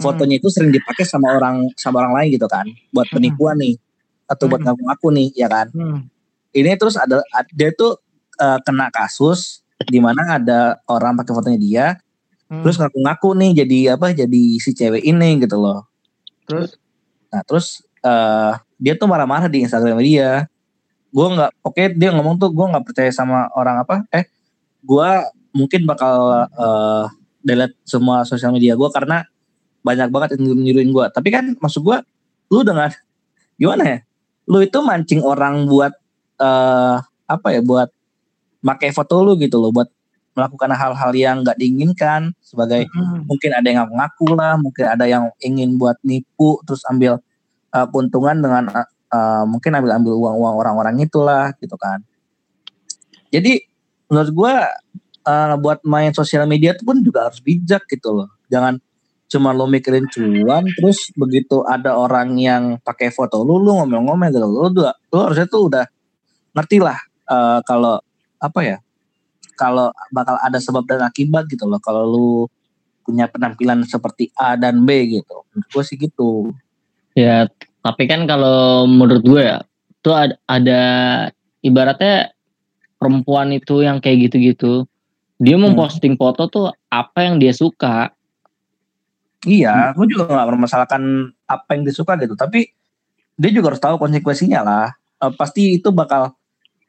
[0.00, 3.20] fotonya itu sering dipakai sama orang sama orang lain gitu kan, buat Hmm.
[3.20, 3.76] penipuan nih
[4.24, 4.72] atau buat Hmm.
[4.72, 5.66] ngaku-ngaku nih, ya kan.
[5.72, 6.08] Hmm.
[6.50, 7.20] Ini terus ada
[7.52, 8.00] dia tuh
[8.40, 11.86] eh, kena kasus di mana ada orang pakai fotonya dia,
[12.48, 12.64] Hmm.
[12.64, 14.16] terus ngaku-ngaku nih jadi apa?
[14.16, 15.84] Jadi si cewek ini gitu loh.
[16.48, 16.74] terus
[17.30, 20.48] Nah terus eh dia tuh marah-marah di Instagram dia.
[21.10, 24.06] Gue nggak, oke dia ngomong tuh gue nggak percaya sama orang apa?
[24.14, 24.26] Eh,
[24.86, 25.10] gue
[25.50, 27.04] mungkin bakal eh
[27.40, 29.24] delete semua sosial media gue karena
[29.80, 31.06] banyak banget yang nyuruhin gue.
[31.10, 31.98] Tapi kan maksud gue,
[32.52, 32.90] lu dengan
[33.60, 33.98] gimana ya?
[34.50, 35.92] Lu itu mancing orang buat
[36.40, 36.96] eh
[37.26, 37.60] apa ya?
[37.64, 37.90] Buat
[38.60, 39.88] pakai foto lu gitu loh, buat
[40.36, 43.26] melakukan hal-hal yang nggak diinginkan sebagai Hmm.
[43.26, 47.18] mungkin ada yang ngaku lah, mungkin ada yang ingin buat nipu terus ambil
[47.74, 52.02] uh, keuntungan dengan uh, uh, mungkin ambil ambil uang uang orang-orang itulah gitu kan.
[53.30, 53.62] Jadi
[54.10, 54.54] menurut gua
[55.26, 58.30] uh, buat main sosial media itu pun juga harus bijak gitu loh.
[58.50, 58.78] Jangan
[59.30, 64.42] cuma lo mikirin cuan terus begitu ada orang yang pakai foto lu lu ngomel-ngomel gitu
[64.42, 65.86] lu udah lu harusnya tuh udah
[66.50, 66.98] ngerti lah
[67.30, 68.02] uh, kalau
[68.42, 68.76] apa ya
[69.54, 72.28] kalau bakal ada sebab dan akibat gitu loh kalau lu
[73.10, 75.42] punya penampilan seperti A dan B gitu.
[75.50, 76.54] Menurut gue sih gitu.
[77.18, 77.50] Ya,
[77.80, 79.58] tapi kan kalau menurut gue ya,
[80.04, 80.82] tuh ada, ada
[81.64, 82.32] ibaratnya
[83.00, 84.84] perempuan itu yang kayak gitu-gitu,
[85.40, 85.72] dia Hmm.
[85.72, 88.12] memposting foto tuh apa yang dia suka.
[89.48, 91.02] Iya, gue juga gak mempermasalahkan
[91.48, 92.36] apa yang disuka gitu.
[92.36, 92.68] Tapi
[93.40, 94.88] dia juga harus tahu konsekuensinya lah.
[95.16, 96.36] Eh, pasti itu bakal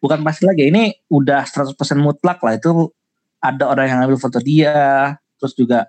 [0.04, 0.68] bukan pasti lagi.
[0.68, 2.60] Ini udah 100% mutlak lah.
[2.60, 2.92] Itu
[3.40, 5.16] ada orang yang ambil foto dia.
[5.40, 5.88] Terus juga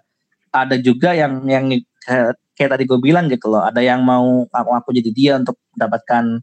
[0.54, 1.66] ada juga yang yang
[2.04, 3.62] kayak, kayak tadi gue bilang gitu loh.
[3.64, 6.42] Ada yang mau aku-aku jadi dia untuk mendapatkan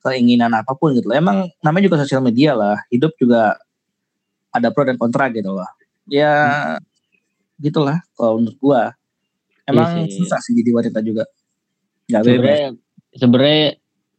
[0.00, 1.16] keinginan apa pun gitu loh.
[1.16, 2.80] Emang namanya juga sosial media lah.
[2.88, 3.56] Hidup juga
[4.50, 5.68] ada pro dan kontra gitu loh.
[6.10, 6.76] Ya
[7.60, 8.96] gitulah kalau menurut.
[9.68, 10.24] Emang Iya sih.
[10.24, 11.28] susah sih jadi wanita juga.
[12.10, 12.34] Gak bebas.
[12.34, 12.68] Sebenarnya
[13.14, 13.62] sebenarnya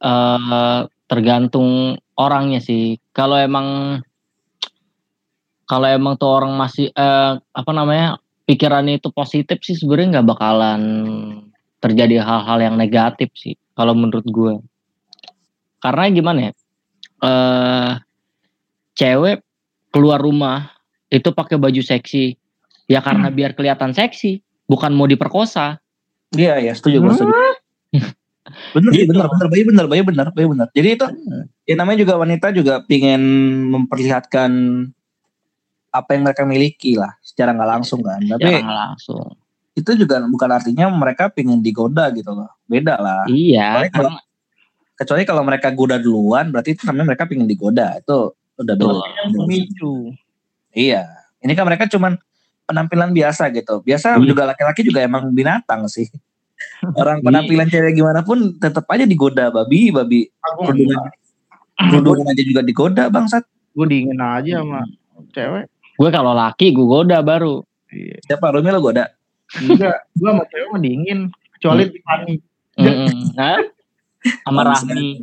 [0.00, 2.96] eh, tergantung orangnya sih.
[3.12, 4.00] Kalau emang
[5.68, 8.21] kalau emang tuh orang masih eh, apa namanya
[8.52, 10.82] pikirannya itu positif sih sebenarnya nggak bakalan
[11.80, 14.60] terjadi hal-hal yang negatif sih kalau menurut gue.
[15.80, 16.52] Karena gimana ya?
[17.24, 17.92] Eh
[18.92, 19.40] cewek
[19.88, 20.68] keluar rumah
[21.08, 22.36] itu pakai baju seksi
[22.92, 25.80] ya karena biar kelihatan seksi, bukan mau diperkosa.
[26.36, 27.32] Iya ya setuju gua setuju.
[28.76, 29.16] bener sih Gitu.
[29.16, 30.68] bener bener bayi bener bayi bener bayi bener.
[30.76, 31.06] Jadi itu
[31.64, 33.22] ya namanya juga wanita juga pingin
[33.72, 34.50] memperlihatkan
[35.92, 38.20] apa yang mereka miliki lah secara nggak langsung kan.
[38.20, 39.24] Tapi Jangan langsung.
[39.72, 42.52] itu juga bukan artinya mereka pingin digoda gitu loh.
[42.68, 43.24] Beda lah.
[43.24, 44.10] Iya, Kecuali kalau,
[44.92, 47.96] kecuali kalau mereka goda duluan berarti itu namanya mereka pingin digoda.
[47.96, 50.12] Itu udah yang pemicu.
[50.70, 51.08] Iya.
[51.40, 52.20] Ini kan mereka cuman
[52.62, 53.80] penampilan biasa gitu.
[53.80, 54.28] Biasa Hmm.
[54.28, 56.06] juga laki-laki juga emang binatang sih.
[57.00, 60.28] Orang penampilan cewek gimana pun tetap aja digoda babi, babi.
[60.60, 61.00] Kerudungan,
[61.80, 63.42] kerudungan aja juga digoda bangsat.
[63.72, 64.84] gue dingin aja sama
[65.32, 65.71] cewek.
[66.02, 67.62] Gue kalau laki gue goda baru.
[67.86, 68.18] Iya.
[68.26, 69.06] Siapa Rumi lo goda?
[69.54, 71.18] Enggak, gue sama cewek mah dingin.
[71.54, 72.34] Kecuali Tiffany.
[72.74, 73.38] Mm-mm.
[73.38, 73.62] Nah,
[74.42, 75.22] sama Rahmi.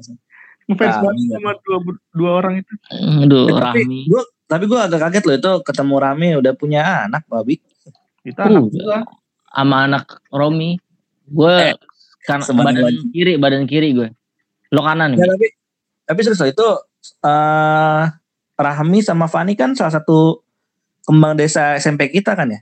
[0.63, 1.31] Ngefans banget ya.
[1.35, 1.77] sama dua,
[2.13, 2.73] dua orang itu.
[3.19, 3.99] Aduh, Eh, tapi Rahmi.
[4.07, 7.59] gue tapi gue agak kaget loh itu ketemu Rami udah punya anak babi.
[8.21, 8.97] Kita anak Uh, gua.
[9.49, 10.79] Sama anak Romi.
[11.25, 11.75] Gue Eh,
[12.23, 14.07] kan badan kiri, badan kiri gue.
[14.69, 15.27] Lo kanan Ya, nih.
[15.27, 15.47] tapi
[16.05, 16.67] tapi serius loh, itu
[17.19, 18.03] eh
[18.55, 20.45] Rahmi sama Fani kan salah satu
[21.09, 22.61] kembang desa SMP kita kan ya.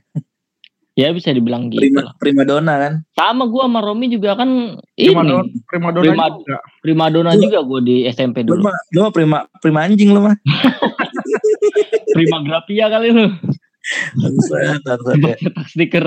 [0.96, 1.84] Ya bisa dibilang gitu.
[2.18, 2.92] Prima, dona kan.
[3.14, 5.30] Sama gue sama Romi juga kan Prima ini.
[5.30, 6.56] dona, prima dona Prima- juga.
[6.82, 8.66] Prima dona Lu- juga gue di SMP Lu dulu.
[8.66, 10.34] mah lu mah prima prima anjing lu mah.
[12.08, 13.30] Prima grafia kali lu.
[14.58, 14.74] Ya.
[15.38, 16.06] Cetak stiker.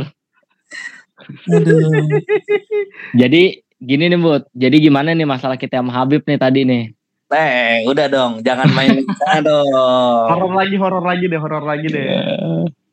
[1.48, 1.78] Aduh.
[3.16, 3.42] Jadi
[3.78, 4.44] gini nih Bud.
[4.52, 6.84] Jadi gimana nih masalah kita sama Habib nih tadi nih.
[7.32, 9.08] Eh, udah dong, jangan main
[9.48, 10.28] dong.
[10.28, 12.08] Horor lagi, horor lagi deh, horor lagi deh.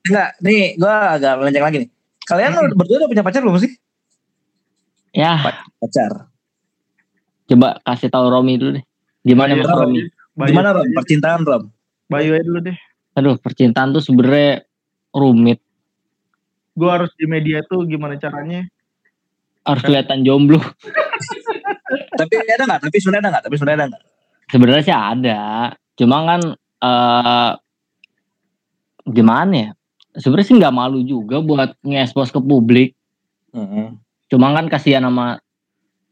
[0.06, 1.90] Enggak, nih gua agak melenceng lagi nih.
[2.22, 2.70] Kalian Hmm.
[2.72, 3.72] berdua udah punya pacar belum sih?
[5.10, 5.40] Ya,
[5.80, 6.28] Pacar.
[7.48, 8.84] coba kasih tahu Romi dulu deh.
[9.22, 9.98] Gimana Bayu Mas Romi?
[10.32, 10.86] Bayu, Gimana Rom?
[10.92, 11.62] Percintaan Rom?
[12.06, 12.76] Bayu aja dulu deh.
[13.16, 14.62] Aduh, percintaan tuh sebenernya
[15.10, 15.58] rumit.
[16.72, 18.62] Gue harus di media tuh gimana caranya?
[19.64, 20.60] Harus kelihatan jomblo.
[22.20, 22.80] Tapi ada nggak?
[22.86, 23.44] Tapi sebenarnya ada nggak?
[23.48, 24.02] Tapi sebenarnya ada nggak?
[24.48, 25.40] Sebenarnya sih ada.
[25.94, 26.40] Cuma kan
[26.78, 27.52] eh
[29.08, 29.70] gimana ya?
[30.18, 32.90] Sebenarnya sih nggak malu juga buat nge-expose ke publik.
[34.28, 35.38] Cuma kan kasihan sama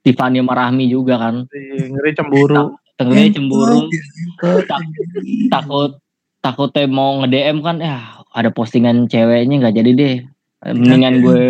[0.01, 1.49] Tiffany sama Rahmi juga kan.
[1.51, 2.77] Ngeri cemburu.
[2.97, 3.79] Tenggelamnya cemburu.
[4.65, 4.89] Tak-
[5.51, 5.91] takut
[6.41, 7.99] takutnya mau nge-DM kan ya
[8.31, 10.17] ada postingan ceweknya nggak jadi deh
[10.63, 11.45] mendingan gue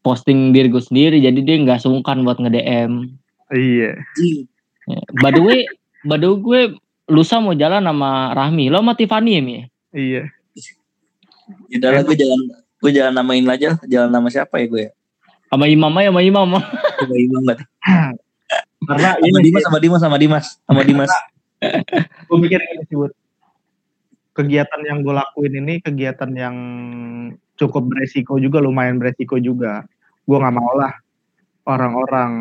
[0.00, 3.16] posting diri gue sendiri jadi dia nggak sungkan buat nge-DM
[3.48, 3.96] Iya.
[4.86, 5.64] Ya, by the way
[6.06, 6.60] way gue
[7.06, 9.56] lusa mau jalan sama Rahmi lo sama Tiffany ya Mi
[9.96, 10.22] Iya.
[11.72, 12.40] Udah lah gue jalan
[12.82, 14.92] gue jalan namain aja jalan nama siapa ya gue ya?
[15.46, 16.48] sama Imam ya sama Imam
[16.98, 17.58] Coba imam banget.
[18.86, 21.12] Karena Sama ini Dimas sama Dimas sama Dimas sama Dimas.
[22.28, 23.12] gue mikir gini sih Bud.
[24.36, 26.56] kegiatan yang gue lakuin ini kegiatan yang
[27.56, 29.88] cukup beresiko juga lumayan beresiko juga
[30.28, 30.92] gue nggak mau lah
[31.64, 32.32] orang-orang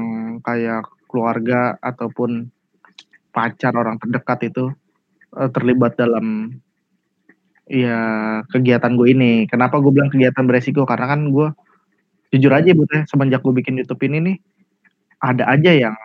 [0.44, 2.52] kayak keluarga ataupun
[3.36, 4.72] pacar orang terdekat itu
[5.36, 6.56] eh, terlibat dalam
[7.68, 8.00] ya
[8.48, 9.34] kegiatan gue ini.
[9.52, 10.88] Kenapa gue bilang kegiatan beresiko?
[10.88, 11.52] Karena kan gue
[12.32, 14.38] jujur aja bu ya semenjak gue bikin YouTube ini nih
[15.24, 15.96] ada aja yang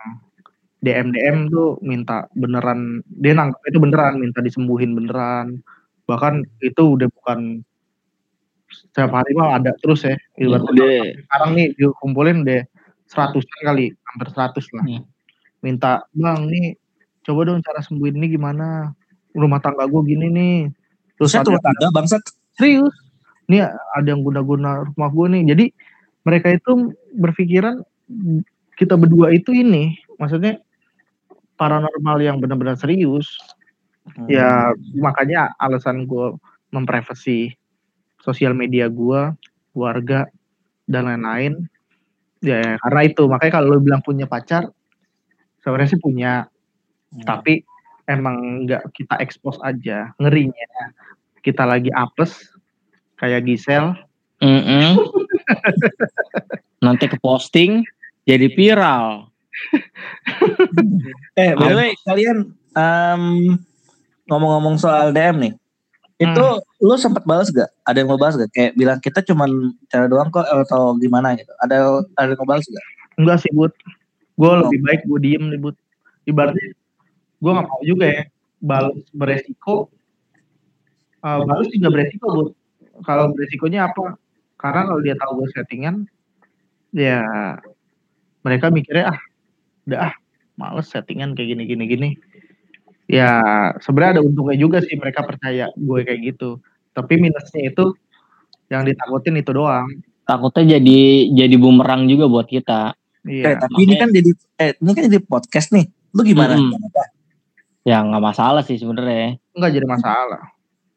[0.81, 5.61] DM DM tuh minta beneran dia nangkep itu beneran minta disembuhin beneran.
[6.09, 7.61] Bahkan itu udah bukan
[8.71, 10.17] setiap hari mah ada terus ya.
[10.41, 11.03] Ibaratnya Udah.
[11.27, 12.63] sekarang nih dikumpulin deh
[13.11, 14.85] seratusan kali hampir seratus lah.
[14.87, 15.03] Hmm.
[15.61, 16.73] minta bang nih
[17.21, 18.91] coba dong cara sembuhin ini gimana?
[19.31, 20.57] Rumah tangga gue gini nih.
[21.15, 22.23] Terus Saya ada tuh tangga bangsat.
[22.57, 22.93] serius?
[23.47, 25.43] Nih ada yang guna-guna rumah gue nih.
[25.55, 25.65] Jadi
[26.27, 27.81] mereka itu berpikiran
[28.75, 30.59] kita berdua itu ini maksudnya
[31.55, 33.37] paranormal yang benar-benar serius.
[34.25, 36.35] Ya makanya alasan gue
[36.73, 37.53] memprivasi
[38.21, 39.31] sosial media gue
[39.71, 40.27] keluarga
[40.89, 41.69] dan lain-lain.
[42.41, 43.23] Ya karena itu.
[43.29, 44.67] Makanya kalau lo bilang punya pacar
[45.61, 46.49] sebenarnya sih punya
[47.21, 47.63] tapi
[48.05, 50.67] emang nggak kita expose aja ngerinya
[51.39, 52.51] kita lagi apes
[53.15, 53.93] kayak Gisel
[54.39, 54.95] Mm-mm.
[56.85, 57.83] nanti ke posting
[58.23, 59.27] jadi viral
[61.35, 62.37] Eh, by the way, kalian
[62.73, 63.23] em,
[64.25, 65.53] ngomong-ngomong soal DM nih.
[66.17, 66.45] Itu
[66.79, 67.67] lu sempat balas gak?
[67.83, 68.49] Ada yang mau balas gak?
[68.53, 69.49] Kayak bilang kita cuman
[69.85, 71.51] cara doang kok atau gimana gitu.
[71.59, 71.75] Ada
[72.15, 72.85] ada yang mau balas gak?
[73.19, 73.69] enggak sih bud
[74.33, 74.65] gue Oh.
[74.65, 75.75] lebih baik gue diem nih bud
[76.23, 76.73] ibaratnya
[77.41, 78.23] gue nggak mau juga ya
[78.61, 79.89] balas beresiko.
[81.21, 82.49] Uh, balas juga beresiko bud
[83.01, 84.15] kalau beresikonya apa?
[84.61, 86.05] Karena kalau dia tahu gue settingan
[86.93, 87.25] ya
[88.45, 89.19] mereka mikirnya ah
[89.89, 90.13] udah ah
[90.59, 92.09] males settingan kayak gini gini gini.
[93.09, 93.41] Ya
[93.81, 96.61] sebenarnya ada untungnya juga sih mereka percaya gue kayak gitu.
[96.93, 97.97] Tapi minusnya itu
[98.69, 99.89] yang ditakutin itu doang.
[100.23, 100.99] Takutnya jadi
[101.33, 102.93] jadi bumerang juga buat kita.
[103.25, 104.31] Eh, iya tapi ini kan jadi
[104.61, 105.89] eh ini kan jadi podcast nih.
[106.13, 106.55] Lu gimana?
[106.55, 106.77] Mm-mm.
[107.81, 110.43] Ya nggak masalah sih sebenarnya nggak jadi masalah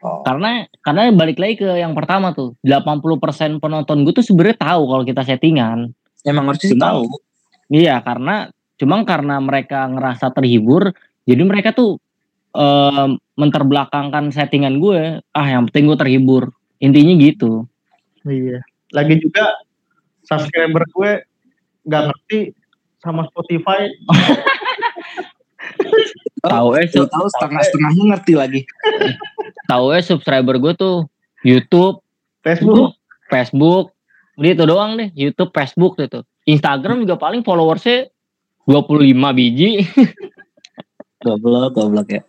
[0.05, 0.21] Oh.
[0.21, 5.01] karena karena balik lagi ke yang pertama tuh 80% penonton gue tuh sebenarnya tahu kalau
[5.01, 7.09] kita settingan Emang harus sih tahu.
[7.73, 10.93] iya karena cuma karena mereka ngerasa terhibur
[11.25, 11.97] jadi mereka tuh
[12.53, 16.53] em, menterbelakangkan settingan gue ah yang penting gue terhibur
[16.85, 17.65] intinya gitu
[18.29, 18.61] Iya.
[18.93, 19.57] Lagi juga
[20.21, 21.11] subscriber gue
[21.85, 22.53] nggak ngerti
[23.01, 23.89] sama Spotify.
[26.45, 28.61] tahu eh tahu setengah-setengahnya ngerti lagi.
[29.71, 31.09] tahu eh subscriber gue tuh
[31.45, 32.01] YouTube,
[32.41, 32.97] Facebook.
[33.29, 33.93] Facebook,
[34.41, 35.09] itu doang deh.
[35.13, 36.25] YouTube, Facebook gitu.
[36.45, 38.09] Instagram juga paling followersnya
[38.69, 39.85] 25 biji.
[41.25, 42.23] Goblok, goblok ya.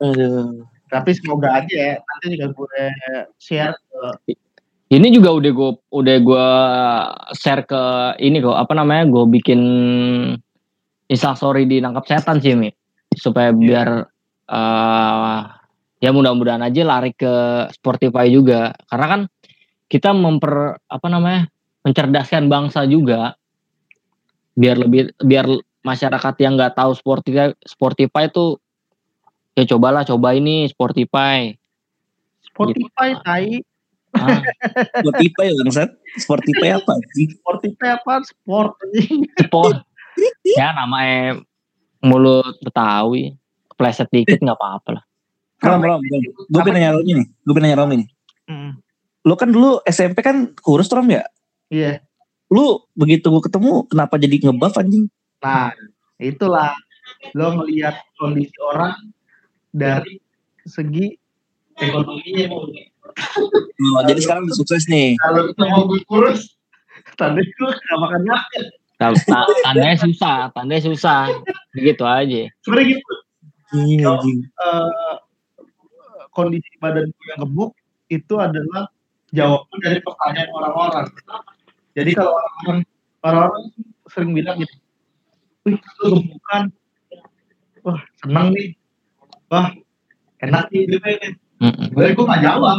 [0.00, 0.64] Aduh.
[0.88, 1.94] Tapi semoga aja ya.
[2.00, 2.84] Nanti juga gue
[3.36, 4.32] share ke
[4.86, 6.46] Ini juga udah gue udah gua
[7.34, 7.82] share ke
[8.22, 9.60] ini kok apa namanya gue bikin
[11.06, 12.70] instastory di nangkap setan sih mi
[13.14, 13.88] supaya biar
[14.46, 15.40] eh
[15.96, 19.20] ya mudah-mudahan aja lari ke Spotify juga karena kan
[19.88, 21.48] kita memper apa namanya
[21.86, 23.38] mencerdaskan bangsa juga
[24.58, 25.46] biar lebih biar
[25.86, 28.60] masyarakat yang nggak tahu Spotify Spotify itu
[29.56, 31.54] ya cobalah coba ini Spotify
[32.56, 33.60] Spotify, tai.
[34.16, 34.40] ah,
[35.04, 35.90] Spotify bangsat.
[36.16, 37.36] Spotify apa sih?
[37.36, 38.24] Spotify apa?
[38.24, 38.80] Sport.
[39.44, 39.76] sport
[40.44, 41.40] ya namanya
[42.04, 43.36] mulut Betawi
[43.72, 45.04] kepleset dikit nggak apa-apa lah
[45.64, 46.22] Rom, Rom, Rom.
[46.52, 47.24] Gue pengen nanya Rom ini.
[47.40, 48.06] Gue pengen nanya Rom ini.
[48.44, 48.70] Hmm.
[49.24, 51.24] Lu kan dulu SMP kan kurus Rom ya?
[51.72, 52.04] Iya.
[52.52, 55.08] Lu begitu gue ketemu kenapa jadi ngebuff anjing?
[55.40, 55.72] Nah,
[56.20, 56.76] itulah
[57.32, 58.94] lo ngelihat kondisi orang
[59.72, 60.20] dari
[60.66, 61.16] segi
[61.80, 62.46] ekonominya.
[63.96, 65.16] Oh, jadi sekarang udah sukses nih.
[65.18, 66.52] Kalau kita mau kurus,
[67.16, 68.62] tadi gue gak makan makan.
[68.96, 71.28] Ta- ta- tandanya susah tandanya susah
[71.76, 73.14] begitu aja Sebenarnya gitu.
[73.76, 74.38] Iya, anjing.
[74.46, 75.16] eh,
[76.32, 77.74] kondisi badan gue yang gemuk
[78.06, 78.86] itu adalah
[79.34, 81.06] jawaban dari pertanyaan orang-orang.
[81.98, 82.78] Jadi kalau orang-orang
[83.26, 83.64] orang-orang
[84.06, 84.76] sering bilang gitu,
[85.66, 85.76] wih
[86.06, 86.62] lu gemukan,
[87.82, 88.78] wah senang nih,
[89.50, 89.74] wah
[90.40, 91.34] enak nih nih.
[91.58, 91.90] Mm-mm.
[91.90, 92.78] Sebenarnya gue gak jawab,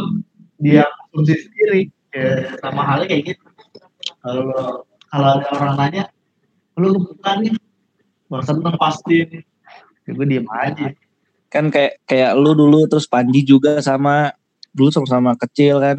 [0.62, 1.80] dia konsumsi sendiri,
[2.14, 3.44] ya, sama halnya kayak gitu.
[4.24, 6.04] Kalau kalau ada orang nanya,
[6.76, 7.52] lu gemukan nih,
[8.28, 9.24] wah seneng pasti.
[10.04, 10.92] Ya, gue diem aja.
[11.48, 14.32] Kan kayak kayak lu dulu terus Panji juga sama.
[14.72, 15.98] Dulu sama-sama kecil kan.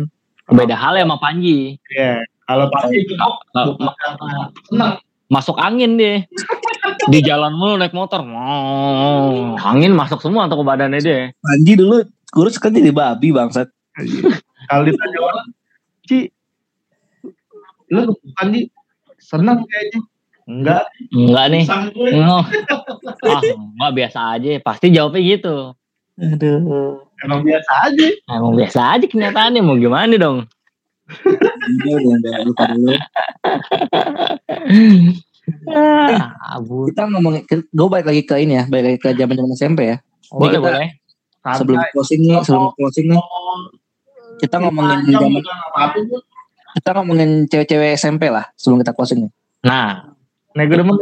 [0.49, 1.77] beda hal ya sama Panji.
[1.93, 4.97] Iya, kalau pasti itu Ma- bukan
[5.29, 6.25] masuk angin deh
[7.13, 8.25] di jalan mulu naik motor.
[8.25, 11.29] Wow, angin masuk semua ke badannya dia.
[11.37, 12.01] Panji dulu
[12.33, 13.69] kurus kan jadi babi bangsat.
[14.69, 15.47] Kalau ditanya orang,
[16.05, 16.29] Ci,
[17.93, 18.61] lu bukan Ci,
[19.29, 19.99] senang kayaknya.
[20.49, 21.65] Enggak, enggak nih.
[22.25, 22.41] Oh.
[23.29, 25.55] ah enggak biasa aja pasti jawabnya gitu
[26.19, 26.99] Aduh.
[27.21, 28.07] Emang biasa aja.
[28.27, 30.49] emang biasa aja kenyataannya mau gimana dong
[35.69, 39.79] ah, Kita ngomongin, gue balik lagi ke ini ya, balik lagi ke zaman zaman SMP
[39.85, 39.97] ya.
[40.29, 40.89] boleh kita- boleh
[41.39, 43.21] Sebelum closing nih, sebelum closing nih,
[44.43, 45.41] kita ngomongin jam zaman.
[46.79, 49.27] Kita ngomongin cewek-cewek SMP lah sebelum kita closing
[49.59, 50.09] nah
[50.57, 50.97] Nah, gue demen.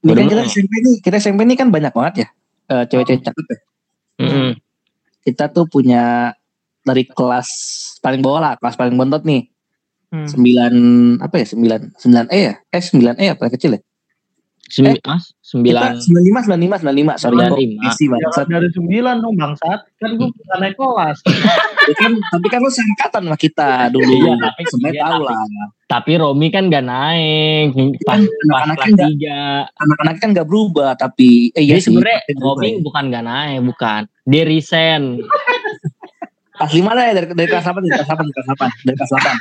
[0.00, 0.30] Ini kan Bener.
[0.32, 2.28] kita SMP nih, kita SMP nih kan banyak banget ya
[2.72, 3.58] eh, cewek-cewek cakep ya.
[4.24, 4.50] mm-mm.
[5.20, 6.32] Kita tuh punya
[6.80, 7.48] dari kelas
[8.00, 9.44] paling bawah lah, kelas paling bontot nih.
[10.10, 10.24] Hmm.
[10.26, 10.74] Sembilan
[11.20, 11.46] apa ya?
[11.52, 12.54] Sembilan sembilan E ya?
[12.72, 13.80] Eh sembilan E ya paling kecil ya?
[14.70, 17.12] Sembi- ah, sembilan Sembilan lima sembilan lima sembilan lima.
[17.14, 17.80] Sorry, Sembilan lima.
[17.84, 18.46] isi Jangan bangsat.
[18.46, 19.80] dari sembilan dong bangsat.
[19.98, 21.18] Kan gue bukan naik kelas.
[21.80, 24.14] Ya kan, tapi kan lu seangkatan sama kita dulu.
[24.14, 25.68] Iya, tapi- sebenarnya iya, tahu tapi- lah.
[25.84, 27.66] tapi Romi kan gak naik
[28.00, 29.40] pas, pas anak-anak kelas nggak- tiga
[29.76, 31.86] Anak-anak kan gak berubah, tapi eh iya Jadi sih.
[31.90, 32.78] sebenarnya Romi ya.
[32.78, 34.00] bukan gak naik, bukan.
[34.22, 35.02] Dia resign.
[36.52, 38.96] Kelas lima lah ya dari, dari kelas delapan dari kelas delapan dari kelas delapan dari
[38.96, 39.34] kelas delapan.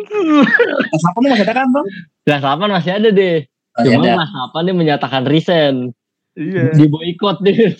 [0.90, 1.86] kelas delapan masih ada kan bang?
[2.20, 3.36] Kelas 8 masih ada deh.
[3.80, 4.12] Oh, Cuma ada.
[4.20, 5.76] kelas 8 dia menyatakan resign.
[6.38, 6.72] Iya.
[6.76, 7.74] Di boykot deh.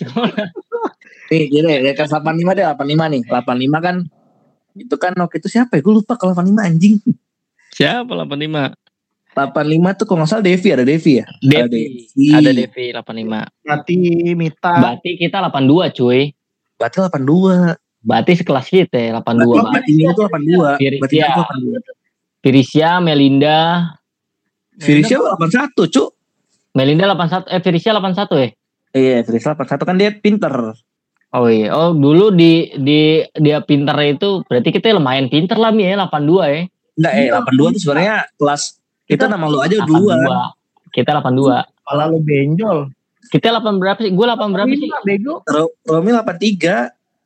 [1.31, 3.21] Nih, jadi dari kelas delapan lima deh delapan lima nih.
[3.23, 3.95] Delapan lima kan
[4.75, 5.81] itu kan waktu itu siapa ya?
[5.83, 6.99] Gue lupa kalau delapan lima anjing.
[7.71, 8.75] Siapa 85?
[9.31, 11.25] Delapan lima tuh kalau nggak salah Devi ada Devi ya.
[11.25, 11.83] Ada Devi.
[12.11, 12.27] Devi.
[12.35, 13.67] Ada Devi 85.
[13.71, 13.95] Nanti
[14.35, 14.73] Mita.
[14.75, 16.21] Berarti kita 82 cuy.
[16.75, 17.55] Berarti delapan dua.
[18.01, 19.21] Berarti sekelas kita ya, 82.
[19.21, 20.69] Berarti Berarti ini tuh delapan dua.
[20.75, 20.99] Firisya.
[20.99, 21.77] Berarti itu delapan dua.
[22.41, 23.59] Firisya, Melinda.
[24.81, 26.09] Delapan satu cuk.
[26.71, 27.47] Melinda 81.
[27.47, 28.49] Eh Firisya 81 ya?
[28.91, 30.53] Iya, Firisya delapan satu kan dia pinter.
[31.31, 31.71] Oh iya.
[31.71, 32.99] Oh dulu di di
[33.33, 36.61] dia pinter itu berarti kita lumayan pinter lah Mi ya 82 ya.
[36.91, 38.61] Enggak, eh delapan dua tuh sebenarnya kelas
[39.07, 40.15] kita nama lu aja dua.
[40.91, 40.91] 82.
[40.91, 41.63] Kita 82.
[41.63, 42.79] Kepala lu benjol.
[43.31, 44.11] Kita 8 berapa sih?
[44.11, 44.91] Gue 8 berapa sih?
[45.07, 45.39] Bego.
[45.47, 46.75] Ro- Romi delapan tiga.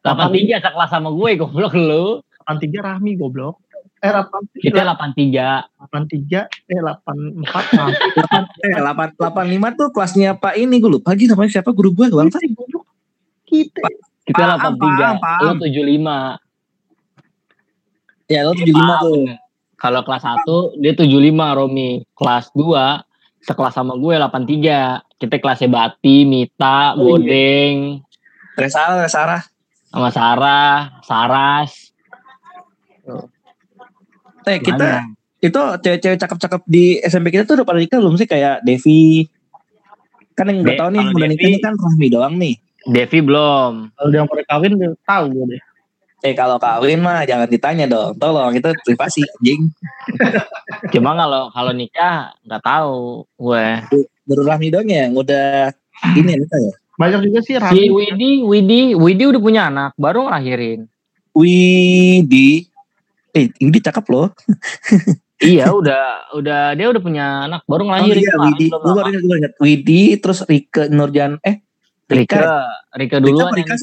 [0.05, 2.21] 83 sekelas sama gue goblok lu.
[2.45, 3.57] 83 Rahmi goblok.
[4.05, 4.61] Eh 83.
[4.61, 5.65] Kita 83.
[5.81, 7.09] 83 eh 84
[7.73, 7.97] Rahmi.
[8.13, 11.89] delapan eh delapan delapan lima tuh kelasnya Pak ini gue lupa lagi namanya siapa guru
[11.91, 12.39] gue bang Kita.
[13.45, 13.81] Kita.
[14.25, 15.21] Kita Paham, 83.
[15.21, 15.57] paham, Lu paham.
[15.57, 16.37] 75.
[18.25, 19.25] ya lo tujuh lima Paham, tuh.
[19.75, 21.89] Kalau kelas 1 dia 75 Romi.
[22.13, 23.01] Kelas 2
[23.41, 25.01] sekelas sama gue 83.
[25.15, 28.01] Kita kelasnya Bati, Mita, Godeng,
[28.57, 29.39] Resara Resara
[29.87, 31.71] sama Sarah, Saras.
[34.45, 35.09] Eh kita
[35.43, 39.29] itu cewek-cewek cakep-cakep di SMP kita tuh udah pada nikah belum sih kayak Devi?
[40.33, 42.55] Kan yang nggak tahu nih udah nikah ini kan Rahmi doang nih.
[42.85, 43.93] Devi belum.
[43.97, 45.61] Kalau dia pada kawin udah tahu gue deh.
[46.25, 48.17] Eh kalau kawin mah jangan ditanya dong.
[48.17, 49.69] Tolong itu privasi anjing.
[50.93, 53.65] Cuma kalau kalau nikah nggak tahu gue.
[54.25, 55.73] Baru Rahmi doang ya yang udah
[56.17, 56.73] ini ya nikah ya.
[56.95, 57.91] Banyak juga sih Si Rami.
[57.91, 60.87] Widi, Widi, Widi udah punya anak, baru ngelahirin.
[61.35, 62.71] Widi.
[63.35, 64.31] Eh ini cakep loh.
[65.43, 68.23] iya, udah udah dia udah punya anak, baru Oh ngelahirin.
[68.23, 68.67] iya kemarin, Widi.
[68.71, 69.53] Gue baru ingat, gue ingat.
[69.59, 71.31] Widi terus Rike Nurjan.
[71.43, 71.59] Eh
[72.07, 72.55] Rika, Rika.
[72.95, 73.75] Rika duluan yang Rika.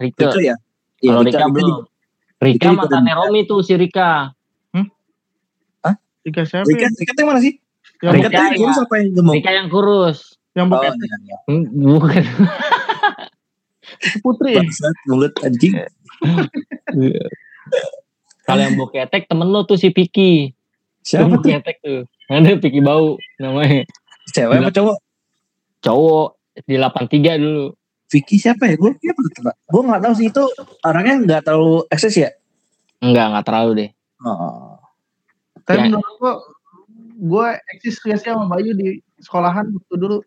[0.00, 0.24] Rika.
[0.32, 0.56] Rike ya.
[0.98, 1.68] Iya, Kalau Rika, Rika Rika belum.
[1.68, 1.84] juga.
[2.38, 4.10] Rika Rika juga mantannya udah Romi tuh si Rika.
[6.18, 6.66] Tiga siapa?
[6.66, 6.90] Rika, ya?
[6.92, 7.54] Rika tuh yang mana sih?
[7.98, 8.58] Yang Rika Rika yang ya.
[8.58, 9.34] kurus apa yang gemuk?
[9.34, 10.18] Rika yang kurus.
[10.52, 11.36] yang Oh, bukan iya, iya.
[11.46, 12.22] Hmm, Bukan.
[14.20, 14.52] putri.
[14.58, 15.74] Bangsat, mulut anjing.
[18.48, 20.56] Kalau yang boketek temen lo tuh si Piki.
[21.04, 21.44] Siapa tuh?
[21.44, 22.00] boketek tuh.
[22.32, 23.84] Ada Piki Bau namanya.
[24.32, 24.96] Cewek apa cowok?
[25.84, 26.28] Cowok
[26.64, 27.76] di 83 dulu.
[28.08, 28.80] Vicky siapa ya?
[28.80, 29.52] Gue siapa tuh?
[29.52, 30.44] Gue nggak tahu sih itu
[30.80, 32.32] orangnya nggak terlalu eksis ya.
[33.04, 33.90] Enggak, enggak terlalu deh.
[34.24, 34.80] Oh.
[35.68, 35.92] Tapi Ya.
[35.92, 36.32] menurut gue,
[37.28, 37.46] gue
[37.76, 40.18] eksis sih sama Bayu di sekolahan waktu dulu.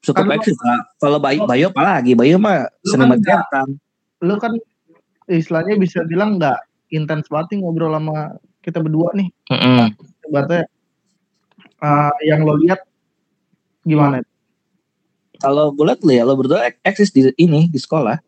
[0.00, 0.80] Cukup Kan eksis lah.
[0.96, 2.16] Kalau Bayu, Bayu apa lagi?
[2.16, 3.76] Bayu mah seneng kan banget.
[4.24, 4.56] Lu kan
[5.28, 6.56] istilahnya bisa bilang nggak
[6.90, 9.28] intens banget nih ngobrol sama kita berdua nih.
[9.50, 9.94] Mm-mm.
[10.30, 10.66] Berarti
[11.82, 12.82] uh, yang lo lihat
[13.86, 14.22] gimana?
[15.36, 18.18] Kalau gue liat lu ya, lo berdua ek- eksis di ini di sekolah.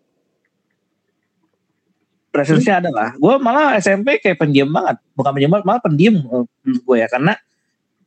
[2.29, 3.17] Presensnya ada lah.
[3.17, 5.01] Gue malah SMP kayak pendiam banget.
[5.17, 6.15] Bukan pendiam banget, malah pendiam
[6.63, 7.09] gue ya.
[7.09, 7.35] Karena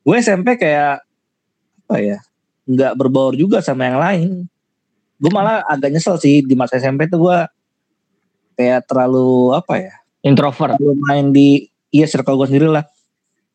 [0.06, 1.02] gue SMP kayak
[1.89, 2.20] apa ya?
[2.70, 4.32] Nggak berbaur juga sama yang lain.
[5.18, 7.38] Gue malah agak nyesel sih di masa SMP tuh gue
[8.56, 9.95] kayak terlalu apa ya?
[10.22, 10.78] Introvert.
[10.78, 12.86] Terlalu main di iya circle gue sendiri lah.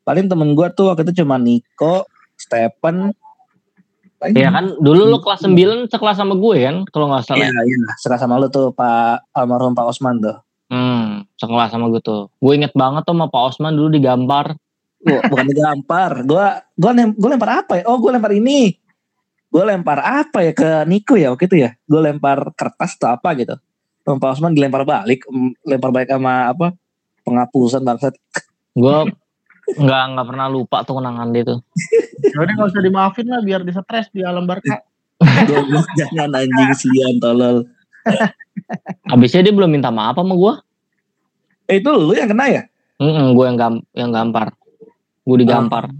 [0.02, 3.10] Paling temen gue tuh waktu itu cuma Niko, Stephen.
[4.16, 7.46] paling- Ya kan dulu lo kelas 9 sekelas sama gue kan kalau nggak salah.
[7.46, 7.78] Iya, iya.
[8.00, 10.40] Serah sama lu tuh Pak almarhum Pak Osman tuh.
[10.66, 12.32] Hmm, sekelas sama gue tuh.
[12.40, 14.56] Gue inget banget tuh sama Pak Osman dulu digambar.
[14.96, 16.10] Gua, bukan digampar.
[16.26, 17.84] Gua gua lem, gua lempar apa ya?
[17.86, 18.74] Oh, gua lempar ini.
[19.46, 21.70] Gua lempar apa ya ke Niko ya waktu itu ya?
[21.86, 23.54] Gua lempar kertas atau apa gitu.
[24.06, 26.70] Sama Pak Osman dilempar balik, em, lempar balik sama apa?
[27.26, 28.14] Penghapusan bangsat.
[28.78, 29.10] Gue
[29.66, 31.58] nggak nggak pernah lupa tuh kenangan dia tuh.
[32.22, 34.78] Jadi nggak usah dimaafin lah biar bisa stres di alam barca.
[35.98, 37.66] Jangan anjing sian tolol.
[39.10, 40.54] Abisnya dia belum minta maaf sama gue.
[41.66, 42.62] Eh itu lu yang kena ya?
[43.02, 44.54] gue yang gam yang gampar.
[45.26, 45.90] Gue digampar.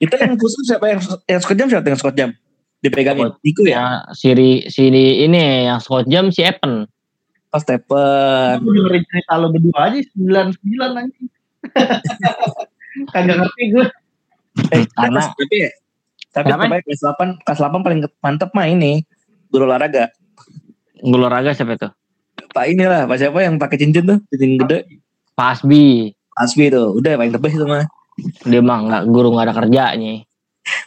[0.00, 2.30] Itu yang khusus siapa yang yang skot jam siapa yang skot jam?
[2.84, 3.32] Dipegangin.
[3.40, 3.72] Niko ya?
[3.72, 6.84] Ya, si Ri- si ini yang Scott Jam si Evan.
[7.48, 8.60] Oh, Stephen.
[8.60, 11.26] Aku dengerin cerita lo berdua aja sembilan sembilan anjing.
[13.14, 13.86] Kagak ngerti gue.
[14.70, 15.70] Eh, Karena- tapi ya.
[16.34, 16.50] Tapi
[16.82, 19.06] kelas 8, kelas 8 paling mantep mah ini.
[19.54, 20.10] Guru olahraga.
[20.98, 21.88] Gue olahraga siapa itu?
[22.50, 24.82] Pak inilah, Pak siapa yang pakai cincin tuh, cincin gede.
[25.38, 26.10] Pak Asbi.
[26.34, 27.86] Asbi tuh, udah paling tebes itu mah.
[28.50, 30.26] Dia mah nggak guru nggak ada kerjanya.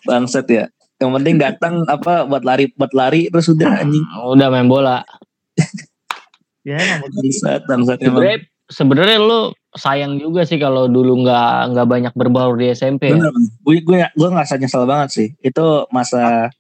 [0.04, 0.68] Bangset ya.
[0.98, 4.06] Yang penting datang apa buat lari buat lari terus udah anjing.
[4.34, 5.02] Udah main bola.
[6.68, 7.00] Ya.
[7.00, 8.44] Bangsat, bangsat emang.
[8.68, 13.16] Sebenarnya lu sayang juga sih kalau dulu nggak nggak banyak berbaur di SMP.
[13.16, 13.32] Ya.
[13.64, 15.28] Gue gue gue ngerasa nyesel banget sih.
[15.40, 16.52] Itu masa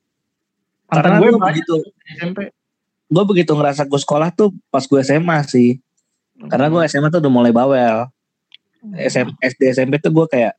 [0.87, 2.39] karena Mantan gue gue banyak begitu di SMP.
[3.07, 5.75] gue begitu ngerasa gue sekolah tuh pas gue SMA sih.
[6.47, 8.07] Karena gue SMA tuh udah mulai bawel.
[8.95, 10.55] SM, SD SMP tuh gue kayak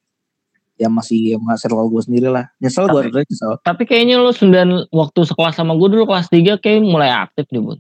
[0.79, 2.47] ya masih masih circle gue sendiri lah.
[2.63, 3.53] Nyesel gue Tapi- sebenarnya nyesel.
[3.67, 7.59] Tapi kayaknya lu sembilan waktu sekelas sama gue dulu kelas 3 kayak mulai aktif deh,
[7.59, 7.79] Bun.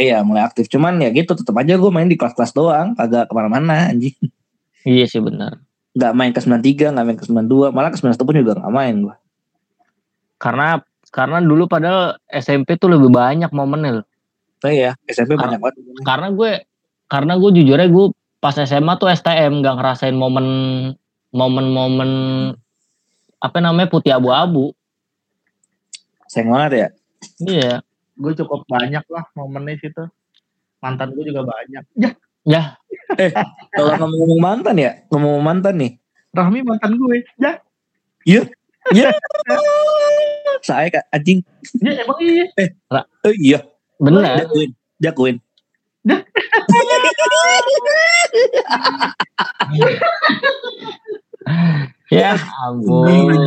[0.00, 0.72] Iya mulai aktif.
[0.72, 2.96] Cuman ya gitu tetap aja gue main di kelas-kelas doang.
[2.96, 4.16] Kagak ke mana-mana anjing.
[4.88, 5.60] Iya sih benar.
[5.92, 7.68] Gak main ke 93, gak main ke 92.
[7.68, 9.16] Malah ke 91 pun juga gak main gue.
[10.40, 10.80] Karena
[11.12, 14.06] karena dulu padahal SMP tuh lebih banyak momennya loh.
[14.64, 15.74] Nah ya SMP Karena- banyak banget.
[16.00, 16.50] Karena gue
[17.10, 18.06] karena gue jujur aja gue
[18.40, 20.46] pas SMA tuh STM nggak ngerasain momen
[21.30, 22.10] momen-momen
[23.40, 24.74] apa namanya putih abu-abu.
[26.30, 26.88] Sayang banget ya.
[27.42, 27.74] Iya.
[28.20, 30.04] Gue cukup banyak lah momennya situ.
[30.80, 31.84] Mantan gue juga banyak.
[31.96, 32.10] Ya,
[32.48, 32.80] Ya,
[33.76, 35.92] Kalau ngomong-ngomong mantan ya, ngomong mantan nih.
[36.32, 37.20] Rahmi mantan gue.
[37.36, 37.60] Ya,
[38.24, 38.42] Ya.
[40.64, 41.44] Saya kak anjing.
[41.84, 42.44] ya emang iya.
[43.24, 43.58] Oh iya.
[44.00, 44.24] bener.
[44.44, 44.70] Jakuin.
[45.00, 45.36] Jakuin.
[52.10, 53.38] Ya ampun.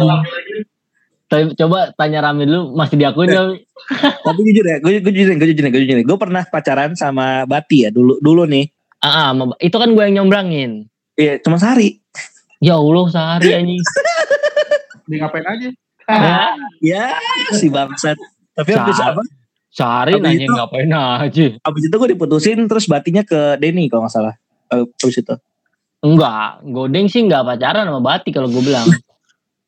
[1.58, 3.66] Coba tanya Rami dulu masih diakuin gak?
[4.26, 5.98] Tapi jujur ya, gue jujur, gue jujur, gue jujur.
[6.00, 8.70] Gue pernah pacaran sama Bati ya dulu dulu nih.
[9.00, 10.86] Ah, sama- itu kan gue yang nyombrangin.
[11.14, 12.00] Iya, cuma sehari.
[12.62, 13.82] Ya Allah sehari anjing.
[15.10, 15.68] Di ngapain aja?
[16.06, 16.40] Ya,
[16.80, 17.06] Ya,
[17.52, 18.16] si bangsat.
[18.54, 19.20] Tapi habis apa?
[19.68, 21.46] sehari Habis nanya itu- ngapain aja.
[21.60, 24.36] Habis itu gue diputusin terus batinya ke Denny kalau nggak salah.
[24.70, 25.36] Eh, Habis itu.
[26.04, 28.84] Enggak, Godeng sih enggak pacaran sama Bati kalau gue bilang.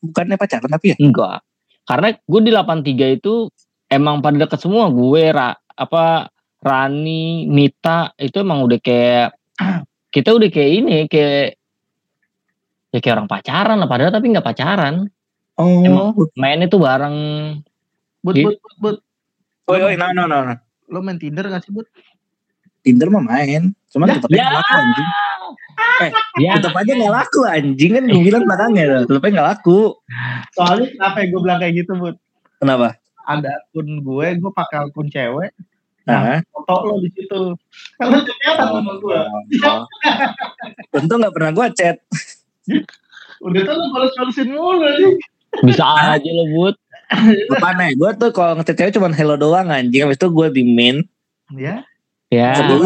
[0.03, 0.97] Bukannya pacaran tapi ya?
[0.99, 1.39] Enggak.
[1.88, 3.47] Karena gue di 83 itu
[3.88, 4.91] emang pada deket semua.
[4.91, 6.27] Gue, Ra, apa
[6.59, 9.38] Rani, Mita itu emang udah kayak
[10.15, 11.55] kita udah kayak ini kayak
[12.91, 15.07] ya kayak orang pacaran lah padahal tapi nggak pacaran.
[15.55, 15.88] Oh.
[15.88, 16.11] Emang.
[16.36, 17.17] Main itu bareng
[18.25, 18.97] But, but, but, but.
[19.69, 20.57] Oh, oh, no, no, no.
[20.89, 21.86] Lo main Tinder gak sih, But?
[22.81, 23.69] Tinder mah main.
[23.93, 24.49] Cuman tetep aja Ya.
[24.49, 24.65] nggak
[25.76, 26.13] anjing.
[26.39, 28.84] ya Tetep aja nggak laku anjing kan gue bilang belakangnya.
[28.86, 29.01] tuh.
[29.07, 29.80] Tetep aja nggak laku.
[30.51, 32.15] Soalnya kenapa gue bilang kayak gitu, But?
[32.57, 32.88] Kenapa?
[33.26, 35.51] Ada akun gue, gue pakai akun cewek.
[36.05, 37.57] Nah, Foto lo di situ.
[37.97, 39.19] Kalau ternyata sama gue.
[39.65, 39.82] oh.
[40.93, 41.97] Untung nggak pernah gue chat.
[43.41, 45.17] Udah tuh lo balas-balasin mulu nih.
[45.63, 46.76] bisa aja lo but.
[47.57, 50.05] Mana gue tuh kalau ngechat cewek cuma hello doang anjing.
[50.05, 51.01] Habis itu gue di main.
[51.53, 51.82] Ya,
[52.34, 52.57] Ya.
[52.57, 52.82] Kan.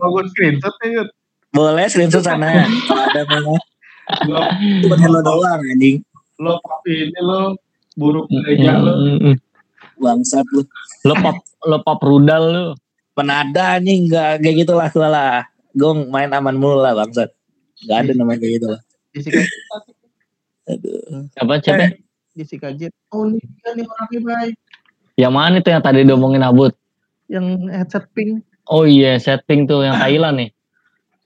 [0.00, 1.08] mau gue screenshot ya, Yud.
[1.52, 2.64] Boleh screenshot sana.
[2.86, 3.54] Kalau ada mana.
[4.24, 4.40] Lo,
[4.84, 6.00] Cuma hello doang anjing.
[6.38, 7.58] lo papi ini lo
[7.98, 8.94] buruk gereja lo.
[8.94, 9.34] Mm-mm.
[9.98, 10.62] Bangsat lu.
[11.02, 11.36] Lo pop
[11.66, 12.66] lo pop rudal lo.
[13.18, 15.42] Penada anjing nggak kayak gitu lah lah.
[15.74, 17.34] Gue main aman mulu lah bangsat.
[17.86, 18.80] Gak ada namanya kayak gitu lah.
[20.68, 21.26] Aduh.
[21.38, 21.96] Apa siapa?
[22.38, 22.94] Jessica Jet.
[23.10, 24.54] Oh ini dia nih orangnya baik.
[25.18, 26.70] Yang mana itu yang tadi diomongin Abut?
[27.26, 28.46] Yang headset pink.
[28.70, 30.50] Oh iya, setting tuh yang Thailand nih.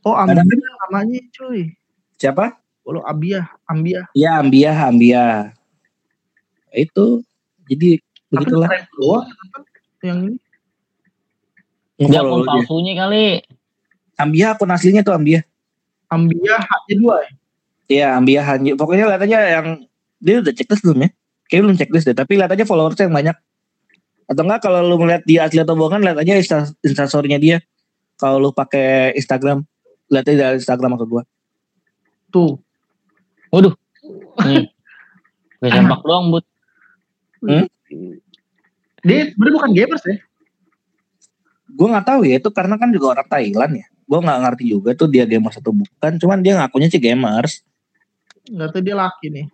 [0.03, 1.71] Oh Ada Ambia namanya cuy.
[2.19, 2.59] Siapa?
[2.83, 4.11] Oh, lo Abia, Ambia.
[4.19, 5.55] Ya Ambia, Ambia.
[6.75, 7.23] Itu.
[7.71, 8.69] Jadi Tapi begitulah.
[8.99, 9.63] doang ya, kan?
[10.03, 10.37] Yang ini.
[12.03, 12.51] Dia Nge-follow akun dia.
[12.51, 13.27] palsunya kali.
[14.19, 15.47] Ambia akun aslinya tuh Ambia.
[16.11, 17.31] Ambia haknya dua ya.
[17.93, 18.75] Iya Ambia Hanji.
[18.75, 19.67] Pokoknya aja yang
[20.19, 21.09] dia udah checklist belum ya?
[21.47, 22.17] Kayaknya belum checklist deh.
[22.17, 23.37] Tapi lihat aja followersnya yang banyak.
[24.27, 27.57] Atau enggak kalau lu melihat dia asli atau bohongan lihat aja insta instastorynya dia.
[28.17, 29.63] Kalau lu pakai Instagram
[30.13, 31.23] lihat aja dari Instagram ke gua.
[32.29, 32.61] Tuh.
[33.49, 33.73] Waduh.
[34.45, 34.69] Nih.
[35.63, 36.45] Gue sempak doang, But.
[37.43, 37.67] Hmm?
[39.03, 40.17] Dia sebenarnya bukan gamers ya.
[41.73, 43.87] Gue nggak tahu ya itu karena kan juga orang Thailand ya.
[44.07, 46.13] Gue nggak ngerti juga tuh dia gamers atau bukan.
[46.21, 47.65] Cuman dia ngakunya sih gamers.
[48.47, 49.47] Enggak tahu dia laki nih.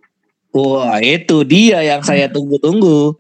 [0.53, 3.17] Wah itu dia yang saya tunggu-tunggu.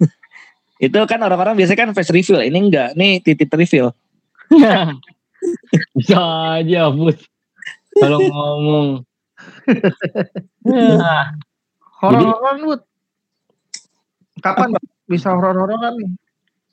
[0.86, 2.44] itu kan orang-orang biasanya kan face reveal.
[2.44, 2.88] Ini enggak.
[2.96, 3.92] Nih titik reveal.
[5.94, 6.20] Bisa
[6.58, 7.18] aja, But.
[7.98, 8.88] Kalau ngomong.
[10.64, 11.34] Nah,
[11.98, 12.80] Horor-hororan Bud.
[14.38, 14.68] Kapan
[15.10, 16.10] bisa horor-hororan nih?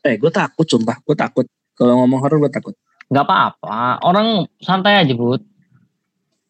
[0.05, 1.01] Eh gue takut sumpah.
[1.01, 1.45] Gue takut.
[1.73, 2.77] Kalau ngomong horor gue takut.
[3.05, 4.01] nggak apa-apa.
[4.01, 5.45] Orang santai aja, But.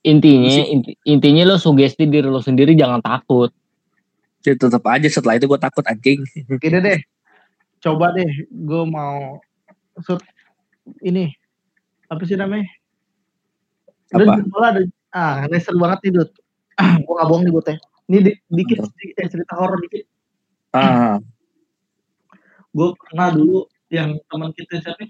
[0.05, 3.49] Intinya, inti- intinya lo sugesti diri lo sendiri jangan takut.
[4.45, 6.22] Jadi tetap aja setelah itu gue takut anjing.
[6.61, 6.99] Gini deh.
[7.82, 9.42] Coba deh gue mau
[10.05, 10.21] shoot
[11.01, 11.33] ini
[12.05, 12.67] apa sih namanya?
[14.13, 14.37] Apa?
[14.37, 16.32] di bola ada ah ini seru banget nih Dut.
[16.75, 17.77] gue gak bohong nih gue teh.
[18.05, 20.05] Ini di- dikit, sedikit ya, cerita horor dikit.
[20.75, 21.17] Ah,
[22.69, 25.07] Gue pernah dulu yang teman kita siapa?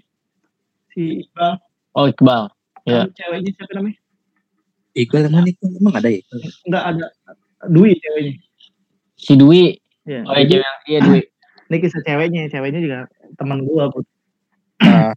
[0.94, 1.58] Si Iqbal.
[1.92, 2.48] Oh, Iqbal.
[2.86, 3.04] Ya.
[3.04, 3.98] Kan Ceweknya siapa namanya?
[4.94, 6.22] Iqbal emang Iqbal emang ada ya?
[6.64, 7.06] Enggak ada.
[7.66, 8.32] Dwi ceweknya.
[9.18, 9.74] Si Dwi.
[10.06, 10.22] Iya.
[10.24, 11.20] Oh, iya, iya Dwi.
[11.66, 12.98] Ini kisah ceweknya, ceweknya juga
[13.34, 13.82] teman gue.
[14.80, 15.12] Ah,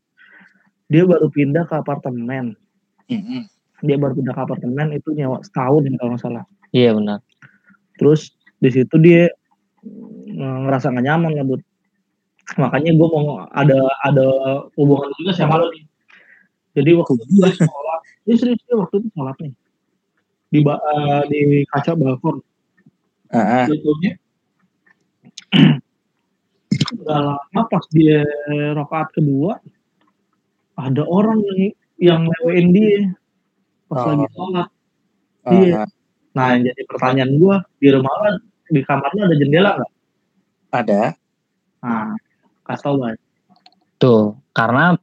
[0.90, 2.58] Dia baru pindah ke apartemen.
[3.06, 3.42] mm-mm.
[3.86, 6.44] Dia baru pindah ke apartemen itu nyewa setahun ya kalau nggak salah.
[6.74, 7.22] Iya benar.
[8.02, 9.30] Terus di situ dia
[9.86, 11.62] mm, ngerasa gak nyaman lah Bud.
[12.58, 14.26] Makanya gue mau ada ada
[14.74, 15.86] hubungan juga sama lo nih.
[16.74, 19.54] Jadi waktu itu dia sholat, dia serius dia waktu itu sholat nih
[20.50, 21.40] di ba- eh, di
[21.70, 22.42] kaca balkon.
[23.30, 23.66] Ah, ah.
[23.70, 24.18] Betulnya
[26.90, 28.26] Gak lama pas dia
[28.74, 29.62] rokaat kedua
[30.80, 33.12] ada orang yang yang lewein dia
[33.86, 34.08] pas Oh.
[34.16, 34.68] lagi sholat.
[35.44, 35.74] ah, Iya.
[35.84, 35.88] ah.
[36.30, 38.30] Nah yang jadi pertanyaan gua di rumah lo
[38.70, 39.92] di kamarnya ada jendela nggak?
[40.70, 41.02] Ada.
[41.82, 42.14] Nah,
[42.64, 43.18] kasih tau Bang.
[43.98, 44.24] Tuh,
[44.54, 44.94] karena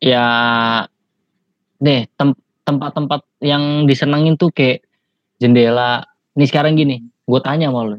[0.00, 0.26] ya
[1.78, 4.82] nih tem- tempat-tempat yang disenengin tuh kayak
[5.36, 6.02] jendela.
[6.34, 7.98] Nih sekarang gini, gue tanya sama lo.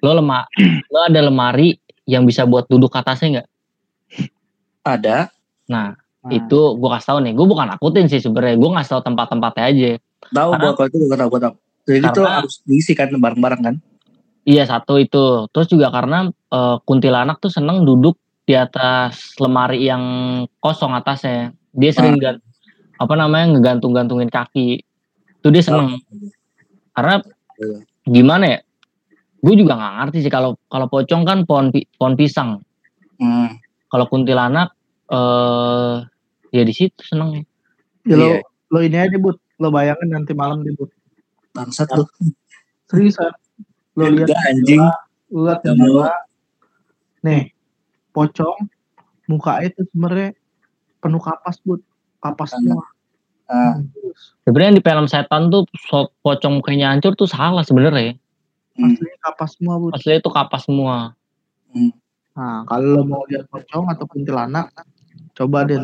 [0.00, 0.46] Lo lemah,
[0.94, 1.74] lo ada lemari
[2.06, 3.48] yang bisa buat duduk atasnya nggak?
[4.86, 5.34] Ada.
[5.66, 7.32] Nah, Nah, itu gue kasih tahu nih.
[7.38, 8.58] Gue bukan nakutin sih sebenarnya.
[8.58, 9.90] Gue ngasih tahu tempat-tempatnya aja.
[10.34, 11.54] Tahu gua kalau itu gue tahu gue tahu.
[11.86, 13.74] Jadi itu harus diisi kan bareng-bareng kan?
[14.42, 15.46] Iya satu itu.
[15.54, 20.02] Terus juga karena eh, kuntilanak tuh seneng duduk di atas lemari yang
[20.58, 21.54] kosong atasnya.
[21.70, 22.42] Dia sering gan-
[22.98, 24.82] apa namanya ngegantung-gantungin kaki.
[25.38, 25.94] Itu dia seneng.
[26.90, 27.22] Karena
[27.56, 27.78] Iya.
[28.02, 28.58] gimana ya?
[29.46, 32.66] Gue juga nggak ngerti sih kalau kalau pocong kan pohon pohon pisang.
[33.22, 33.62] Hmm.
[33.86, 34.74] Kalau kuntilanak
[35.06, 36.02] eh
[36.50, 37.42] ya di situ seneng.
[38.06, 38.38] Ya, lo, Iya.
[38.70, 40.90] lo ini aja but, lo bayangin nanti malam nih but.
[41.56, 42.04] Bangsat lu.
[42.86, 43.32] Seriusan.
[43.96, 44.82] Lo lihat anjing.
[45.32, 46.22] lo lihat.
[47.24, 47.50] Nih,
[48.14, 48.70] pocong
[49.26, 50.36] muka itu sebenarnya
[51.02, 51.82] penuh kapas but,
[52.22, 52.84] kapas semua.
[53.46, 53.78] Ah,
[54.42, 58.18] Sebenarnya di film setan tuh so- pocong mukanya hancur tuh salah sebenarnya.
[58.74, 58.90] hmm.
[58.94, 59.94] Aslinya kapas semua but.
[59.94, 60.96] Aslinya itu kapas semua.
[62.36, 64.68] Nah, kalau lo mau lihat pocong atau kuntilanak,
[65.32, 65.80] coba deh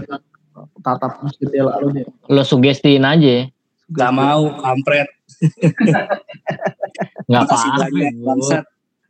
[0.80, 2.06] tatap jendela lo deh.
[2.26, 3.46] Lo sugestiin aja.
[3.92, 5.08] Gak mau, kampret.
[7.28, 7.86] Nggak Makasih apa-apa.
[8.16, 8.46] Bu.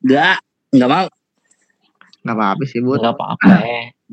[0.05, 0.39] Gak,
[0.73, 1.07] gak mau.
[2.23, 2.99] Nggak apa-apa sih but.
[2.99, 3.55] Nggak apa-apa.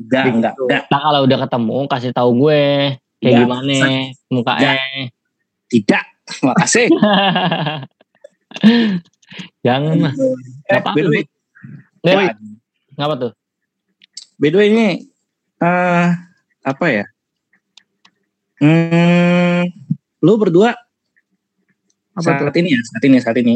[0.00, 0.82] Gak, enggak, enggak.
[0.88, 2.62] Nah kalau udah ketemu kasih tahu gue
[3.20, 3.42] kayak Nggak.
[3.44, 3.76] gimana
[4.28, 4.72] mukanya.
[5.68, 6.04] Tidak.
[6.40, 6.86] Makasih.
[9.66, 10.12] Jangan lah.
[10.66, 10.98] Eh, apa-apa.
[11.06, 11.22] way,
[12.00, 12.26] Eh, Woi,
[12.96, 13.32] Ngapa tuh?
[14.40, 14.88] by the way ini
[15.60, 16.08] eh
[16.64, 17.04] apa ya?
[18.60, 19.64] Hmm,
[20.20, 20.76] lu berdua
[22.12, 23.54] Apa saat ini ya, saat ini, saat ini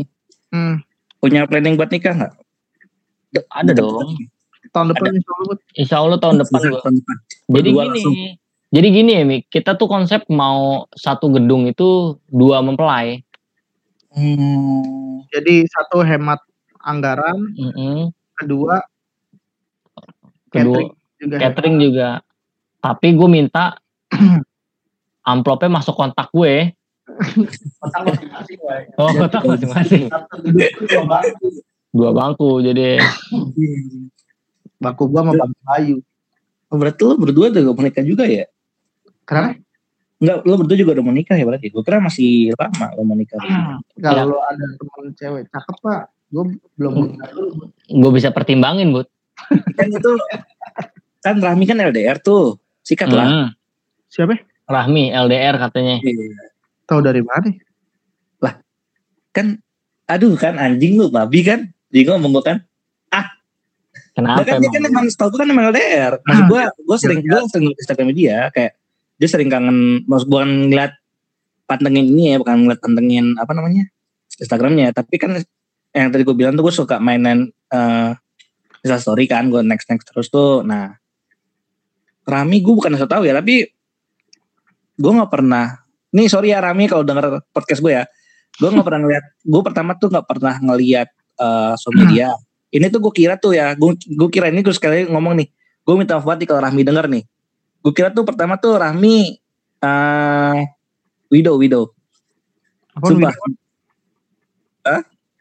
[0.48, 0.81] Hmm,
[1.18, 2.32] punya planning buat nikah nggak?
[3.51, 4.14] Ada dong.
[4.70, 5.56] tahun depan insya Allah.
[5.74, 6.60] Insya Allah tahun depan.
[6.62, 7.16] Tahun depan.
[7.51, 7.78] Jadi gini.
[7.82, 8.14] langsung.
[8.70, 13.22] Jadi gini ya Mi, kita tuh konsep mau satu gedung itu dua mempelai.
[14.10, 16.39] Hmm, Jadi satu hemat
[16.78, 18.14] anggaran, Mm-mm.
[18.39, 18.82] kedua
[20.48, 21.36] Kedua catering juga.
[21.43, 22.09] catering juga.
[22.78, 23.64] Tapi gue minta
[25.24, 26.72] amplopnya masuk kontak gue.
[27.80, 28.82] Kotak masing-masing, woy.
[28.96, 30.05] Oh, kontak masing-masing.
[30.09, 31.46] Dua bangku.
[31.92, 32.51] Dua bangku.
[32.64, 32.88] Jadi
[34.80, 35.96] Bangku gua sama bangku Bayu.
[36.68, 38.44] Oh, berarti lu berdua udah mau nikah juga ya?
[39.24, 39.56] Kenapa?
[40.18, 41.66] Enggak, lu berdua juga udah mau nikah ya berarti?
[41.70, 43.38] Gue kira masih lama lu mau nikah.
[44.01, 44.28] Kalau Ya.
[44.28, 46.01] lo ada teman cewek cakep pak,
[46.32, 46.44] gua
[46.76, 46.92] belum
[47.88, 49.06] gue bisa pertimbangin, Bud.
[49.76, 50.10] kan itu
[51.20, 53.26] kan Rahmi kan LDR tuh, sikat lah.
[53.28, 53.48] Hmm.
[54.09, 54.38] Siapa?
[54.65, 56.01] Rahmi LDR katanya.
[56.89, 57.51] Tahu dari mana?
[59.35, 59.59] Kan,
[60.07, 61.74] aduh kan anjing lu, babi kan?
[61.91, 62.59] Jadi ngomong gue kan,
[64.15, 65.05] Kenapa Bahkan dia kan emang?
[65.11, 66.23] setahu kan emang LDR.
[66.23, 68.73] Maksud gue, gue sering gue sering ngeliat Instagram dia kayak
[69.19, 70.95] dia sering kangen, maksud bukan ngeliat
[71.66, 73.91] pantengin ini ya, bukan ngeliat pantengin apa namanya
[74.39, 75.43] Instagramnya, tapi kan
[75.95, 78.15] yang tadi gue bilang tuh gue suka mainan eh
[78.86, 80.62] Insta story kan, gue next next terus tuh.
[80.62, 80.95] Nah,
[82.23, 83.66] Rami gue bukan so tahu ya, tapi
[84.94, 85.82] gue nggak pernah.
[86.14, 88.04] Nih sorry ya Rami kalau denger podcast gue ya,
[88.58, 89.24] gue nggak pernah ngeliat.
[89.42, 91.08] Gue pertama tuh nggak pernah ngeliat
[91.40, 92.30] eh suami dia.
[92.74, 95.48] Ini tuh gue kira tuh ya, gue gue kira ini gue sekali ngomong nih,
[95.86, 97.22] gue minta maaf banget nih kalau Rahmi denger nih.
[97.82, 99.38] Gue kira tuh pertama tuh Rahmi
[99.82, 100.60] eh
[101.30, 101.94] widow widow.
[102.94, 103.34] Apa Sumpah.
[103.34, 103.54] Wido?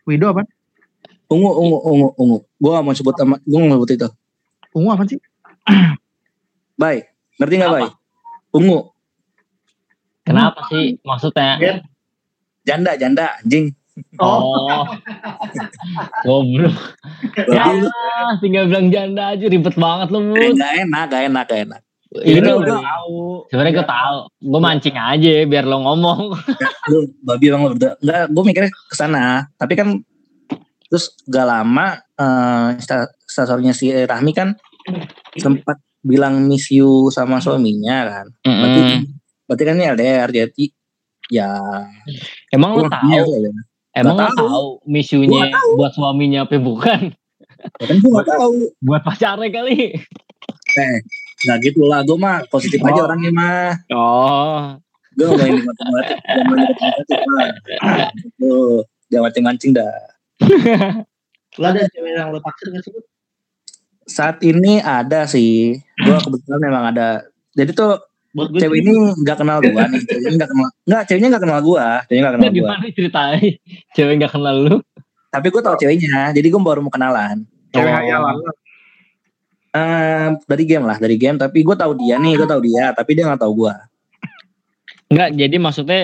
[0.05, 0.41] Wido apa?
[1.33, 2.37] Ungu ungu ungu ungu.
[2.61, 4.09] Gue gak mau sebut sama, gue gak mau sebut itu.
[4.77, 5.17] Ungu apa sih?
[6.77, 7.09] Bye.
[7.41, 7.69] Ngerti gak?
[7.73, 7.89] Bye?
[8.53, 8.92] Ungu.
[10.23, 11.59] Kenapa sih maksudnya?
[11.59, 11.77] Gen.
[12.63, 13.75] Janda janda anjing.
[14.17, 14.87] Oh.
[16.25, 16.73] Goblok.
[17.45, 17.63] Ya,
[18.39, 20.57] tinggal bilang janda aja ribet banget lu, Eh, Bud.
[20.57, 21.81] gak enak gak enak gak enak.
[22.13, 23.17] Ini Udah, gue tahu.
[23.49, 24.17] Sebenarnya gue tahu.
[24.39, 26.19] Gue mancing aja biar lo ngomong.
[26.87, 27.97] Lu babi bang lu berdua.
[27.97, 29.23] Enggak, gue mikirnya ke sana.
[29.57, 29.87] Tapi kan
[30.87, 34.53] terus gak lama eh instastorynya si Rahmi kan
[35.33, 38.25] sempat bilang miss you sama suaminya kan.
[38.39, 38.61] Berarti, Mm-mm.
[38.61, 38.95] berarti
[39.55, 40.65] kan ini LDR jadi
[41.29, 41.49] ya
[42.49, 43.05] Emang lo gua tahu?
[43.05, 43.51] nggak ya.
[43.93, 44.65] Emang lo Nggak tahu.
[44.83, 45.43] misunya
[45.75, 47.13] buat suaminya apa bukan?
[47.79, 48.53] Ya kan gue gak tahu.
[48.81, 49.95] Buat pacarnya kali.
[50.73, 50.95] Eh,
[51.43, 52.01] nggak gitu lah.
[52.01, 53.07] Gue mah positif aja Oh.
[53.07, 53.69] orangnya mah.
[53.89, 54.59] Oh.
[55.13, 56.17] Gue main matematik.
[56.43, 56.67] Mah.
[58.35, 59.93] Tuh, jangan mancing-mancing dah.
[61.61, 62.93] Lo ada cewek yang lo taksir gak sih?
[64.03, 65.77] Saat ini ada sih.
[66.01, 67.23] Gue kebetulan memang ada.
[67.53, 68.01] Jadi tuh
[68.33, 68.91] Buat gue cewek ini
[69.21, 70.01] nggak kenal gue nih.
[70.03, 70.69] Ceweknya nggak kenal.
[70.83, 71.85] Nggak, ceweknya nggak kenal gue.
[72.09, 72.57] Ceweknya nggak kenal Nah, gue.
[72.59, 73.37] gimana ceritanya?
[73.95, 74.75] Cewek gak kenal lu?
[75.29, 76.19] Tapi gue tau ceweknya.
[76.31, 77.45] Jadi gue baru mau kenalan.
[77.69, 77.95] cewek Oh.
[77.95, 78.51] hayalan lo.
[79.73, 81.37] Eh, dari game lah, dari game.
[81.37, 82.89] Tapi gue tahu dia nih, gue tahu dia.
[82.91, 83.73] Tapi dia nggak tahu gue.
[85.09, 86.01] Enggak, jadi maksudnya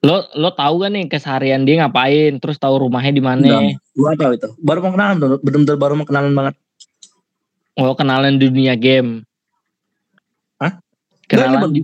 [0.00, 3.44] lo lo tahu gak nih keseharian dia ngapain, terus tahu rumahnya di mana?
[3.92, 4.48] Gue tahu itu.
[4.58, 5.36] Baru mau kenalan tuh.
[5.40, 6.54] Bener-bener baru mau kenalan banget.
[7.76, 9.27] Oh, kenalan di dunia game.
[11.28, 11.82] Kenalan Enggak, di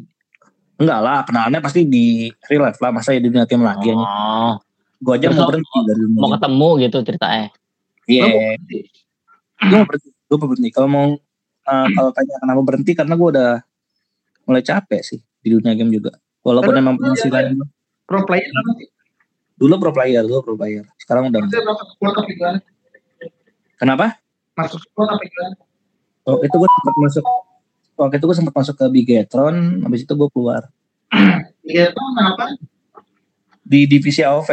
[0.74, 2.90] Enggak lah, kenalannya pasti di real life lah.
[2.90, 3.94] Masa ya di dunia game lagi.
[3.94, 4.58] Oh,
[5.04, 7.48] Gue aja Terus mau berhenti dari dunia mau ketemu gitu ceritanya.
[8.08, 8.24] Iya.
[8.26, 8.78] Berhenti?
[9.60, 10.10] Gue mau berhenti.
[10.10, 10.70] Gue mau berhenti.
[10.72, 11.06] Kalau mau
[11.64, 13.50] eh, kalau tanya kenapa berhenti karena gue udah
[14.48, 16.16] mulai capek sih di dunia game juga.
[16.42, 17.56] Walaupun emang penghasilan
[18.04, 18.52] Pro player
[19.54, 20.84] dulu pro player, dulu pro player.
[20.98, 21.46] Sekarang udah?
[23.78, 24.18] Kenapa?
[24.54, 25.18] Masuk gimana?
[26.24, 27.24] Oh, itu gue sempat masuk
[27.94, 30.66] waktu itu gue sempat masuk ke Bigetron, habis itu gue keluar
[31.62, 32.44] Iya, itu kenapa?
[33.62, 34.48] di divisi AOV.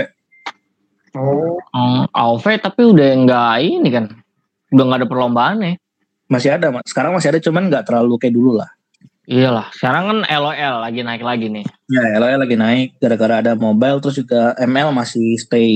[1.12, 4.06] Oh, Hmm, AOV tapi udah enggak ini kan.
[4.72, 5.74] Udah enggak ada perlombaan ya.
[6.32, 6.88] Masih ada, Mas.
[6.88, 8.72] sekarang masih ada cuman nggak terlalu kayak dulu lah.
[9.28, 11.68] Iyalah, sekarang kan LOL lagi naik lagi nih.
[11.88, 15.70] Ya, LOL lagi naik gara-gara ada mobile terus juga ML masih stay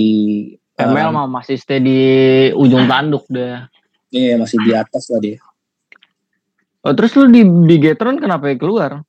[0.76, 2.00] ML um, mah masih stay di
[2.52, 3.60] ujung tanduk deh.
[4.12, 5.40] Iya, masih di atas lah dia.
[6.86, 9.02] Oh, terus lu di Bigetron kenapa ya keluar?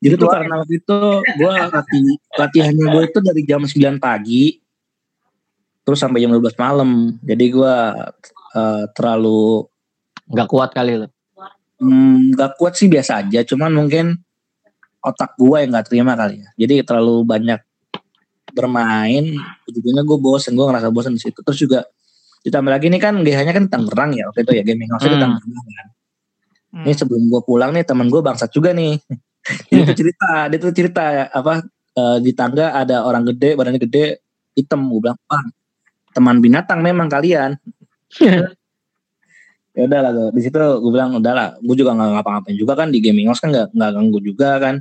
[0.00, 0.98] Jadi tuh karena waktu itu
[1.36, 2.04] gue latih
[2.38, 4.62] latihannya gue itu dari jam 9 pagi
[5.84, 7.18] terus sampai jam 12 malam.
[7.20, 7.74] Jadi gue
[8.56, 9.68] uh, terlalu
[10.28, 11.08] Nggak kuat kali lu.
[11.80, 13.40] hmm, nggak kuat sih biasa aja.
[13.44, 14.16] Cuman mungkin
[15.00, 16.48] otak gue yang nggak terima kali ya.
[16.56, 17.60] Jadi terlalu banyak
[18.52, 19.24] bermain.
[19.68, 20.52] Ujungnya gue bosen.
[20.52, 21.40] Gue ngerasa bosen di situ.
[21.40, 21.80] Terus juga
[22.44, 25.22] ditambah lagi ini kan GH-nya kan Tangerang ya waktu itu ya gaming house di Hmm.
[25.26, 25.86] Tangerang kan.
[26.68, 29.00] Ini sebelum gue pulang nih teman gue bangsat juga nih.
[29.72, 31.64] dia tuh cerita, dia tuh cerita apa
[31.96, 34.20] eh, di tangga ada orang gede, badannya gede,
[34.52, 34.84] hitam.
[34.92, 35.48] Gue bilang, "Bang,
[36.12, 37.56] teman binatang memang kalian."
[39.78, 42.90] ya udah lah di situ gue bilang udah lah gue juga nggak ngapa-ngapain juga kan
[42.90, 44.74] di gaming house kan nggak nggak ganggu juga kan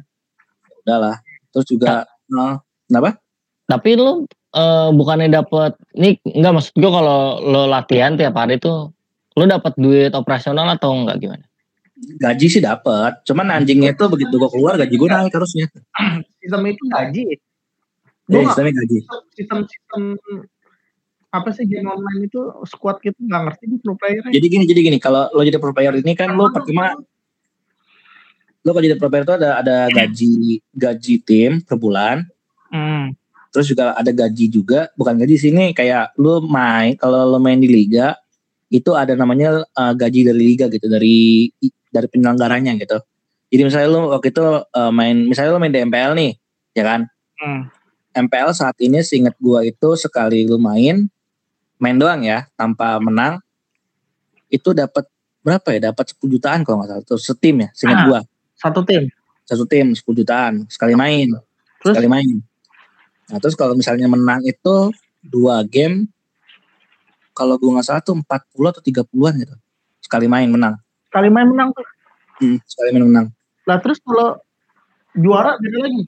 [0.65, 1.15] Ya udah lah
[1.53, 2.55] terus juga eh,
[2.89, 3.21] kenapa
[3.69, 4.25] Tapi lu
[4.57, 8.89] eh, bukannya dapet nih enggak maksud gua kalau lu latihan tiap hari tuh
[9.37, 11.45] lu dapat duit operasional atau enggak gimana?
[11.97, 15.65] Gaji sih dapat cuman anjingnya itu begitu gue keluar gaji gue naik harusnya.
[16.41, 17.23] Sistem itu gaji.
[18.27, 18.99] ya sistemnya gaji.
[19.33, 20.01] Sistem-sistem
[21.27, 24.79] apa sih game online itu squad gitu nggak ngerti nih pro player jadi gini jadi
[24.79, 26.95] gini kalau lo jadi pro player ini kan lo pertama
[28.63, 32.23] lo kalau jadi pro player itu ada ada gaji gaji tim per bulan.
[32.67, 33.15] Hmm.
[33.47, 37.71] terus juga ada gaji juga bukan gaji sini kayak lo main kalau lo main di
[37.71, 38.11] liga
[38.67, 41.47] itu ada namanya uh, gaji dari liga gitu dari
[41.97, 43.01] dari penyelenggaranya gitu
[43.47, 46.31] jadi misalnya lo waktu itu uh, main misalnya lo main di MPL nih
[46.73, 47.01] ya kan
[47.37, 47.69] Hmm.
[48.17, 51.05] MPL saat ini seingat gua itu sekali lu main
[51.77, 53.37] main doang ya tanpa menang
[54.49, 55.05] itu dapat
[55.41, 58.05] berapa ya dapat 10 jutaan kalau nggak salah terus setim ya seingat Ah.
[58.09, 58.19] gua
[58.57, 59.05] Satu tim.
[59.45, 61.29] satu tim 10 jutaan sekali main
[61.77, 61.93] Terus?
[61.93, 62.41] sekali main
[63.29, 64.89] nah terus kalau misalnya menang itu
[65.21, 66.09] dua game
[67.31, 68.25] kalau gua nggak salah tuh 40
[68.65, 69.55] atau 30-an gitu
[70.01, 70.73] sekali main menang
[71.17, 71.81] Kali main menang tuh.
[72.45, 73.27] hmm, sekali main menang
[73.65, 74.37] Lah terus kalau
[75.17, 76.05] juara beda lagi.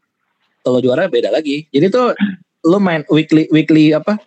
[0.62, 1.66] kalau juara beda lagi.
[1.74, 2.14] Jadi tuh
[2.62, 4.22] lu main weekly weekly apa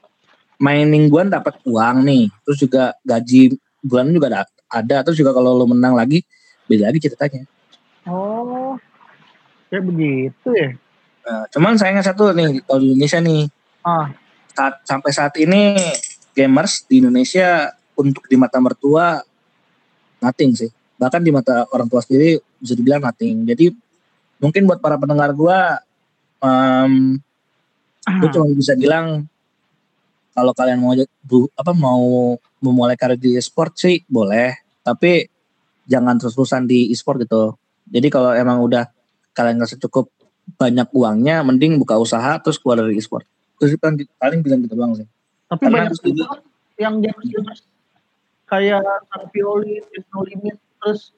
[0.58, 2.26] main mingguan dapat uang nih.
[2.42, 4.96] Terus juga gaji bulan juga ada, ada.
[5.06, 6.26] Terus juga kalau lu menang lagi
[6.66, 7.46] beda lagi ceritanya.
[8.10, 8.74] Oh.
[9.70, 10.68] Kayak begitu ya.
[11.22, 13.46] Nah, cuman sayangnya satu nih kalau di Indonesia nih
[13.86, 14.10] Ah.
[14.50, 15.78] saat, sampai saat ini
[16.34, 19.22] gamers di Indonesia untuk di mata mertua
[20.22, 20.70] nothing sih.
[20.96, 23.42] Bahkan di mata orang tua sendiri bisa dibilang nothing.
[23.42, 23.74] Jadi
[24.38, 25.82] mungkin buat para pendengar gua
[26.38, 27.18] em,
[28.02, 29.26] gue cuma bisa bilang
[30.32, 30.94] kalau kalian mau
[31.26, 34.54] bu, apa mau memulai karir di e-sport sih boleh.
[34.86, 35.26] Tapi
[35.90, 37.58] jangan terus-terusan di e-sport gitu.
[37.90, 38.86] Jadi kalau emang udah
[39.34, 40.06] kalian nggak cukup
[40.58, 43.26] banyak uangnya mending buka usaha terus keluar dari e-sport.
[43.58, 45.06] Terus kan paling bilang gitu doang sih.
[45.50, 46.42] Tapi Karena banyak juga-
[46.80, 47.62] yang gamers
[48.52, 49.80] kayak Sang Violi,
[50.12, 51.16] No Limit, terus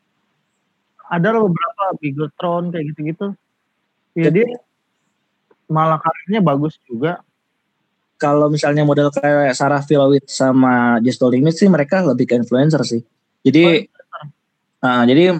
[1.11, 3.35] ada beberapa Bigetron kayak gitu-gitu.
[4.15, 4.47] Ya dia
[5.67, 7.19] malah karirnya bagus juga.
[8.15, 12.81] kalau misalnya model kayak Sarah Filowit sama Just No Limit sih mereka lebih ke influencer
[12.87, 13.03] sih
[13.43, 13.91] jadi
[14.85, 15.33] Nah, jadi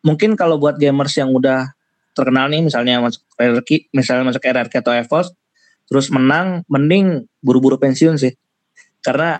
[0.00, 1.68] mungkin kalau buat gamers yang udah
[2.16, 5.28] terkenal nih misalnya masuk RRQ, misalnya masuk RRQ atau EVOS
[5.84, 8.32] terus menang mending buru-buru pensiun sih.
[9.04, 9.36] Karena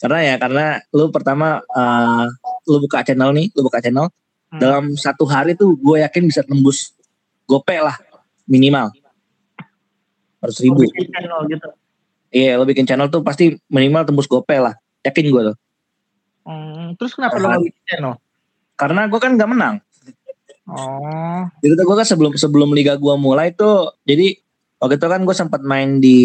[0.00, 0.66] karena ya karena
[0.96, 2.26] lu pertama eh,
[2.66, 4.08] lu buka channel nih, lu buka channel
[4.50, 4.58] Hmm.
[4.58, 6.90] dalam satu hari tuh gue yakin bisa tembus
[7.46, 7.94] gope lah
[8.50, 8.90] minimal
[10.42, 10.82] harus ribu.
[10.90, 11.68] Gitu.
[12.34, 14.74] Iya, lo bikin channel tuh pasti minimal tembus gope lah.
[15.06, 15.56] Yakin gue tuh.
[16.42, 18.12] Hmm, terus kenapa lo nggak bikin channel?
[18.74, 19.76] Karena gue kan nggak menang.
[20.70, 24.38] Oh, Jadi tuh gue kan sebelum sebelum liga gue mulai tuh, jadi
[24.78, 26.18] waktu itu kan gue sempat main di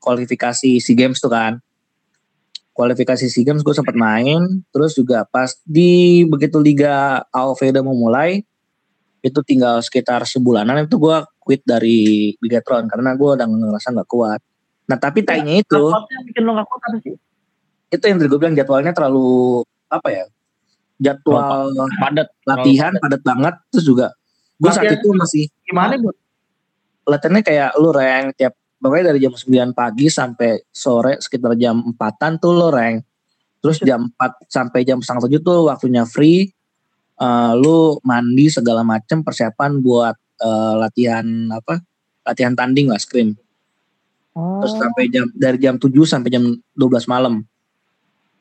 [0.00, 1.60] kualifikasi SEA Games tuh kan.
[2.78, 7.98] Kualifikasi SEA Games gue sempat main, terus juga pas di begitu liga AOV udah mau
[7.98, 8.46] mulai,
[9.18, 14.38] itu tinggal sekitar sebulanan itu gue quit dari Bigatron karena gue udah ngerasa nggak kuat.
[14.86, 17.18] Nah tapi itu, yang bikin lo kuat apa sih?
[17.88, 20.24] itu yang tadi gue bilang jadwalnya terlalu apa ya?
[21.02, 22.28] Jadwal Padat.
[22.46, 24.06] latihan padat banget, terus juga
[24.58, 26.14] gue saat itu masih Gimana buat?
[27.10, 32.38] latihannya kayak lu rank tiap pokoknya dari jam 9 pagi sampai sore sekitar jam 4-an
[32.38, 33.02] tuh lu rank.
[33.58, 36.50] Terus jam 4 sampai jam setengah tujuh tuh waktunya free.
[37.18, 41.82] Uh, lu mandi segala macem persiapan buat uh, latihan apa?
[42.22, 43.34] Latihan tanding lah scrim.
[44.38, 44.62] Oh.
[44.62, 47.42] Terus sampai jam dari jam 7 sampai jam 12 malam.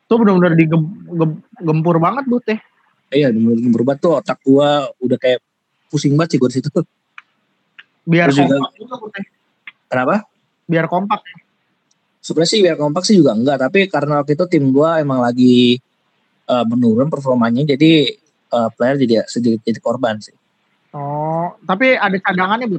[0.05, 2.61] Tuh benar-benar digempur banget bu teh.
[3.09, 5.41] Iya, benar-benar berubah tuh otak gua udah kayak
[5.89, 6.69] pusing banget sih gua di situ.
[8.05, 9.25] Biar Terus juga- juga teh.
[9.87, 10.27] Kenapa?
[10.67, 11.23] Biar kompak.
[12.19, 15.79] Sebenarnya sih biar kompak sih juga enggak, tapi karena waktu itu tim gua emang lagi
[16.47, 18.11] eh, menurun performanya, jadi
[18.51, 20.35] eh, player jadi sedikit jadi korban sih.
[20.91, 22.77] Oh, tapi ada cadangannya bu.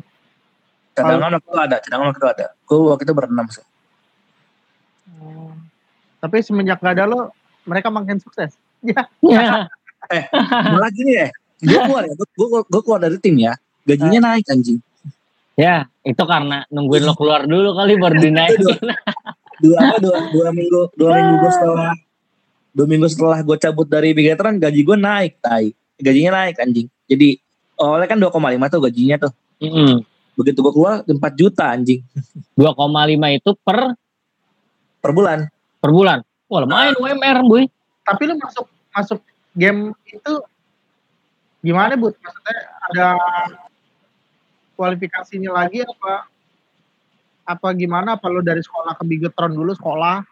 [0.92, 2.46] Cadangan waktu itu ada, cadangan waktu itu ada.
[2.68, 3.64] Gua waktu itu berenam sih.
[5.16, 5.56] Oh.
[6.18, 7.32] Tapi semenjak gak ada lo,
[7.64, 8.52] mereka makin sukses.
[8.78, 9.02] Ya.
[9.26, 9.66] Ya.
[10.70, 14.78] Malah gini deh, gue keluar ya, gue gue keluar dari tim ya, gajinya naik anjing.
[15.58, 18.78] Ya, itu karena nungguin lo keluar dulu kali baru dinaikin.
[19.58, 21.90] Dua apa dua, dua minggu dua minggu gue setelah
[22.70, 25.74] dua minggu setelah gue cabut dari Bigetron gaji gue naik, tai.
[25.98, 26.86] Gajinya naik anjing.
[27.10, 27.42] Jadi
[27.74, 28.38] awalnya kan 2,5
[28.70, 29.32] tuh gajinya tuh.
[29.58, 30.06] Mm-mm.
[30.38, 32.06] Begitu gue keluar 4 juta anjing
[32.54, 32.70] 2,5
[33.34, 33.98] itu per
[35.02, 35.50] per bulan.
[35.82, 36.18] per bulan.
[36.46, 37.66] Wah lumayan UMR boy.
[38.06, 39.18] Tapi lo masuk masuk
[39.58, 40.32] game itu
[41.66, 42.14] gimana bu?
[42.14, 42.56] Maksudnya
[42.90, 43.06] ada
[44.78, 46.30] kualifikasinya lagi apa?
[47.42, 48.14] Apa gimana?
[48.14, 50.22] Apa lo dari sekolah ke Bigetron dulu sekolah?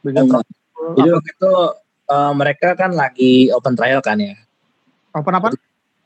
[0.00, 0.40] Bigetron.
[0.96, 1.52] Jadi waktu itu
[2.08, 4.32] eh, mereka kan lagi open trial kan ya.
[5.12, 5.52] Open apa?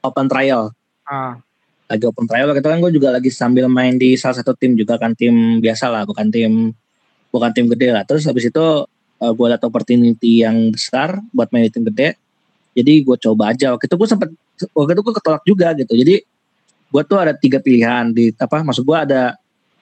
[0.03, 0.75] Open trial.
[1.07, 1.39] Ah,
[1.85, 4.75] Lagi open trial waktu itu kan gue juga lagi sambil main di salah satu tim
[4.75, 6.73] juga kan tim biasa lah, bukan tim
[7.29, 8.03] bukan tim gede lah.
[8.03, 8.67] Terus habis itu
[9.23, 12.19] eh, gue liat opportunity yang besar buat main di tim gede.
[12.75, 13.71] Jadi gue coba aja.
[13.77, 14.29] Waktu itu gue sempet
[14.75, 15.93] waktu itu gue ketolak juga gitu.
[15.95, 16.25] Jadi
[16.91, 18.65] gue tuh ada tiga pilihan di apa?
[18.65, 19.23] Maksud gue ada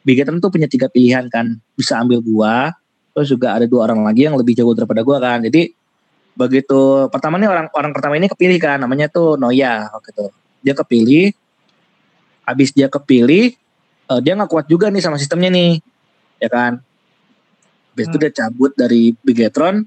[0.03, 1.59] Bigetron tuh punya tiga pilihan kan.
[1.79, 2.55] Bisa ambil gue.
[3.13, 5.39] Terus juga ada dua orang lagi yang lebih jago daripada gue kan.
[5.45, 5.63] Jadi
[6.33, 10.27] begitu pertama nih orang orang pertama ini kepilih kan namanya tuh Noya waktu itu
[10.65, 11.27] dia kepilih
[12.49, 13.53] habis dia kepilih
[14.09, 15.77] eh, dia nggak kuat juga nih sama sistemnya nih
[16.41, 16.81] ya kan
[17.93, 18.25] habis itu Hmm.
[18.25, 19.85] dia cabut dari Bigetron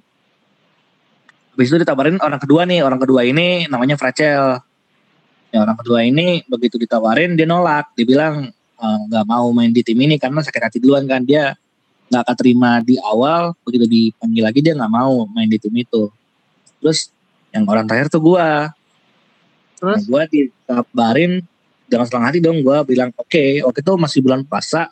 [1.58, 4.62] habis itu ditawarin orang kedua nih orang kedua ini namanya Fracel
[5.56, 7.96] ya orang kedua ini begitu ditawarin dia nolak.
[7.96, 11.24] Dia bilang eh, nggak mau main di tim ini karena sakit hati duluan kan.
[11.24, 11.56] Dia
[12.12, 16.12] nggak akan terima di awal begitu dipanggil lagi dia nggak mau main di tim itu.
[16.84, 17.08] Terus
[17.56, 18.76] yang orang terakhir tuh gua.
[19.80, 20.04] Terus?
[20.08, 21.44] Gue dikabarin
[21.86, 24.92] dengan senang hati dong gue bilang oke waktu itu masih bulan puasa.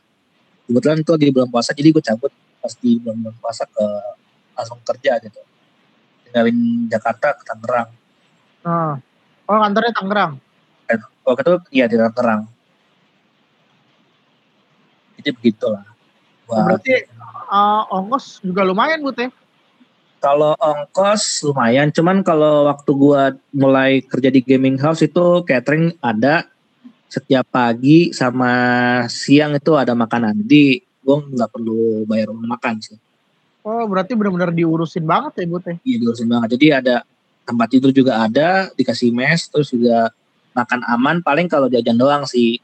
[0.64, 2.32] Kebetulan itu lagi bulan puasa jadi gue cabut
[2.64, 3.86] pas di bulan, bulan puasa ke
[4.56, 5.42] langsung kerja gitu.
[6.28, 7.90] Tinggalin Jakarta ke Tangerang.
[8.64, 8.96] Ah.
[9.44, 10.32] oh kantornya Tangerang.
[11.24, 12.54] Waktu itu iya di Tangerang
[15.24, 15.88] jadi begitulah.
[16.44, 17.08] Gua- berarti
[17.48, 19.32] ah, ongkos juga lumayan bu teh.
[20.24, 21.92] kalau ongkos lumayan.
[21.92, 26.48] Cuman kalau waktu gua mulai kerja di gaming house itu catering ada.
[27.12, 28.52] Setiap pagi sama
[29.06, 30.44] siang itu ada makanan.
[30.44, 33.00] Jadi gua nggak perlu bayar makan sih.
[33.64, 35.76] Oh berarti benar-benar diurusin banget ya bu teh.
[35.88, 36.56] iya diurusin banget.
[36.60, 36.96] Jadi ada
[37.44, 40.12] tempat tidur juga ada dikasih mes terus juga
[40.54, 42.62] makan aman paling kalau jajan doang sih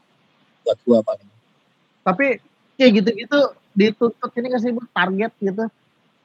[0.66, 1.28] buat gua paling
[2.00, 2.40] Tapi
[2.80, 3.38] kayak gitu-gitu
[3.76, 5.64] dituntut ini nggak sih target gitu?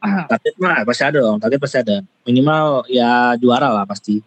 [0.31, 4.21] target mah pasti ada dong target pasti ada minimal ya juara lah pasti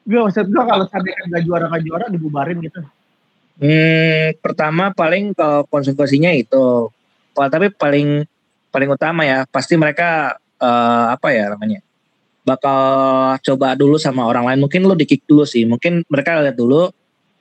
[0.00, 2.80] Gue maksud gue kalau seandainya nggak juara nggak juara dibubarin gitu.
[3.60, 6.88] Hmm, pertama paling kalau konsekuensinya itu,
[7.36, 8.24] Pa- tapi paling
[8.72, 11.84] paling utama ya pasti mereka eh, apa ya namanya
[12.50, 12.80] bakal
[13.38, 14.58] coba dulu sama orang lain.
[14.66, 15.62] Mungkin lu di kick dulu sih.
[15.62, 16.90] Mungkin mereka lihat dulu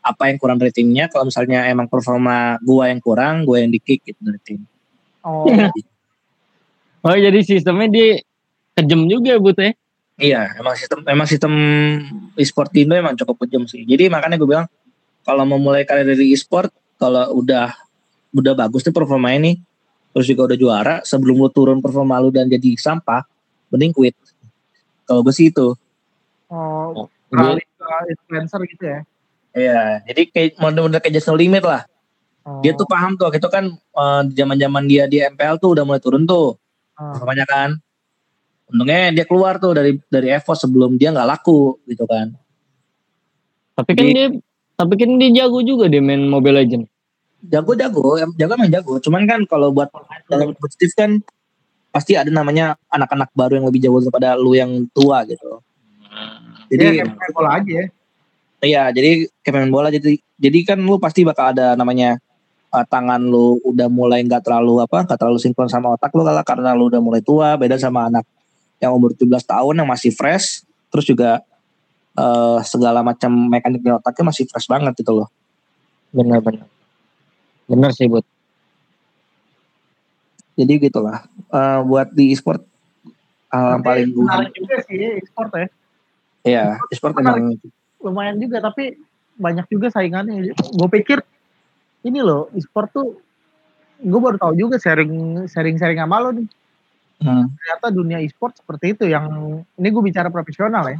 [0.05, 1.09] apa yang kurang dari timnya.
[1.09, 4.61] Kalau misalnya emang performa gua yang kurang, gua yang di kick gitu dari tim.
[5.25, 5.49] Oh
[6.99, 8.09] Oh jadi sistemnya dia
[8.75, 9.71] kejam juga bu teh.
[10.19, 11.53] Iya, emang sistem emang sistem
[12.35, 13.87] e-sport di Indo emang cukup kejam sih.
[13.87, 14.67] Jadi makanya gue bilang
[15.23, 16.67] kalau mau mulai karir dari e-sport,
[16.99, 17.71] kalau udah
[18.35, 19.63] udah bagus nih performa ini,
[20.11, 23.23] terus juga udah juara, sebelum lu turun performa lu dan jadi sampah,
[23.71, 24.15] mending quit.
[25.09, 25.73] Kalau gue sih itu.
[26.53, 28.99] oh ke influencer gitu ya.
[29.49, 31.89] Iya, jadi kayak bener-bener kayak just no limit lah.
[32.45, 35.83] Oh, Dia tuh paham tuh, itu kan eh, di zaman-zaman dia di MPL tuh udah
[35.85, 36.57] mulai turun tuh
[36.93, 37.17] ah.
[37.17, 37.69] performanya kan.
[38.69, 42.37] Untungnya dia keluar tuh dari dari Evo sebelum dia nggak laku gitu kan.
[43.73, 44.27] Tapi kan Jadi- dia
[44.79, 46.85] tapi kan dia jago juga dia main Mobile Legend.
[47.39, 48.99] jago-jago, em- jago emang jago.
[48.99, 49.87] Cuman kan kalau buat
[50.27, 51.23] dalam kompetitif kan
[51.89, 55.61] pasti ada namanya anak-anak baru yang lebih jago daripada lu yang tua gitu.
[56.69, 57.85] Jadi Jadi kayak main bola aja ya.
[58.59, 59.09] iya, jadi
[59.41, 62.21] kayak main bola jadi jadi kan lu pasti bakal ada namanya
[62.69, 66.43] uh, tangan lu udah mulai nggak terlalu apa nggak terlalu sinkron sama otak lu kalau
[66.45, 68.27] karena lu udah mulai tua beda sama anak
[68.77, 70.61] yang umur 17 tahun yang masih fresh
[70.91, 71.41] terus juga
[72.19, 75.29] uh, segala macam mekanik di otaknya masih fresh banget gitu loh
[76.09, 76.65] Bener-bener.
[77.69, 78.25] Bener sih, Bud.
[80.59, 81.23] Jadi gitulah
[81.55, 82.59] uh, buat di e-sport
[83.55, 85.67] uh, paling menarik juga sih e-sport ya.
[86.43, 87.55] ya e-sport emang
[87.99, 88.95] Lumayan juga tapi
[89.39, 90.51] banyak juga saingannya.
[90.55, 91.23] Gue pikir
[92.03, 93.07] ini loh e-sport tuh
[93.99, 96.47] gue baru tahu juga sharing sharing sharing sama lo nih.
[97.23, 99.27] hmm, Ternyata dunia e-sport seperti itu yang
[99.79, 100.99] ini gue bicara profesional ya.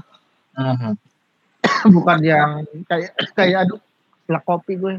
[0.55, 0.95] hmm,
[1.95, 3.79] Bukan yang kayak kayak aduh
[4.27, 4.95] selak kopi gue.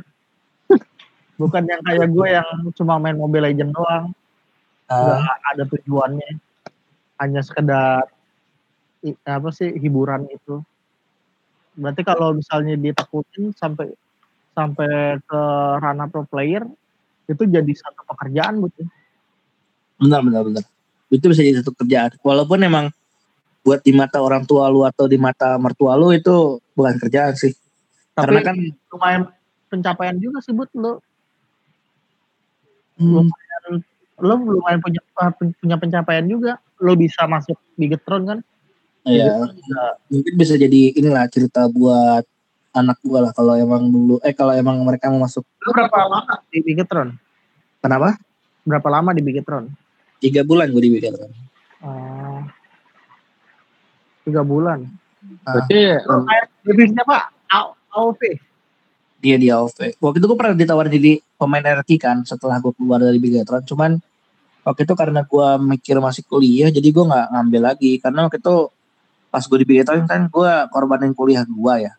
[1.41, 4.13] Bukan yang kayak gue yang cuma main Mobile Legend doang.
[4.91, 5.23] Uh,
[5.55, 6.31] ada tujuannya.
[7.21, 8.11] Hanya sekedar
[9.25, 10.61] apa sih hiburan itu.
[11.79, 13.95] Berarti kalau misalnya ditekunin sampai
[14.53, 15.43] sampai ke
[15.81, 16.67] ranah pro player
[17.31, 18.83] itu jadi satu pekerjaan gitu
[20.01, 20.65] benar benar benar.
[21.13, 22.17] Itu bisa jadi satu kerjaan.
[22.25, 22.87] Walaupun emang
[23.61, 27.53] buat di mata orang tua lu atau di mata mertua lu itu bukan kerjaan sih.
[28.17, 28.57] Tapi karena kan
[28.97, 29.23] lumayan
[29.69, 30.99] pencapaian juga sih buat lo
[32.99, 33.29] hmm,
[34.21, 35.01] lo lumayan punya
[35.37, 36.61] punya pencapaian juga.
[36.81, 38.39] Lo bisa masuk Bigetron kan?
[39.09, 42.25] Ya Bisa- mungkin bisa jadi inilah cerita buat
[42.71, 45.43] anak gua lah kalau emang dulu eh kalau emang mereka mau masuk.
[45.65, 46.21] Lo berapa lama
[46.53, 47.17] di Bigetron
[47.81, 48.21] kenapa?
[48.63, 49.73] Berapa lama di Bigetron
[50.21, 51.33] tiga bulan gue di Bigetron
[51.81, 52.45] oh,
[54.29, 54.85] tiga bulan?
[55.45, 57.19] Berarti lo kayak divisinya apa
[57.51, 58.21] A- AOV
[59.21, 63.01] dia di AOV waktu itu gue pernah ditawarin jadi pemain RQ kan setelah gue keluar
[63.01, 64.01] dari Bigetron cuman
[64.67, 68.57] waktu itu karena gue mikir masih kuliah jadi gue nggak ngambil lagi karena waktu itu
[69.31, 71.93] pas gue di Bigetron kan gue korbanin kuliah gue ya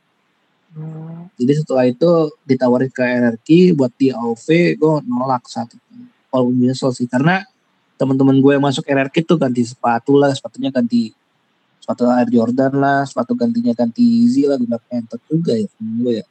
[0.72, 1.28] Hmm.
[1.36, 4.48] Jadi setelah itu ditawarin ke RRQ buat di AOV,
[4.80, 5.84] gue nolak saat itu.
[6.32, 7.44] Kalau menyesal sih, karena
[8.00, 11.12] teman-teman gue yang masuk RRQ tuh ganti sepatu lah, sepatunya ganti
[11.84, 16.26] sepatu Air Jordan lah, sepatu gantinya ganti Yeezy lah, guna pentot juga ya gue ya.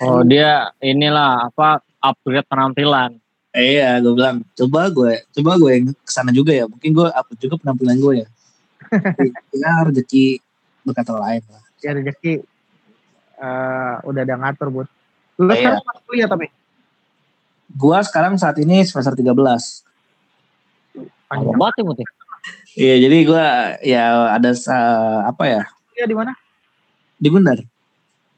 [0.00, 3.19] oh dia inilah apa upgrade penampilan.
[3.50, 6.64] Eh, iya, gue bilang coba gue, coba gue yang ke sana juga ya.
[6.64, 8.28] Mungkin gue upload juga penampilan gue ya.
[8.80, 9.26] Tapi,
[9.60, 10.24] ya rezeki
[10.80, 11.62] berkata lain lah.
[11.78, 12.32] ya rezeki
[13.36, 14.88] eh, udah ada ngatur buat
[15.36, 15.56] lu Iya.
[15.72, 16.46] sekarang masih kuliah tapi
[17.70, 19.30] Gue sekarang saat ini semester 13.
[21.26, 22.08] Apa banget ya, Bud, ya?
[22.72, 23.46] Iya, jadi gue
[23.84, 24.02] ya
[24.32, 26.32] ada sa- apa ya kuliah di mana
[27.14, 27.58] di Gundar.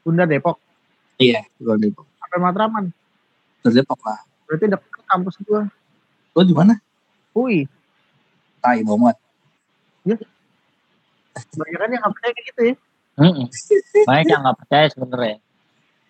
[0.01, 0.57] Bunda Depok
[1.15, 2.05] Iya, gue di Depok.
[2.17, 2.83] sampai Matraman
[3.59, 4.19] Dari Depok lah.
[4.45, 5.61] berarti deket kampus gua
[6.31, 6.73] Lo di mana?
[7.31, 7.69] UI
[8.57, 9.15] Tai banget.
[11.33, 12.73] kebanyakan yang nggak percaya kayak gitu ya
[13.15, 13.45] Mm-mm.
[14.03, 15.35] Banyak yang nggak percaya sebenarnya.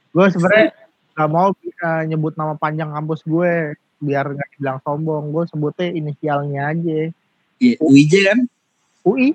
[0.10, 0.68] gue sebenarnya
[1.14, 6.62] nggak mau eh, nyebut nama panjang kampus gue biar nggak dibilang sombong gue sebutnya inisialnya
[6.70, 7.00] aja
[7.58, 8.40] Iya, UIJ kan?
[9.04, 9.32] UI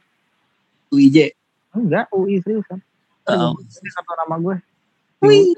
[0.88, 1.16] UIJ.
[1.72, 2.78] enggak UI serius kan
[3.24, 3.52] Oh.
[3.56, 4.56] ini satu nama gue
[5.20, 5.52] Wih.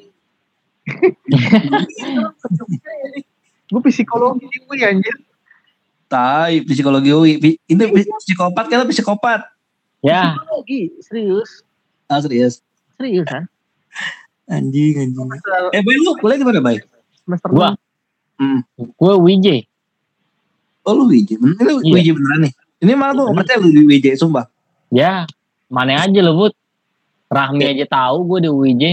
[3.70, 5.14] gue psikologi gue ya anjir
[6.04, 7.38] Tai, psikologi UI.
[7.38, 7.86] Pi- Ini
[8.18, 9.46] psikopat kan psikopat.
[10.02, 11.62] Ya, psikologi serius
[12.04, 12.66] Ah, serius.
[12.98, 13.46] serius kan
[14.50, 15.28] Anjing, anjing.
[15.70, 16.82] Eh, Bay, lu kuliah di mana, Bay?
[17.22, 17.78] semester Gua.
[18.34, 18.66] Hmm.
[18.74, 19.70] gue WJ.
[20.82, 21.38] Oh, lu UIJ.
[21.38, 22.02] Bener, lu Iya.
[22.02, 22.52] UIJ beneran nih.
[22.80, 24.48] Ini malah gue gak percaya lu di UIJ, sumpah.
[24.90, 25.28] Ya,
[25.70, 26.52] mana aja lo, Bud.
[27.30, 28.84] Rahmi aja tahu gue di WJ.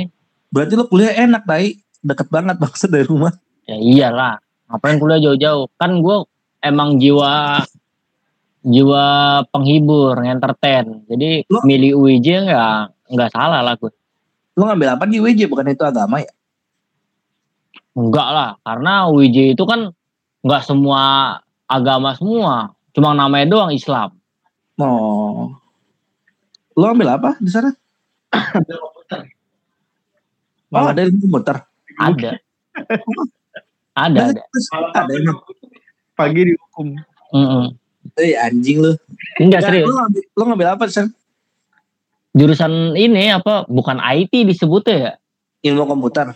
[0.54, 1.74] Berarti lu kuliah enak, Tai.
[1.98, 3.34] Deket banget maksud dari rumah.
[3.66, 4.38] Ya iyalah.
[4.68, 5.72] Ngapain kuliah jauh-jauh?
[5.80, 6.18] Kan gue
[6.60, 7.64] emang jiwa
[8.68, 9.06] jiwa
[9.48, 11.08] penghibur, entertain.
[11.08, 12.76] Jadi Lu- milih UIJ nggak
[13.16, 13.92] nggak salah lah gue.
[14.60, 15.48] Lu ngambil apa di UIJ?
[15.48, 16.32] Bukan itu agama ya?
[17.98, 19.90] Enggak lah, karena UIJ itu kan
[20.44, 21.02] nggak semua
[21.66, 22.76] agama semua.
[22.92, 24.14] Cuma namanya doang Islam.
[24.78, 25.54] Oh.
[26.78, 27.74] Lu ambil apa di sana?
[30.68, 31.64] Oh, ada ilmu komputer.
[31.96, 32.38] Ada.
[33.98, 34.42] Ada, ada.
[34.94, 35.42] Ada emang.
[36.14, 36.88] pagi dihukum
[37.34, 37.74] Mm-mm.
[38.16, 38.96] Eh, anjing lu.
[39.36, 39.86] Enggak Nggak, serius.
[39.86, 41.08] Lu ngambil, lu ngambil apa, Sen?
[42.32, 43.68] Jurusan ini apa?
[43.68, 45.12] Bukan IT disebutnya ya?
[45.66, 46.32] Ilmu komputer.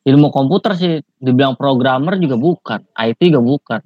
[0.00, 3.80] ilmu komputer sih dibilang programmer juga bukan IT juga bukan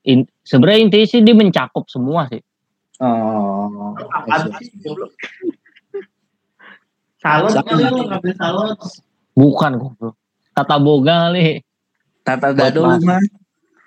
[0.00, 2.40] In, sebenarnya intinya sih dia mencakup semua sih
[2.98, 3.92] Oh.
[4.56, 4.72] Sih?
[7.20, 7.62] salon Salon.
[7.68, 8.68] kali lu ngambil salon
[9.36, 10.16] bukan goblok
[10.50, 11.60] tata boga kali
[12.28, 13.20] Tata dado lu mah.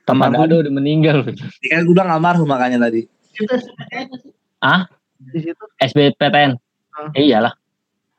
[0.01, 1.22] tata dado udah meninggal.
[1.61, 3.05] Kan gue bilang almarhum makanya tadi.
[3.31, 4.84] itu SPTN sih ah
[5.18, 6.57] di situ SBPTN
[6.91, 7.07] Ah.
[7.15, 7.55] Eh, iyalah.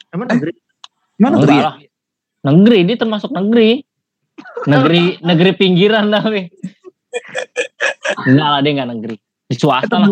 [0.08, 0.56] Emang negeri?
[1.20, 1.52] Mana enggak negeri.
[1.52, 1.64] Ya?
[1.68, 1.76] lah
[2.42, 3.70] negeri dia termasuk negeri.
[4.64, 6.48] Negeri negeri pinggiran tapi.
[8.24, 9.16] Enggak lah dia enggak negeri.
[9.44, 10.08] Di swasta lah.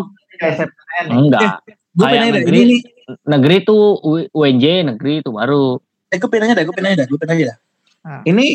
[1.08, 1.64] Enggak.
[1.90, 2.56] Gue Kayak pengen negeri.
[2.60, 2.80] ini nih,
[3.26, 3.82] negeri tuh
[4.30, 4.64] UNJ
[4.94, 5.80] negeri itu baru.
[6.12, 7.58] Eh gue pengen nanya dah, gue pengen nanya dah, gue pengen nanya dah.
[8.04, 8.22] Ah.
[8.28, 8.46] Ini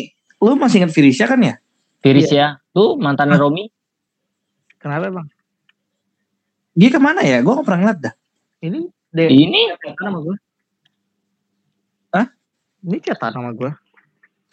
[0.42, 1.56] lu masih ingat Firisya kan ya?
[2.04, 3.72] Firis ya tuh mantannya Romi
[4.86, 5.28] Kenapa bang?
[6.78, 7.42] Dia ke mana ya?
[7.42, 8.14] Gue gak pernah ngeliat dah.
[8.62, 9.30] Ini deh.
[9.34, 10.36] ini Chatan sama gue.
[12.14, 12.28] Hah?
[12.86, 13.72] Ini chatan sama gue.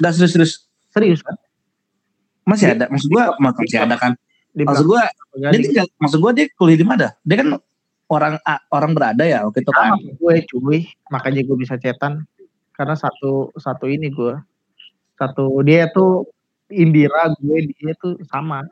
[0.00, 0.72] Udah serius-serius.
[0.88, 1.36] Serius kan?
[2.48, 2.88] Masih ada.
[2.88, 4.16] Maksud gue, masih ada kan.
[4.56, 5.02] Di Maksud gue,
[5.36, 7.12] dia tinggal, maksud gue dia kuliah di mana?
[7.28, 7.48] Dia kan
[8.08, 10.00] orang A- orang berada ya waktu itu kan.
[10.00, 10.80] gue cuy.
[11.12, 12.24] Makanya gue bisa chatan.
[12.72, 14.32] Karena satu satu ini gue.
[15.22, 16.26] Satu dia tuh
[16.66, 18.66] Indira gue dia tuh sama.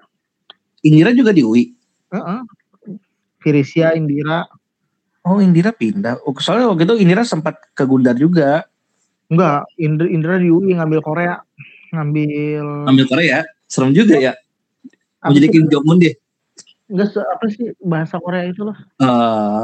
[0.82, 1.70] Indira juga di UI.
[2.10, 2.40] Heeh.
[3.38, 4.50] Firisia Indira
[5.20, 6.16] Oh Indira pindah.
[6.24, 8.66] Oh, soalnya waktu itu Indira sempat ke Gundar juga.
[9.30, 11.38] enggak Indra Indra di UI ngambil Korea
[11.94, 13.46] ngambil Ambil Korea.
[13.64, 14.34] Serem juga ya.
[15.22, 15.52] Mau jadi sih?
[15.54, 16.18] Kim Jong Un deh.
[16.90, 18.74] enggak apa sih bahasa Korea itu loh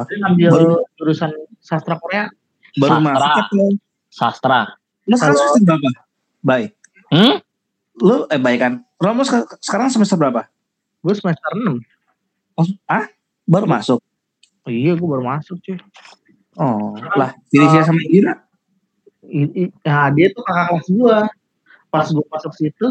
[0.06, 2.30] dia ngambil Baru- jurusan sastra Korea
[2.76, 3.02] baru Sastra.
[3.02, 3.66] masuk atau
[4.06, 4.60] sastra
[5.02, 6.05] lu sekarang Kalau- semester berapa?
[6.46, 6.70] Baik.
[7.10, 7.42] hmm?
[7.98, 8.72] Lu eh baik kan.
[9.24, 10.46] Sek- sekarang semester berapa?
[10.98, 11.82] gue semester 6
[12.54, 13.06] Oh, ah?
[13.44, 13.98] Baru masuk.
[14.62, 15.78] oh, iya gue baru masuk cuy
[16.56, 18.42] Oh, lah Firisya sama Indira.
[19.22, 21.16] I- i- nah dia tuh kakak kelas gue
[21.86, 22.86] pas gue masuk situ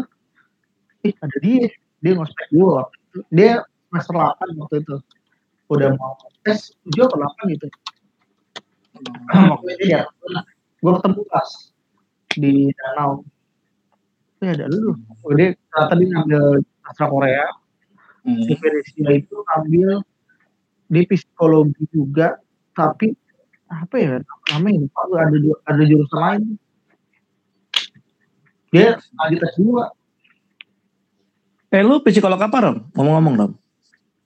[1.02, 1.66] ih ada dia
[1.98, 3.18] dia ngospek gue waktu itu.
[3.28, 3.52] dia
[3.88, 4.96] semester 8 waktu itu
[5.66, 7.66] udah mau tes dia ke 8 gitu
[9.50, 10.00] waktu itu dia
[10.78, 11.48] gue ketemu pas
[12.32, 13.24] di danau
[14.54, 14.94] ada lu
[15.24, 16.42] oh, dia ternyata dia ngambil
[16.84, 17.46] sastra Korea
[18.26, 18.42] Hmm.
[18.42, 20.02] si Feresia itu ambil
[20.90, 22.34] di psikologi juga
[22.74, 23.14] tapi
[23.70, 24.18] apa ya
[24.50, 25.38] namanya lupa gue ada
[25.70, 26.42] ada jurusan lain
[28.74, 29.94] dia lanjut tes dua
[31.70, 32.76] Eh lu psikolog apa Rom?
[32.94, 33.52] Ngomong-ngomong Rom.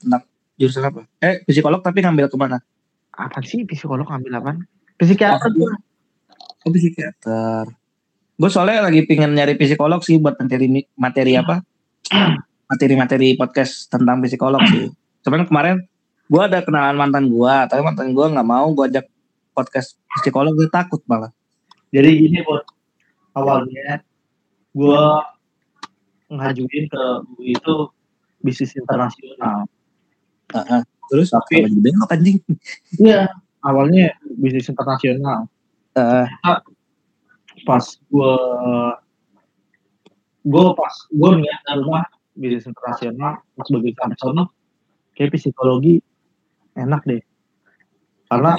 [0.01, 0.25] Tentang
[0.61, 1.05] jurusan apa?
[1.21, 2.61] Eh psikolog tapi ngambil ke mana?
[3.21, 4.53] apa sih psikolog ambil apa
[4.97, 5.51] psikiater
[6.65, 7.73] Oh psikiater.
[8.41, 11.61] Gue soalnya lagi pengen nyari psikolog sih buat materi materi apa?
[12.71, 14.89] Materi-materi podcast tentang psikolog sih.
[15.21, 15.85] Cuman kemarin
[16.31, 19.07] gue ada kenalan mantan gue, tapi mantan gue nggak mau gue ajak
[19.53, 21.29] podcast psikolog dia takut malah.
[21.91, 22.63] jadi gini buat
[23.35, 23.99] awalnya
[24.71, 25.03] gue
[26.31, 27.03] ngajuin ke
[27.35, 27.75] UI itu
[28.39, 29.67] bisnis internasional
[30.55, 30.81] Heeh.
[31.11, 32.39] Terus Tapi- belok anjing.
[33.03, 33.27] iya
[33.61, 35.51] awalnya bisnis internasional
[35.99, 36.27] Heeh.
[37.67, 38.35] Pas gue
[40.41, 42.05] gue pas gue niat rumah
[42.37, 44.49] bisnis internasional pas sebagai kantor
[45.19, 46.01] kayak psikologi
[46.79, 47.23] enak deh.
[48.31, 48.55] Karena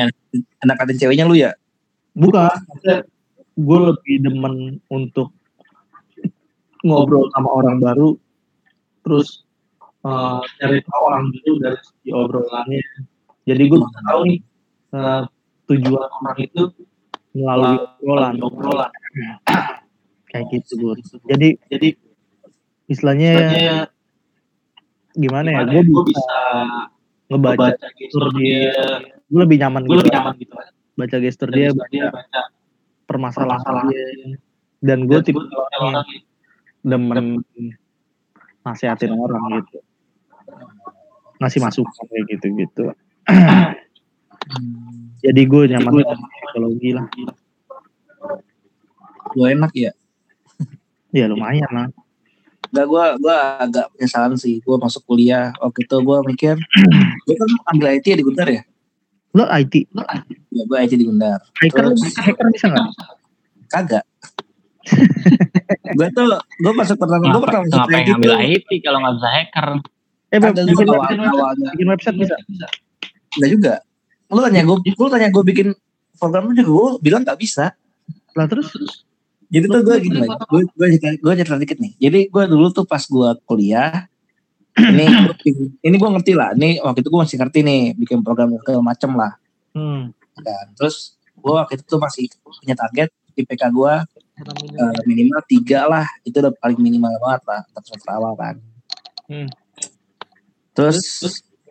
[0.61, 1.56] anak katin ceweknya lu ya?
[2.11, 2.52] bukan
[3.56, 5.32] gue lebih demen untuk
[6.82, 8.18] ngobrol sama orang baru
[9.06, 9.45] terus
[10.03, 12.84] eh, cari tahu orang baru dari segi obrolannya.
[13.48, 14.40] Jadi gue bisa tahu nih
[14.98, 15.23] eh,
[15.72, 16.61] tujuan orang itu
[17.35, 18.35] melalui obrolan.
[18.39, 18.91] obrolan.
[20.31, 20.93] Kayak gitu gue
[21.27, 21.89] jadi jadi
[22.87, 23.31] istilahnya
[25.11, 25.61] gimana ya?
[25.67, 26.35] gue bisa
[27.27, 28.71] ngebaca gestur dia.
[29.27, 30.07] gue lebih nyaman gitu
[30.39, 30.55] gitu
[30.95, 32.15] baca gestur dia baca
[33.07, 34.07] permasalahan dia.
[34.79, 36.07] dan gue tipe orang yang
[36.87, 37.43] demen
[38.63, 39.83] nasihatin orang gitu.
[41.43, 42.83] ngasih masukan kayak gitu gitu
[45.22, 47.06] jadi gue nyaman sama psikologi lah
[49.32, 49.91] Lu enak ya?
[51.18, 51.88] ya lumayan lah
[52.72, 54.64] Enggak, gue gua agak penyesalan sih.
[54.64, 56.56] Gue masuk kuliah, waktu itu gue mikir,
[57.28, 58.64] gue kan ambil IT di Gundar ya?
[59.32, 61.40] lo IT Ya, gue IT di Gundar.
[61.60, 62.88] hacker Terus- hacker bisa nggak
[63.68, 64.03] Kagak.
[65.99, 69.30] gue tuh, gue masuk pertama, gue pertama masuk ngapain IT ngambil IT kalau nggak bisa
[69.30, 69.68] hacker
[70.32, 71.69] eh Kagak bikin, gue website, awal, awalnya.
[71.76, 72.36] bikin website bisa
[73.36, 73.73] Enggak juga.
[74.31, 75.67] Lu tanya gue, lu tanya gue bikin
[76.15, 77.75] program juga, gue bilang gak bisa.
[78.31, 78.71] lah terus
[79.51, 81.93] Jadi tuh gue gini gue gue cerita, gue cerita dikit nih.
[81.99, 84.07] Jadi gue dulu tuh pas gue kuliah,
[84.95, 85.05] ini
[85.83, 86.55] ini gue ngerti lah.
[86.55, 89.35] Ini waktu itu gue masih ngerti nih bikin program segala macem lah.
[89.75, 90.15] hmm.
[90.39, 90.67] Kan.
[90.79, 93.93] Terus gue waktu itu tuh masih punya target IPK gue
[94.47, 96.07] eh, minimal tiga lah.
[96.23, 97.61] Itu udah paling minimal banget lah.
[97.75, 98.55] Untuk semester awal kan.
[99.27, 99.51] Hmm.
[100.71, 100.99] Terus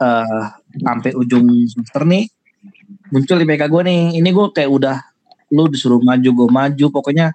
[0.00, 0.46] eh
[0.84, 2.28] sampai ujung semester nih
[3.10, 4.02] muncul IPK gue nih.
[4.22, 4.96] Ini gue kayak udah
[5.50, 7.34] lu disuruh maju gue maju pokoknya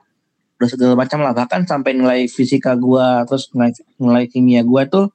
[0.55, 5.05] udah segala macam lah bahkan sampai nilai fisika gue terus nilai, nilai kimia gue tuh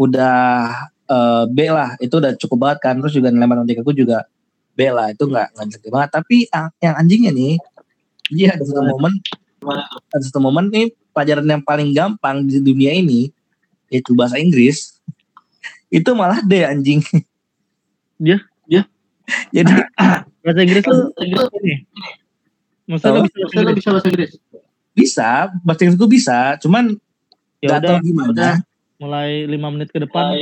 [0.00, 0.72] udah
[1.04, 4.24] eh, B lah itu udah cukup banget kan terus juga nilai matematika gue juga
[4.72, 7.60] B lah itu nggak nggak banget tapi ah, yang anjingnya nih
[8.32, 9.12] dia ada satu momen
[10.08, 13.28] ada satu momen nih pelajaran yang paling gampang di dunia ini
[13.92, 14.96] yaitu bahasa Inggris
[15.92, 17.02] itu malah D anjing.
[18.16, 18.38] Dia?
[19.56, 19.72] Jadi
[20.44, 21.12] Bahasa Inggris lu
[21.60, 21.74] ini.
[22.88, 23.76] Maksudnya lu bisa bahasa Inggris?
[23.76, 24.32] bisa bahasa Inggris.
[24.90, 25.30] bisa,
[25.62, 26.84] bahasa Inggris gue bisa, cuman
[27.60, 28.32] Ya udah, gimana.
[28.32, 28.54] udah.
[29.00, 30.36] mulai lima menit ke depan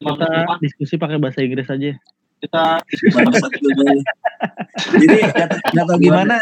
[0.00, 0.28] kita
[0.60, 1.92] diskusi pakai bahasa Inggris aja.
[2.36, 2.84] kita
[5.00, 6.36] jadi gak, gak tau gimana,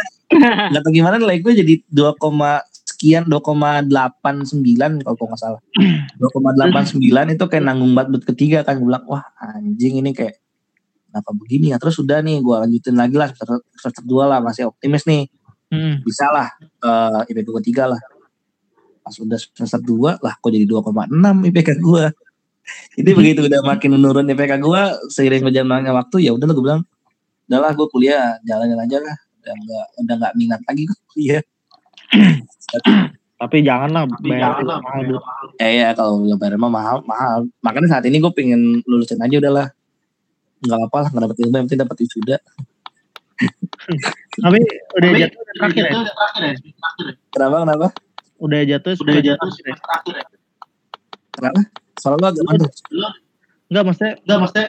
[0.74, 2.18] gak tau gimana nilai gue jadi 2,
[2.86, 3.86] sekian 2,89
[5.06, 5.62] kalau gue nggak salah.
[6.18, 6.98] 2,89
[7.38, 10.42] itu kayak nanggung banget buat ketiga kan gue bilang wah anjing ini kayak
[11.14, 11.78] kenapa begini ya?
[11.78, 15.30] Terus udah nih gue lanjutin lagi lah semester, semester 2 lah masih optimis nih.
[15.74, 16.06] Hmm.
[16.06, 18.02] bisa lah eh IPK gue tiga lah.
[19.06, 21.14] Pas udah semester 2 lah kok jadi 2,6
[21.50, 22.04] IPK gue
[22.96, 24.82] jadi begitu udah makin menurun IPK gue
[25.12, 26.82] seiring berjalannya waktu ya udah gue bilang
[27.44, 29.16] udahlah gue kuliah jalanin aja lah.
[29.44, 31.42] Udah nggak udah nggak minat lagi gue kuliah.
[33.34, 35.46] Tapi janganlah bayar jangan lah, mahal.
[35.60, 37.38] Ya ya kalau lo bayar mah mahal mahal.
[37.60, 39.68] Makanya saat ini gue pengen lulusin aja udahlah
[40.64, 42.36] nggak apa lah nggak dapet ilmu yang penting dapet wisuda
[44.36, 44.58] Tapi
[44.94, 45.92] udah jatuh udah terakhir ya?
[47.28, 47.86] kenapa kenapa
[48.36, 49.76] Udah jatuh Udah sudah jatuh terakhir ya?
[49.76, 50.24] terakhir ya.
[51.30, 51.60] kenapa
[51.94, 52.70] soalnya lo agak mantul
[53.64, 54.66] Enggak maksudnya Enggak maksudnya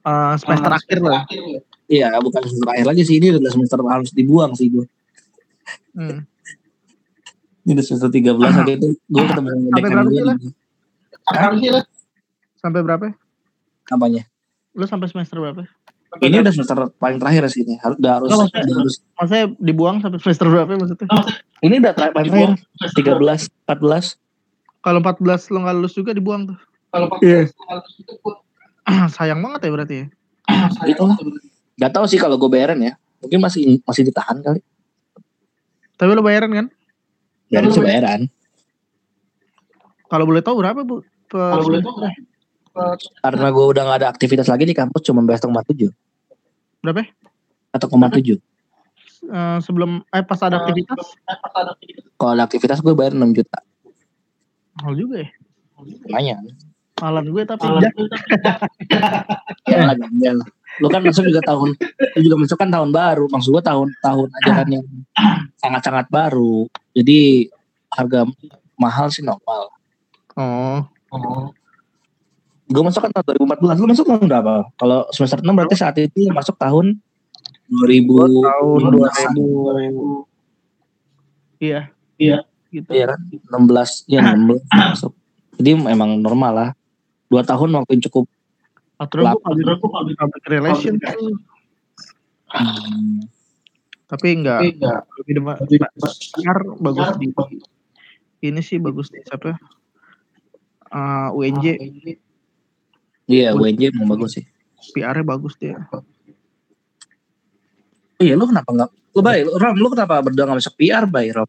[0.00, 1.22] eh, semester akhir lah.
[1.86, 4.86] iya bukan semester akhir lagi sih ini udah semester harus dibuang sih gue
[5.92, 6.22] Hmm.
[7.62, 10.22] ini udah semester 13 waktu itu gue ketemu Sampai dekan berapa sih
[11.68, 11.84] lah.
[12.56, 13.06] Sampai berapa?
[13.88, 14.22] apanya
[14.78, 15.66] Lu sampai semester berapa?
[16.18, 19.44] ini udah semester paling terakhir sih ini harus udah harus, Oh, maksudnya- udah harus Maksudnya
[19.60, 21.06] dibuang sampai semester berapa maksudnya?
[21.60, 22.50] ini udah ter- paling terakhir
[22.96, 24.16] 13 14
[24.78, 26.58] Kalau 14 lo nggak lulus juga dibuang tuh.
[26.88, 27.50] Kalau Iya.
[27.52, 30.06] pakai Sayang banget ya berarti ya.
[30.86, 31.16] Gitu lah.
[31.76, 34.62] Gak tahu sih kalau gue bayaran ya mungkin masih masih ditahan kali
[35.94, 36.66] Tapi lo bayaran kan?
[37.48, 38.30] ya bisa bayaran
[40.06, 41.04] Kalau boleh tahu berapa bu?
[41.26, 42.00] Kalau boleh tahu,
[43.20, 45.90] karena gue udah gak ada aktivitas lagi di kampus cuma bayar 1,7
[46.80, 47.02] Berapa?
[47.70, 48.38] atau 0,7
[49.20, 51.18] Eh, sebelum eh pas ada aktivitas?
[52.14, 53.58] kalau ada aktivitas gue bayar 6 juta.
[54.74, 55.28] Mahal juga ya.
[55.76, 56.42] lumayan.
[56.96, 57.94] Malam gue tapi Malam ja-
[59.70, 59.94] ya lah.
[59.96, 60.38] Ganjal
[60.78, 61.74] lu kan masuk juga tahun
[62.14, 63.26] lu juga masuk kan tahun baru.
[63.26, 64.84] Maksud gue tahun tahun ajaran yang
[65.56, 66.70] sangat sangat baru.
[66.92, 67.50] Jadi
[67.90, 68.22] harga
[68.76, 69.66] mahal sih normal.
[70.34, 70.78] Oh,
[71.10, 71.50] Oh,
[72.68, 76.28] gue masuk kan tahun 2014 lu masuk tahun berapa kalau semester 6 berarti saat itu
[76.28, 77.00] masuk tahun
[77.68, 80.24] 2000 tahun 2000.
[81.58, 81.90] Iya.
[82.20, 82.38] Iya.
[82.68, 82.88] Gitu.
[82.92, 85.12] Iya kan 16 ya 16 masuk
[85.56, 86.70] jadi memang normal lah
[87.28, 88.28] dua tahun waktu yang cukup
[88.98, 89.78] Aturan gue Lapan.
[89.78, 91.38] public, public relation tuh.
[92.50, 93.30] hmm,
[94.10, 94.58] Tapi enggak.
[94.58, 95.00] tapi enggak.
[95.22, 95.78] Lebih.
[96.34, 97.30] PR bagus di
[98.38, 99.54] ini sih bagus di siapa?
[100.90, 101.66] Eh, UNJ
[103.28, 104.44] iya UNJ emang bagus sih
[104.96, 105.76] PR-nya bagus dia.
[108.18, 111.36] iya lu kenapa nggak lu baik lu, Ram lu kenapa berdua nggak masuk PR baik
[111.36, 111.48] Ram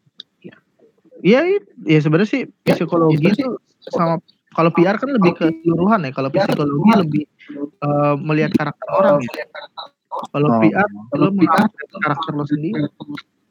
[1.20, 3.52] Iya, i- ya sebenarnya sih psikologi sebenarnya itu
[3.92, 4.16] sama
[4.56, 6.10] kalau PR kan lebih ke keseluruhan ya.
[6.16, 7.24] Kalau psikologi lebih
[7.60, 9.44] eh, melihat karakter orang ya.
[10.32, 10.60] Kalau Oh.
[10.64, 11.68] PR lo melihat
[12.00, 12.88] karakter lo sendiri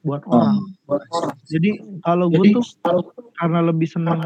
[0.02, 0.66] buat orang.
[0.82, 1.34] Buat orang.
[1.46, 1.70] Jadi
[2.02, 2.64] kalau gue tuh
[3.38, 4.18] karena lebih senang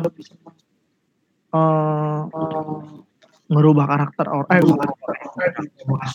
[1.52, 2.20] eh
[3.54, 4.50] ngerubah karakter orang.
[4.50, 4.88] Eh, bukan.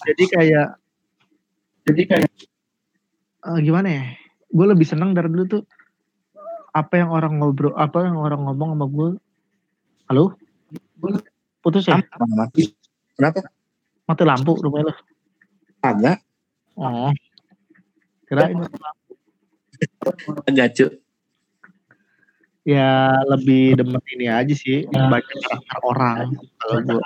[0.03, 0.67] Jadi kayak
[1.87, 2.31] jadi kayak
[3.47, 4.03] eh, gimana ya?
[4.51, 5.63] Gue lebih senang dari dulu tuh
[6.75, 9.09] apa yang orang ngobrol, apa yang orang ngomong sama gue.
[10.11, 10.35] Halo?
[11.63, 12.03] Putus ya?
[12.35, 12.71] Mati
[13.15, 13.51] kenapa
[14.07, 14.93] Mati lampu rumah lo.
[15.79, 16.19] agak
[16.79, 17.11] Oh.
[18.27, 18.55] Kirain
[20.47, 20.85] agak cu
[22.69, 26.17] ya lebih demen ini aja sih baca karakter orang.
[26.61, 27.01] Kalau gue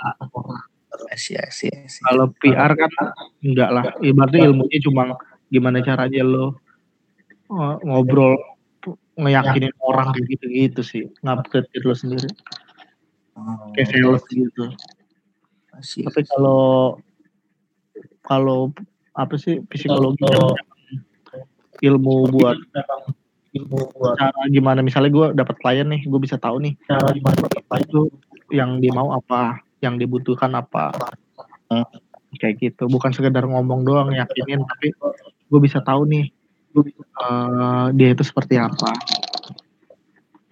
[2.04, 2.90] kalau PR kan
[3.42, 3.84] enggak lah.
[4.04, 5.18] Ibaratnya ilmunya cuma
[5.48, 6.60] gimana caranya lo
[7.50, 8.36] eh, ngobrol
[9.16, 11.02] ngeyakinin orang kayak gitu-gitu sih.
[11.24, 12.28] Ngupgrade diri lo sendiri.
[13.74, 14.64] Kayak sales gitu.
[16.06, 16.62] Tapi kalau
[18.22, 18.70] kalau
[19.14, 20.58] apa sih psikologi buat
[21.82, 22.58] ilmu buat
[24.18, 28.10] cara gimana misalnya gue dapat klien nih gue bisa tahu nih cara gimana apa itu
[28.50, 30.90] yang dia mau apa yang dibutuhkan apa.
[31.70, 31.86] Hmm.
[32.34, 34.90] kayak gitu bukan sekedar ngomong doang yakinin tapi
[35.48, 36.34] gue bisa tahu nih
[36.74, 38.90] eh, dia itu seperti apa.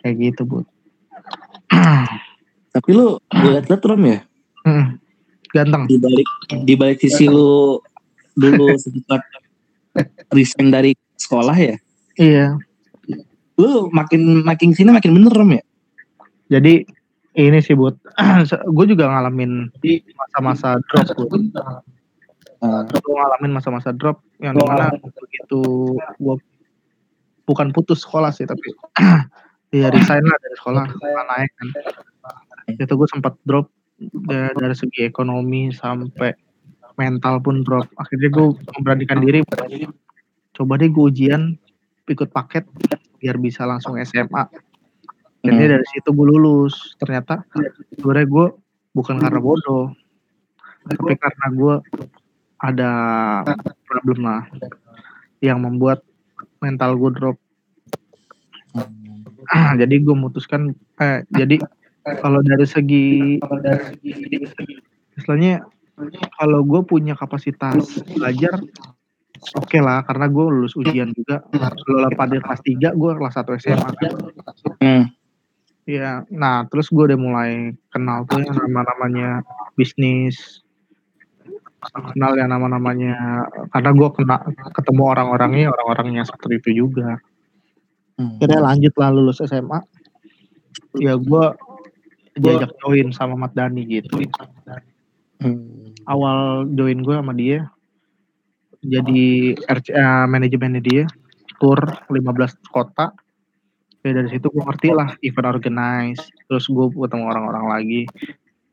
[0.03, 0.59] Kayak gitu bu.
[2.75, 4.19] Tapi lu gue liat Ram ya?
[4.63, 4.87] Hmm.
[5.53, 5.85] ganteng.
[5.85, 6.29] Di balik
[6.65, 7.77] di balik sisi lu
[8.39, 9.21] dulu sempat
[10.33, 11.77] resign dari sekolah ya?
[12.17, 12.57] Iya
[13.63, 15.63] lu makin makin sini makin bener Rom ya
[16.53, 16.83] Jadi
[17.39, 17.97] ini sih buat
[18.77, 19.73] gue juga ngalamin
[20.13, 21.57] masa-masa drop Bud.
[22.61, 26.37] Ah, Gue ngalamin masa-masa drop yang di mana begitu gue
[27.49, 28.69] bukan putus sekolah sih tapi
[29.81, 31.69] ya resign lah dari sekolah nggak naik kan.
[32.77, 36.37] Itu gue sempat drop dari, dari segi ekonomi sampai
[37.01, 37.89] mental pun drop.
[37.97, 39.41] Akhirnya gue memberanikan diri
[40.53, 41.57] coba deh gue ujian
[42.05, 42.69] ikut paket
[43.23, 44.51] biar bisa langsung SMA.
[45.43, 46.99] Akhirnya dari situ gue lulus.
[46.99, 47.47] Ternyata
[47.95, 48.47] sebenarnya gue
[48.93, 49.95] bukan karena bodoh,
[50.85, 51.75] tapi karena gue
[52.59, 52.93] ada
[53.87, 54.43] problem lah
[55.39, 56.03] yang membuat
[56.59, 57.37] mental gue drop.
[59.81, 61.59] jadi gue memutuskan, eh, jadi
[62.23, 63.39] kalau dari segi,
[65.19, 65.67] istilahnya
[66.39, 68.59] kalau gue punya kapasitas belajar,
[69.51, 71.43] oke lah karena gue lulus ujian juga.
[71.51, 74.13] Kalau pada kelas 3 gue kelas 1 SMA kan.
[74.79, 75.05] hmm.
[75.83, 79.43] Iya, nah terus gue udah mulai kenal tuh yang nama-namanya
[79.75, 80.63] bisnis,
[82.15, 84.47] kenal yang nama-namanya karena gue kena
[84.79, 87.19] ketemu orang-orangnya orang-orangnya seperti itu juga.
[88.15, 88.39] Hmm.
[88.39, 89.83] Akhirnya lanjut lah lulus SMA.
[91.03, 91.45] Ya gue
[92.39, 94.23] diajak join sama Mat Dhani gitu.
[95.43, 95.91] Hmm.
[96.07, 97.67] Awal join gue sama dia
[98.83, 101.05] jadi RC, eh, manajemennya dia
[101.63, 101.79] tour
[102.11, 103.15] 15 kota.
[104.03, 106.23] Ya dari situ gue ngerti lah event organize.
[106.51, 108.03] Terus gue ketemu orang-orang lagi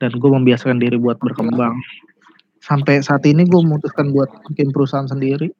[0.01, 1.77] dan gue membiasakan diri buat berkembang.
[2.65, 5.53] Sampai saat ini gue memutuskan buat bikin perusahaan sendiri.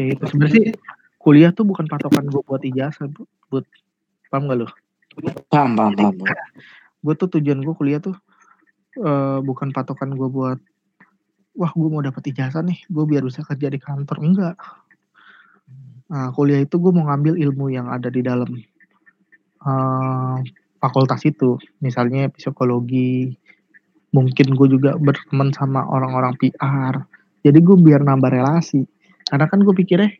[0.00, 0.74] Ya itu sebenarnya sih
[1.20, 3.28] kuliah tuh bukan patokan gue buat ijazah, Bu.
[3.52, 3.64] buat
[4.32, 4.68] paham gak lu?
[5.50, 6.14] paham paham paham
[6.98, 8.14] gue tuh tujuan gue kuliah tuh
[8.98, 10.58] eh, bukan patokan gue buat
[11.58, 14.16] wah gue mau dapat ijazah nih gue biar bisa kerja di kantor.
[14.22, 14.56] Enggak.
[16.08, 18.48] Nah, kuliah itu gue mau ngambil ilmu yang ada di dalam
[19.66, 20.36] eh,
[20.78, 21.58] fakultas itu.
[21.82, 23.34] Misalnya psikologi
[24.14, 27.04] mungkin gue juga berteman sama orang-orang PR
[27.42, 28.86] jadi gue biar nambah relasi.
[29.28, 30.10] Karena kan gue pikirnya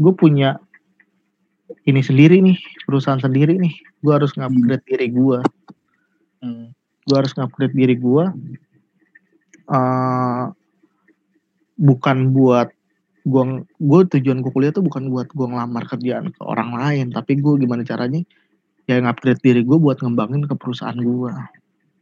[0.00, 0.56] gue punya
[1.86, 2.58] ini sendiri nih
[2.88, 3.74] perusahaan sendiri nih.
[4.00, 5.38] Gue harus ngupgrade diri gue
[6.40, 6.72] Hmm.
[7.04, 8.24] gue harus ngupgrade diri gue
[9.70, 10.44] eh
[11.80, 12.68] bukan buat
[13.20, 17.36] gue gue tujuan gue kuliah tuh bukan buat gue ngelamar kerjaan ke orang lain tapi
[17.36, 18.20] gue gimana caranya
[18.84, 21.32] ya ngupgrade diri gue buat ngembangin ke perusahaan gue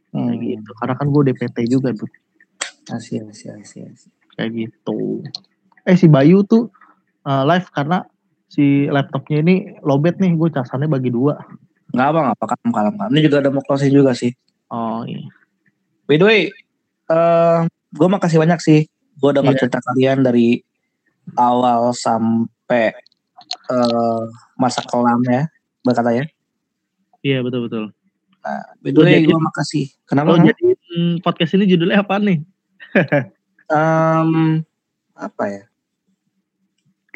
[0.09, 0.25] Hmm.
[0.25, 2.09] kayak gitu karena kan gue DPT juga tuh
[2.89, 3.85] asih, asih, asih.
[4.33, 5.21] kayak gitu
[5.85, 6.73] eh si Bayu tuh
[7.29, 8.01] eh, live karena
[8.49, 9.55] si laptopnya ini
[9.85, 11.37] lobet nih gue casannya bagi dua
[11.93, 12.93] Nggak apa, nggak apa, kalem, kalem.
[13.13, 14.29] Ini juga ada mau closing juga sih.
[14.69, 15.25] oh iya
[16.09, 16.41] By the way,
[17.09, 17.59] eh
[17.91, 18.79] gue makasih banyak sih.
[19.17, 19.59] Gue dengar Iya.
[19.65, 20.61] cerita kalian dari
[21.35, 22.93] awal sampai
[23.69, 24.21] eh
[24.55, 25.49] masa kelam ya,
[25.81, 26.25] berkata ya.
[27.19, 27.85] iya betul betul
[28.79, 29.85] By Lo way, jadi- gue makasih.
[30.07, 30.39] Kenapa?
[30.39, 30.47] Ham?
[30.47, 32.39] jadi hmm, podcast ini judulnya apa nih
[33.69, 34.63] Em,
[35.13, 35.63] apa ya?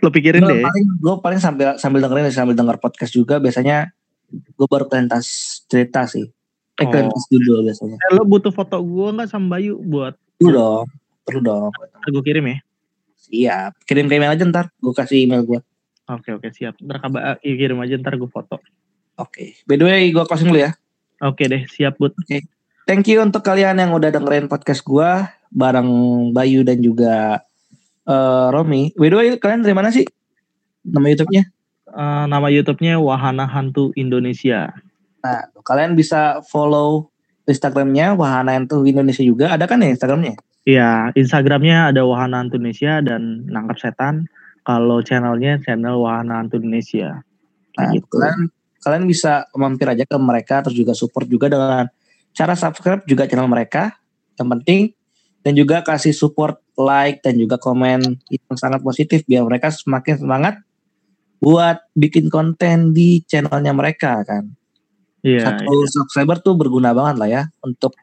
[0.03, 3.95] lo pikirin Gue deh paling, gue paling sambil sambil dengerin sambil denger podcast juga biasanya
[4.27, 4.83] gue baru
[5.71, 6.27] cerita sih.
[6.81, 7.13] Eh Oh.
[7.29, 7.97] judul biasanya.
[8.01, 10.85] Eh, lo butuh foto gue nggak sama Bayu buat Perlu dong,
[11.21, 11.69] perlu dong.
[12.03, 12.57] gue kirim ya
[13.23, 13.71] Siap.
[13.85, 14.67] Kirim ke email aja ntar.
[14.81, 15.59] Gue kasih email gue.
[16.09, 16.75] Oke oke siap.
[16.81, 18.59] Ntar kabar iya, kirim aja ntar gue foto.
[19.15, 19.55] Oke.
[19.63, 20.73] By the way, gue closing dulu ya.
[21.23, 22.11] Oke deh siap bud.
[22.83, 25.87] Thank you untuk kalian yang udah dengerin podcast gua bareng
[26.35, 27.39] Bayu dan juga
[28.03, 28.91] eh Romi.
[28.99, 30.03] By the way, kalian dari mana sih?
[30.83, 31.43] Nama YouTube-nya?
[31.87, 34.75] Eh, nama YouTube-nya Wahana Hantu Indonesia.
[35.23, 37.07] Nah, kalian bisa follow
[37.47, 39.55] Instagram-nya Wahana Hantu Indonesia juga.
[39.55, 40.35] Ada kan ya Instagram-nya?
[40.63, 44.31] Iya Instagramnya ada Wahana Indonesia dan nangkap setan.
[44.63, 47.19] Kalau channelnya channel Wahana Indonesia.
[47.75, 48.07] Nah, Gitu.
[48.07, 48.47] kalian
[48.83, 51.87] kalian bisa mampir aja ke mereka terus juga support juga dengan
[52.31, 53.91] cara subscribe juga channel mereka.
[54.39, 54.81] Yang penting
[55.43, 60.63] dan juga kasih support like dan juga komen yang sangat positif biar mereka semakin semangat
[61.43, 64.47] buat bikin konten di channelnya mereka kan.
[65.23, 65.55] Iya.
[65.55, 67.95] Satu subscriber tuh berguna banget lah ya untuk